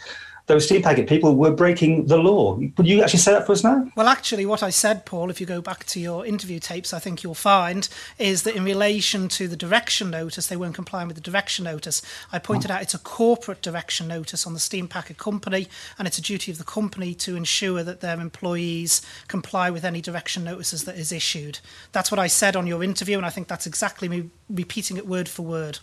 those 0.46 0.64
steam 0.64 0.82
packet 0.82 1.08
people 1.08 1.36
were 1.36 1.50
breaking 1.50 2.06
the 2.06 2.18
law. 2.18 2.54
Would 2.54 2.86
you 2.86 3.02
actually 3.02 3.20
say 3.20 3.32
that 3.32 3.46
for 3.46 3.52
us 3.52 3.62
now? 3.62 3.88
Well, 3.96 4.08
actually, 4.08 4.44
what 4.44 4.62
I 4.62 4.70
said, 4.70 5.06
Paul, 5.06 5.30
if 5.30 5.40
you 5.40 5.46
go 5.46 5.60
back 5.60 5.84
to 5.86 6.00
your 6.00 6.26
interview 6.26 6.58
tapes, 6.58 6.92
I 6.92 6.98
think 6.98 7.22
you'll 7.22 7.34
find 7.34 7.88
is 8.18 8.42
that 8.42 8.56
in 8.56 8.64
relation 8.64 9.28
to 9.28 9.46
the 9.46 9.56
direction 9.56 10.10
notice, 10.10 10.48
they 10.48 10.56
weren't 10.56 10.74
complying 10.74 11.06
with 11.06 11.16
the 11.16 11.22
direction 11.22 11.64
notice. 11.64 12.02
I 12.32 12.38
pointed 12.38 12.70
oh. 12.70 12.74
out 12.74 12.82
it's 12.82 12.94
a 12.94 12.98
corporate 12.98 13.62
direction 13.62 14.08
notice 14.08 14.46
on 14.46 14.54
the 14.54 14.60
steam 14.60 14.88
packet 14.88 15.16
company, 15.16 15.68
and 15.98 16.08
it's 16.08 16.18
a 16.18 16.22
duty 16.22 16.50
of 16.50 16.58
the 16.58 16.64
company 16.64 17.14
to 17.14 17.36
ensure 17.36 17.82
that 17.84 18.00
their 18.00 18.20
employees 18.20 19.02
comply 19.28 19.70
with 19.70 19.84
any 19.84 20.00
direction 20.00 20.44
notices 20.44 20.84
that 20.84 20.96
is 20.96 21.12
issued. 21.12 21.60
That's 21.92 22.10
what 22.10 22.18
I 22.18 22.26
said 22.26 22.56
on 22.56 22.66
your 22.66 22.82
interview, 22.82 23.16
and 23.16 23.26
I 23.26 23.30
think 23.30 23.48
that's 23.48 23.66
exactly 23.66 24.08
me 24.08 24.30
repeating 24.50 24.96
it 24.96 25.06
word 25.06 25.28
for 25.28 25.42
word. 25.42 25.78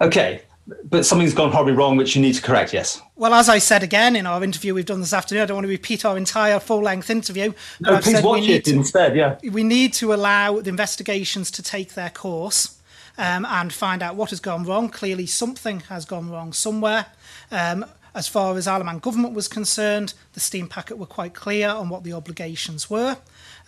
Okay, 0.00 0.42
but 0.84 1.04
something's 1.06 1.34
gone 1.34 1.50
horribly 1.50 1.74
wrong, 1.74 1.96
which 1.96 2.14
you 2.14 2.22
need 2.22 2.34
to 2.34 2.42
correct. 2.42 2.72
Yes. 2.72 3.00
Well, 3.16 3.34
as 3.34 3.48
I 3.48 3.58
said 3.58 3.82
again 3.82 4.16
in 4.16 4.26
our 4.26 4.42
interview 4.42 4.74
we've 4.74 4.86
done 4.86 5.00
this 5.00 5.12
afternoon, 5.12 5.42
I 5.42 5.46
don't 5.46 5.56
want 5.56 5.64
to 5.64 5.70
repeat 5.70 6.04
our 6.04 6.16
entire 6.16 6.60
full-length 6.60 7.10
interview. 7.10 7.52
No, 7.80 7.96
I've 7.96 8.04
please 8.04 8.22
watch 8.22 8.48
it 8.48 8.64
to, 8.66 8.74
instead. 8.74 9.16
Yeah. 9.16 9.38
We 9.50 9.64
need 9.64 9.92
to 9.94 10.12
allow 10.12 10.60
the 10.60 10.70
investigations 10.70 11.50
to 11.52 11.62
take 11.62 11.94
their 11.94 12.10
course. 12.10 12.76
Um, 13.18 13.44
and 13.44 13.70
find 13.70 14.02
out 14.02 14.16
what 14.16 14.30
has 14.30 14.40
gone 14.40 14.64
wrong. 14.64 14.88
Clearly, 14.88 15.26
something 15.26 15.80
has 15.90 16.06
gone 16.06 16.30
wrong 16.30 16.54
somewhere. 16.54 17.06
Um, 17.50 17.84
as 18.14 18.28
far 18.28 18.56
as 18.56 18.66
Isle 18.66 18.80
of 18.80 18.86
Man 18.86 18.98
government 18.98 19.34
was 19.34 19.46
concerned, 19.46 20.14
the 20.32 20.40
steam 20.40 20.68
packet 20.68 20.96
were 20.96 21.04
quite 21.04 21.34
clear 21.34 21.68
on 21.68 21.90
what 21.90 22.02
the 22.02 22.14
obligations 22.14 22.88
were. 22.88 23.18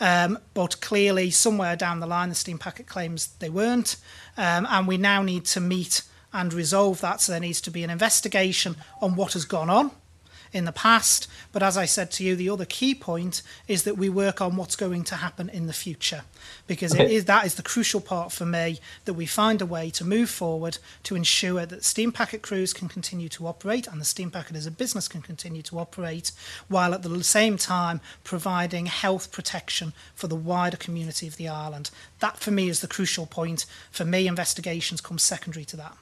Um, 0.01 0.39
but 0.55 0.81
clearly, 0.81 1.31
somewhere 1.31 1.77
down 1.77 2.01
the 2.01 2.07
line, 2.07 2.31
the 2.31 2.35
steam 2.35 2.57
packet 2.57 2.87
claims 2.87 3.27
they 3.41 3.51
weren't. 3.51 3.97
Um, 4.39 4.67
and 4.71 4.89
we 4.89 4.97
now 4.97 5.23
need 5.23 5.45
to 5.47 5.61
meet 5.61 6.03
and 6.33 6.53
resolve 6.53 7.01
that. 7.01 7.21
So 7.21 7.33
there 7.33 7.41
needs 7.41 7.61
to 7.63 7.71
be 7.71 7.85
an 7.85 7.91
investigation 7.91 8.77
on 9.01 9.17
what 9.17 9.35
has 9.35 9.45
gone 9.45 9.71
on 9.71 9.91
in 10.53 10.65
the 10.65 10.73
past. 10.73 11.29
But 11.51 11.63
as 11.63 11.77
I 11.77 11.87
said 11.87 12.11
to 12.13 12.25
you, 12.25 12.37
the 12.37 12.51
other 12.51 12.65
key 12.65 12.95
point 12.95 13.43
is 13.67 13.85
that 13.85 13.97
we 13.97 14.09
work 14.09 14.41
on 14.41 14.57
what's 14.57 14.77
going 14.77 15.05
to 15.05 15.17
happen 15.17 15.49
in 15.49 15.67
the 15.67 15.73
future, 15.73 16.23
because 16.67 16.95
okay. 16.95 17.05
it 17.05 17.11
is, 17.11 17.25
that 17.25 17.47
is 17.47 17.55
the 17.55 17.63
crucial 17.63 18.01
part 18.01 18.33
for 18.33 18.45
me 18.45 18.79
that 19.05 19.15
we 19.15 19.27
find 19.27 19.63
a 19.63 19.67
way 19.67 19.91
to 19.91 20.05
move 20.05 20.31
forward 20.31 20.79
to 21.05 21.17
ensure 21.17 21.67
that 21.67 21.85
steam 21.85 22.13
packet 22.13 22.43
crews 22.43 22.73
can 22.73 22.89
continue 22.89 23.29
to 23.31 23.47
operate 23.47 23.87
and 23.87 24.01
the 24.01 24.05
steam 24.05 24.31
packet 24.31 24.57
as 24.57 24.67
a 24.67 24.71
business 24.71 25.09
can 25.09 25.23
continue 25.23 25.63
to 25.63 25.79
operate, 25.79 26.33
while 26.69 26.95
at 26.95 27.03
the 27.03 27.25
same 27.25 27.57
time 27.57 28.01
providing 28.25 28.87
health 28.87 29.33
protection 29.33 29.93
for 30.15 30.27
the 30.27 30.37
wider 30.37 30.77
community 30.77 31.27
of 31.27 31.37
the 31.37 31.49
island. 31.49 31.91
That 32.21 32.39
for 32.39 32.51
me 32.51 32.69
is 32.69 32.81
the 32.81 32.89
crucial 32.89 33.27
point. 33.27 33.65
For 33.91 34.05
me, 34.05 34.27
investigations 34.27 35.01
come 35.01 35.19
secondary 35.19 35.65
to 35.67 35.77
that. 35.79 35.97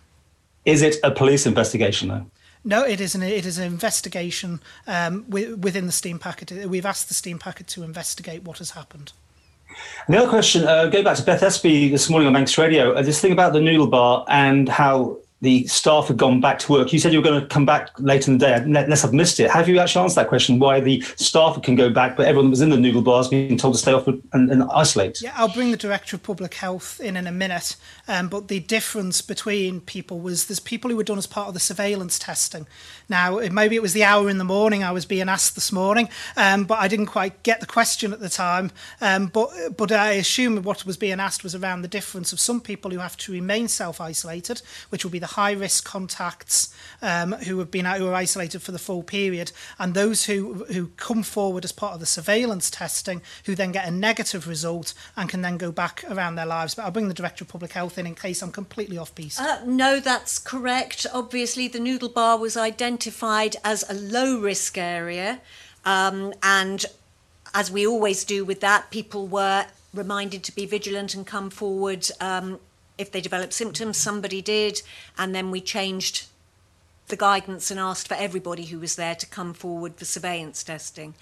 Is 0.64 0.82
it 0.82 0.96
a 1.02 1.10
police 1.10 1.46
investigation, 1.46 2.08
though? 2.08 2.26
No, 2.62 2.84
it 2.84 3.00
is 3.00 3.14
an 3.14 3.22
it 3.22 3.46
is 3.46 3.58
an 3.58 3.64
investigation 3.64 4.60
um, 4.86 5.24
within 5.28 5.86
the 5.86 5.92
steam 5.92 6.18
packet. 6.18 6.68
We've 6.68 6.84
asked 6.84 7.08
the 7.08 7.14
steam 7.14 7.38
packet 7.38 7.66
to 7.68 7.82
investigate 7.82 8.42
what 8.44 8.58
has 8.58 8.72
happened. 8.72 9.12
And 10.06 10.14
the 10.14 10.18
other 10.18 10.28
question, 10.28 10.64
uh, 10.64 10.86
going 10.86 11.04
back 11.04 11.16
to 11.16 11.22
Beth 11.22 11.42
Espy 11.42 11.88
this 11.88 12.10
morning 12.10 12.26
on 12.26 12.32
Manx 12.32 12.58
Radio, 12.58 12.92
uh, 12.92 13.02
this 13.02 13.20
thing 13.20 13.32
about 13.32 13.52
the 13.52 13.60
noodle 13.60 13.86
bar 13.86 14.26
and 14.28 14.68
how 14.68 15.16
the 15.40 15.66
staff 15.66 16.08
had 16.08 16.18
gone 16.18 16.40
back 16.40 16.58
to 16.60 16.72
work. 16.72 16.92
You 16.92 16.98
said 16.98 17.12
you 17.12 17.20
were 17.20 17.24
going 17.24 17.40
to 17.40 17.46
come 17.46 17.64
back 17.64 17.90
later 17.98 18.30
in 18.30 18.38
the 18.38 18.46
day, 18.46 18.54
unless 18.54 19.04
I've 19.04 19.14
missed 19.14 19.40
it. 19.40 19.50
Have 19.50 19.68
you 19.68 19.78
actually 19.78 20.02
answered 20.02 20.22
that 20.22 20.28
question? 20.28 20.58
Why 20.58 20.80
the 20.80 21.00
staff 21.16 21.60
can 21.62 21.76
go 21.76 21.88
back, 21.88 22.16
but 22.16 22.26
everyone 22.26 22.46
that 22.46 22.50
was 22.50 22.60
in 22.60 22.68
the 22.68 22.76
noodle 22.76 23.00
bars 23.00 23.28
being 23.28 23.56
told 23.56 23.74
to 23.74 23.80
stay 23.80 23.92
off 23.92 24.06
and, 24.06 24.22
and 24.32 24.62
isolate? 24.64 25.22
Yeah, 25.22 25.32
I'll 25.36 25.52
bring 25.52 25.70
the 25.70 25.76
director 25.78 26.16
of 26.16 26.22
public 26.22 26.54
health 26.54 27.00
in 27.00 27.16
in 27.16 27.26
a 27.26 27.32
minute. 27.32 27.76
Um, 28.06 28.28
but 28.28 28.48
the 28.48 28.60
difference 28.60 29.22
between 29.22 29.80
people 29.80 30.20
was 30.20 30.46
there's 30.46 30.60
people 30.60 30.90
who 30.90 30.96
were 30.96 31.04
done 31.04 31.18
as 31.18 31.26
part 31.26 31.48
of 31.48 31.54
the 31.54 31.60
surveillance 31.60 32.18
testing. 32.18 32.66
Now, 33.08 33.38
maybe 33.50 33.76
it 33.76 33.82
was 33.82 33.94
the 33.94 34.04
hour 34.04 34.28
in 34.28 34.38
the 34.38 34.44
morning 34.44 34.84
I 34.84 34.92
was 34.92 35.06
being 35.06 35.28
asked 35.28 35.54
this 35.54 35.72
morning, 35.72 36.08
um, 36.36 36.64
but 36.64 36.78
I 36.78 36.88
didn't 36.88 37.06
quite 37.06 37.42
get 37.42 37.60
the 37.60 37.66
question 37.66 38.12
at 38.12 38.20
the 38.20 38.28
time. 38.28 38.72
Um, 39.00 39.26
but 39.26 39.50
but 39.76 39.90
I 39.90 40.12
assume 40.12 40.62
what 40.62 40.84
was 40.84 40.98
being 40.98 41.18
asked 41.18 41.42
was 41.42 41.54
around 41.54 41.82
the 41.82 41.88
difference 41.88 42.32
of 42.32 42.40
some 42.40 42.60
people 42.60 42.90
who 42.90 42.98
have 42.98 43.16
to 43.18 43.32
remain 43.32 43.68
self 43.68 44.00
isolated, 44.00 44.60
which 44.90 45.02
will 45.02 45.10
be 45.10 45.18
the 45.18 45.29
high 45.30 45.52
risk 45.52 45.84
contacts 45.84 46.74
um, 47.02 47.32
who 47.32 47.58
have 47.58 47.70
been 47.70 47.84
who 47.84 48.08
are 48.08 48.14
isolated 48.14 48.60
for 48.60 48.72
the 48.72 48.78
full 48.78 49.02
period, 49.02 49.52
and 49.78 49.94
those 49.94 50.26
who 50.26 50.64
who 50.64 50.88
come 50.96 51.22
forward 51.22 51.64
as 51.64 51.72
part 51.72 51.94
of 51.94 52.00
the 52.00 52.06
surveillance 52.06 52.70
testing, 52.70 53.22
who 53.46 53.54
then 53.54 53.72
get 53.72 53.86
a 53.86 53.90
negative 53.90 54.46
result 54.46 54.94
and 55.16 55.28
can 55.28 55.42
then 55.42 55.56
go 55.56 55.72
back 55.72 56.04
around 56.10 56.34
their 56.34 56.46
lives. 56.46 56.74
But 56.74 56.84
I'll 56.84 56.90
bring 56.90 57.08
the 57.08 57.14
director 57.14 57.44
of 57.44 57.48
public 57.48 57.72
health 57.72 57.98
in 57.98 58.06
in 58.06 58.14
case 58.14 58.42
I'm 58.42 58.52
completely 58.52 58.98
off 58.98 59.14
piece. 59.14 59.40
Uh, 59.40 59.62
no, 59.64 60.00
that's 60.00 60.38
correct. 60.38 61.06
Obviously, 61.12 61.68
the 61.68 61.80
noodle 61.80 62.08
bar 62.08 62.38
was 62.38 62.56
identified 62.56 63.56
as 63.64 63.84
a 63.88 63.94
low 63.94 64.38
risk 64.38 64.78
area, 64.78 65.40
um, 65.84 66.32
and 66.42 66.84
as 67.54 67.70
we 67.70 67.86
always 67.86 68.24
do 68.24 68.44
with 68.44 68.60
that, 68.60 68.90
people 68.90 69.26
were 69.26 69.66
reminded 69.92 70.44
to 70.44 70.54
be 70.54 70.66
vigilant 70.66 71.14
and 71.14 71.26
come 71.26 71.50
forward 71.50 72.08
um, 72.20 72.60
if 73.00 73.10
they 73.10 73.20
developed 73.20 73.54
symptoms, 73.54 73.96
somebody 73.96 74.42
did, 74.42 74.82
and 75.16 75.34
then 75.34 75.50
we 75.50 75.60
changed 75.60 76.26
the 77.08 77.16
guidance 77.16 77.70
and 77.70 77.80
asked 77.80 78.06
for 78.06 78.14
everybody 78.14 78.66
who 78.66 78.78
was 78.78 78.94
there 78.94 79.14
to 79.16 79.26
come 79.26 79.52
forward 79.52 79.96
for 79.96 80.04
surveillance 80.04 80.62
testing. 80.62 81.14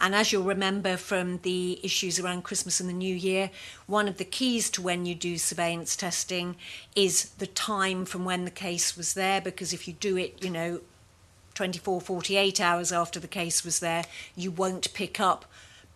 And 0.00 0.14
as 0.14 0.32
you'll 0.32 0.44
remember 0.44 0.96
from 0.96 1.38
the 1.42 1.78
issues 1.84 2.18
around 2.18 2.44
Christmas 2.44 2.80
and 2.80 2.88
the 2.88 2.94
New 2.94 3.14
Year, 3.14 3.50
one 3.86 4.08
of 4.08 4.16
the 4.16 4.24
keys 4.24 4.70
to 4.70 4.82
when 4.82 5.06
you 5.06 5.14
do 5.14 5.36
surveillance 5.36 5.96
testing 5.96 6.56
is 6.96 7.30
the 7.38 7.46
time 7.46 8.04
from 8.04 8.24
when 8.24 8.44
the 8.44 8.50
case 8.50 8.96
was 8.96 9.14
there, 9.14 9.40
because 9.40 9.72
if 9.72 9.86
you 9.86 9.94
do 9.94 10.16
it, 10.16 10.42
you 10.42 10.50
know, 10.50 10.80
24, 11.54 12.00
48 12.00 12.60
hours 12.60 12.90
after 12.90 13.20
the 13.20 13.28
case 13.28 13.64
was 13.64 13.80
there, 13.80 14.04
you 14.34 14.50
won't 14.50 14.94
pick 14.94 15.20
up 15.20 15.44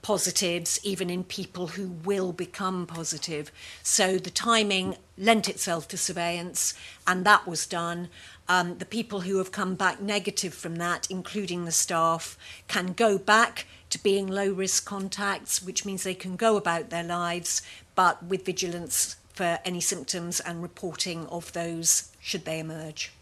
positives 0.02 0.80
even 0.82 1.10
in 1.10 1.24
people 1.24 1.68
who 1.68 1.88
will 1.88 2.32
become 2.32 2.86
positive. 2.86 3.50
So 3.82 4.18
the 4.18 4.30
timing 4.30 4.96
lent 5.16 5.48
itself 5.48 5.88
to 5.88 5.96
surveillance, 5.96 6.74
and 7.06 7.24
that 7.24 7.46
was 7.46 7.66
done. 7.66 8.08
Um, 8.48 8.78
the 8.78 8.86
people 8.86 9.22
who 9.22 9.38
have 9.38 9.52
come 9.52 9.74
back 9.74 10.00
negative 10.00 10.54
from 10.54 10.76
that, 10.76 11.06
including 11.10 11.64
the 11.64 11.72
staff, 11.72 12.38
can 12.68 12.92
go 12.92 13.18
back 13.18 13.66
to 13.90 14.02
being 14.02 14.26
low 14.26 14.52
risk 14.52 14.84
contacts, 14.84 15.62
which 15.62 15.84
means 15.84 16.02
they 16.02 16.14
can 16.14 16.36
go 16.36 16.56
about 16.56 16.90
their 16.90 17.04
lives, 17.04 17.62
but 17.94 18.22
with 18.22 18.44
vigilance 18.44 19.16
for 19.34 19.58
any 19.64 19.80
symptoms 19.80 20.40
and 20.40 20.62
reporting 20.62 21.26
of 21.26 21.52
those 21.52 22.10
should 22.20 22.44
they 22.44 22.58
emerge. 22.58 23.12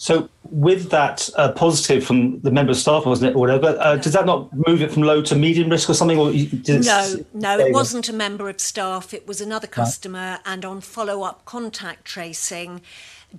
So, 0.00 0.30
with 0.44 0.88
that 0.92 1.28
uh, 1.36 1.52
positive 1.52 2.02
from 2.02 2.40
the 2.40 2.50
member 2.50 2.70
of 2.70 2.78
staff, 2.78 3.04
wasn't 3.04 3.32
it, 3.32 3.36
or 3.36 3.40
whatever? 3.40 3.76
Uh, 3.78 3.96
does 3.96 4.14
that 4.14 4.24
not 4.24 4.50
move 4.66 4.80
it 4.80 4.90
from 4.90 5.02
low 5.02 5.20
to 5.20 5.36
medium 5.36 5.68
risk 5.68 5.90
or 5.90 5.94
something? 5.94 6.18
Or 6.18 6.32
no, 6.32 7.24
no, 7.34 7.58
it 7.58 7.74
wasn't 7.74 8.08
a 8.08 8.12
member 8.14 8.48
of 8.48 8.62
staff. 8.62 9.12
It 9.12 9.28
was 9.28 9.42
another 9.42 9.66
customer, 9.66 10.18
right. 10.18 10.40
and 10.46 10.64
on 10.64 10.80
follow-up 10.80 11.44
contact 11.44 12.06
tracing, 12.06 12.80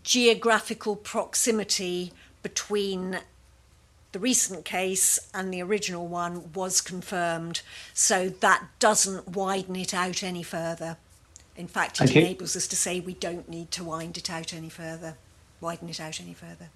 geographical 0.03 0.95
proximity 0.95 2.14
between 2.43 3.22
the 4.12 4.20
recent 4.20 4.64
case 4.64 5.18
and 5.34 5.51
the 5.51 5.64
original 5.64 6.07
one 6.07 6.53
was 6.53 6.80
confirmed. 6.80 7.64
So 7.95 8.30
that 8.30 8.68
doesn't 8.78 9.30
widen 9.30 9.78
it 9.78 9.95
out 9.95 10.22
any 10.22 10.43
further. 10.43 10.97
In 11.57 11.68
fact, 11.68 12.01
it 12.01 12.12
okay. 12.12 12.22
enables 12.22 12.55
us 12.55 12.68
to 12.68 12.76
say 12.76 12.99
we 12.99 13.16
don't 13.16 13.49
need 13.49 13.72
to 13.72 13.84
wind 13.84 14.16
it 14.16 14.30
out 14.30 14.53
any 14.53 14.70
further 14.70 15.16
widen 15.62 15.89
it 15.89 16.01
out 16.01 16.20
any 16.20 16.34
further. 16.34 16.70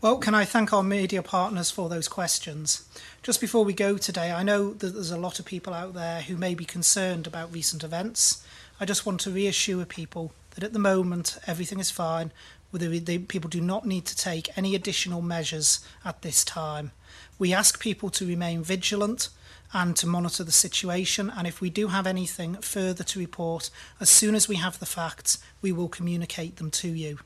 Well, 0.00 0.18
can 0.18 0.34
I 0.34 0.44
thank 0.44 0.70
our 0.70 0.82
media 0.82 1.22
partners 1.22 1.70
for 1.70 1.88
those 1.88 2.08
questions? 2.08 2.86
Just 3.22 3.40
before 3.40 3.64
we 3.64 3.72
go 3.72 3.96
today, 3.96 4.32
I 4.32 4.42
know 4.42 4.74
that 4.74 4.88
there's 4.92 5.10
a 5.10 5.16
lot 5.16 5.38
of 5.38 5.46
people 5.46 5.72
out 5.72 5.94
there 5.94 6.20
who 6.20 6.36
may 6.36 6.54
be 6.54 6.66
concerned 6.66 7.26
about 7.26 7.54
recent 7.54 7.82
events. 7.82 8.44
I 8.78 8.84
just 8.84 9.06
want 9.06 9.20
to 9.22 9.30
reassure 9.30 9.86
people 9.86 10.32
that 10.50 10.62
at 10.64 10.74
the 10.74 10.78
moment 10.78 11.38
everything 11.46 11.80
is 11.80 11.90
fine. 11.90 12.32
The, 12.70 12.98
the, 12.98 13.18
people 13.18 13.48
do 13.48 13.62
not 13.62 13.86
need 13.86 14.04
to 14.04 14.16
take 14.16 14.58
any 14.58 14.74
additional 14.74 15.22
measures 15.22 15.80
at 16.04 16.20
this 16.20 16.44
time. 16.44 16.90
We 17.38 17.54
ask 17.54 17.80
people 17.80 18.10
to 18.10 18.26
remain 18.26 18.62
vigilant 18.62 19.30
and 19.74 19.96
to 19.96 20.06
monitor 20.06 20.44
the 20.44 20.52
situation. 20.52 21.30
And 21.36 21.46
if 21.46 21.60
we 21.60 21.68
do 21.68 21.88
have 21.88 22.06
anything 22.06 22.54
further 22.54 23.02
to 23.04 23.18
report, 23.18 23.68
as 24.00 24.08
soon 24.08 24.36
as 24.36 24.48
we 24.48 24.56
have 24.56 24.78
the 24.78 24.86
facts, 24.86 25.38
we 25.60 25.72
will 25.72 25.88
communicate 25.88 26.56
them 26.56 26.70
to 26.70 26.88
you. 26.88 27.18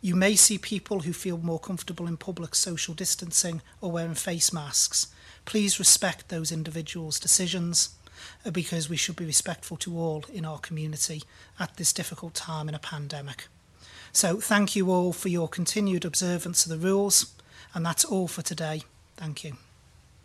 You 0.00 0.16
may 0.16 0.34
see 0.34 0.56
people 0.56 1.00
who 1.00 1.12
feel 1.12 1.36
more 1.36 1.60
comfortable 1.60 2.06
in 2.06 2.16
public 2.16 2.54
social 2.54 2.94
distancing 2.94 3.60
or 3.82 3.92
wearing 3.92 4.14
face 4.14 4.50
masks. 4.50 5.08
Please 5.44 5.78
respect 5.78 6.28
those 6.28 6.50
individuals' 6.50 7.20
decisions 7.20 7.90
uh, 8.46 8.50
because 8.50 8.88
we 8.88 8.96
should 8.96 9.16
be 9.16 9.26
respectful 9.26 9.76
to 9.76 9.98
all 9.98 10.24
in 10.32 10.46
our 10.46 10.58
community 10.58 11.22
at 11.58 11.76
this 11.76 11.92
difficult 11.92 12.34
time 12.34 12.68
in 12.68 12.74
a 12.74 12.78
pandemic. 12.78 13.48
So, 14.12 14.40
thank 14.40 14.74
you 14.74 14.90
all 14.90 15.12
for 15.12 15.28
your 15.28 15.48
continued 15.48 16.04
observance 16.04 16.64
of 16.64 16.72
the 16.72 16.88
rules, 16.88 17.34
and 17.74 17.84
that's 17.86 18.04
all 18.04 18.26
for 18.26 18.42
today. 18.42 18.82
Thank 19.16 19.44
you. 19.44 19.69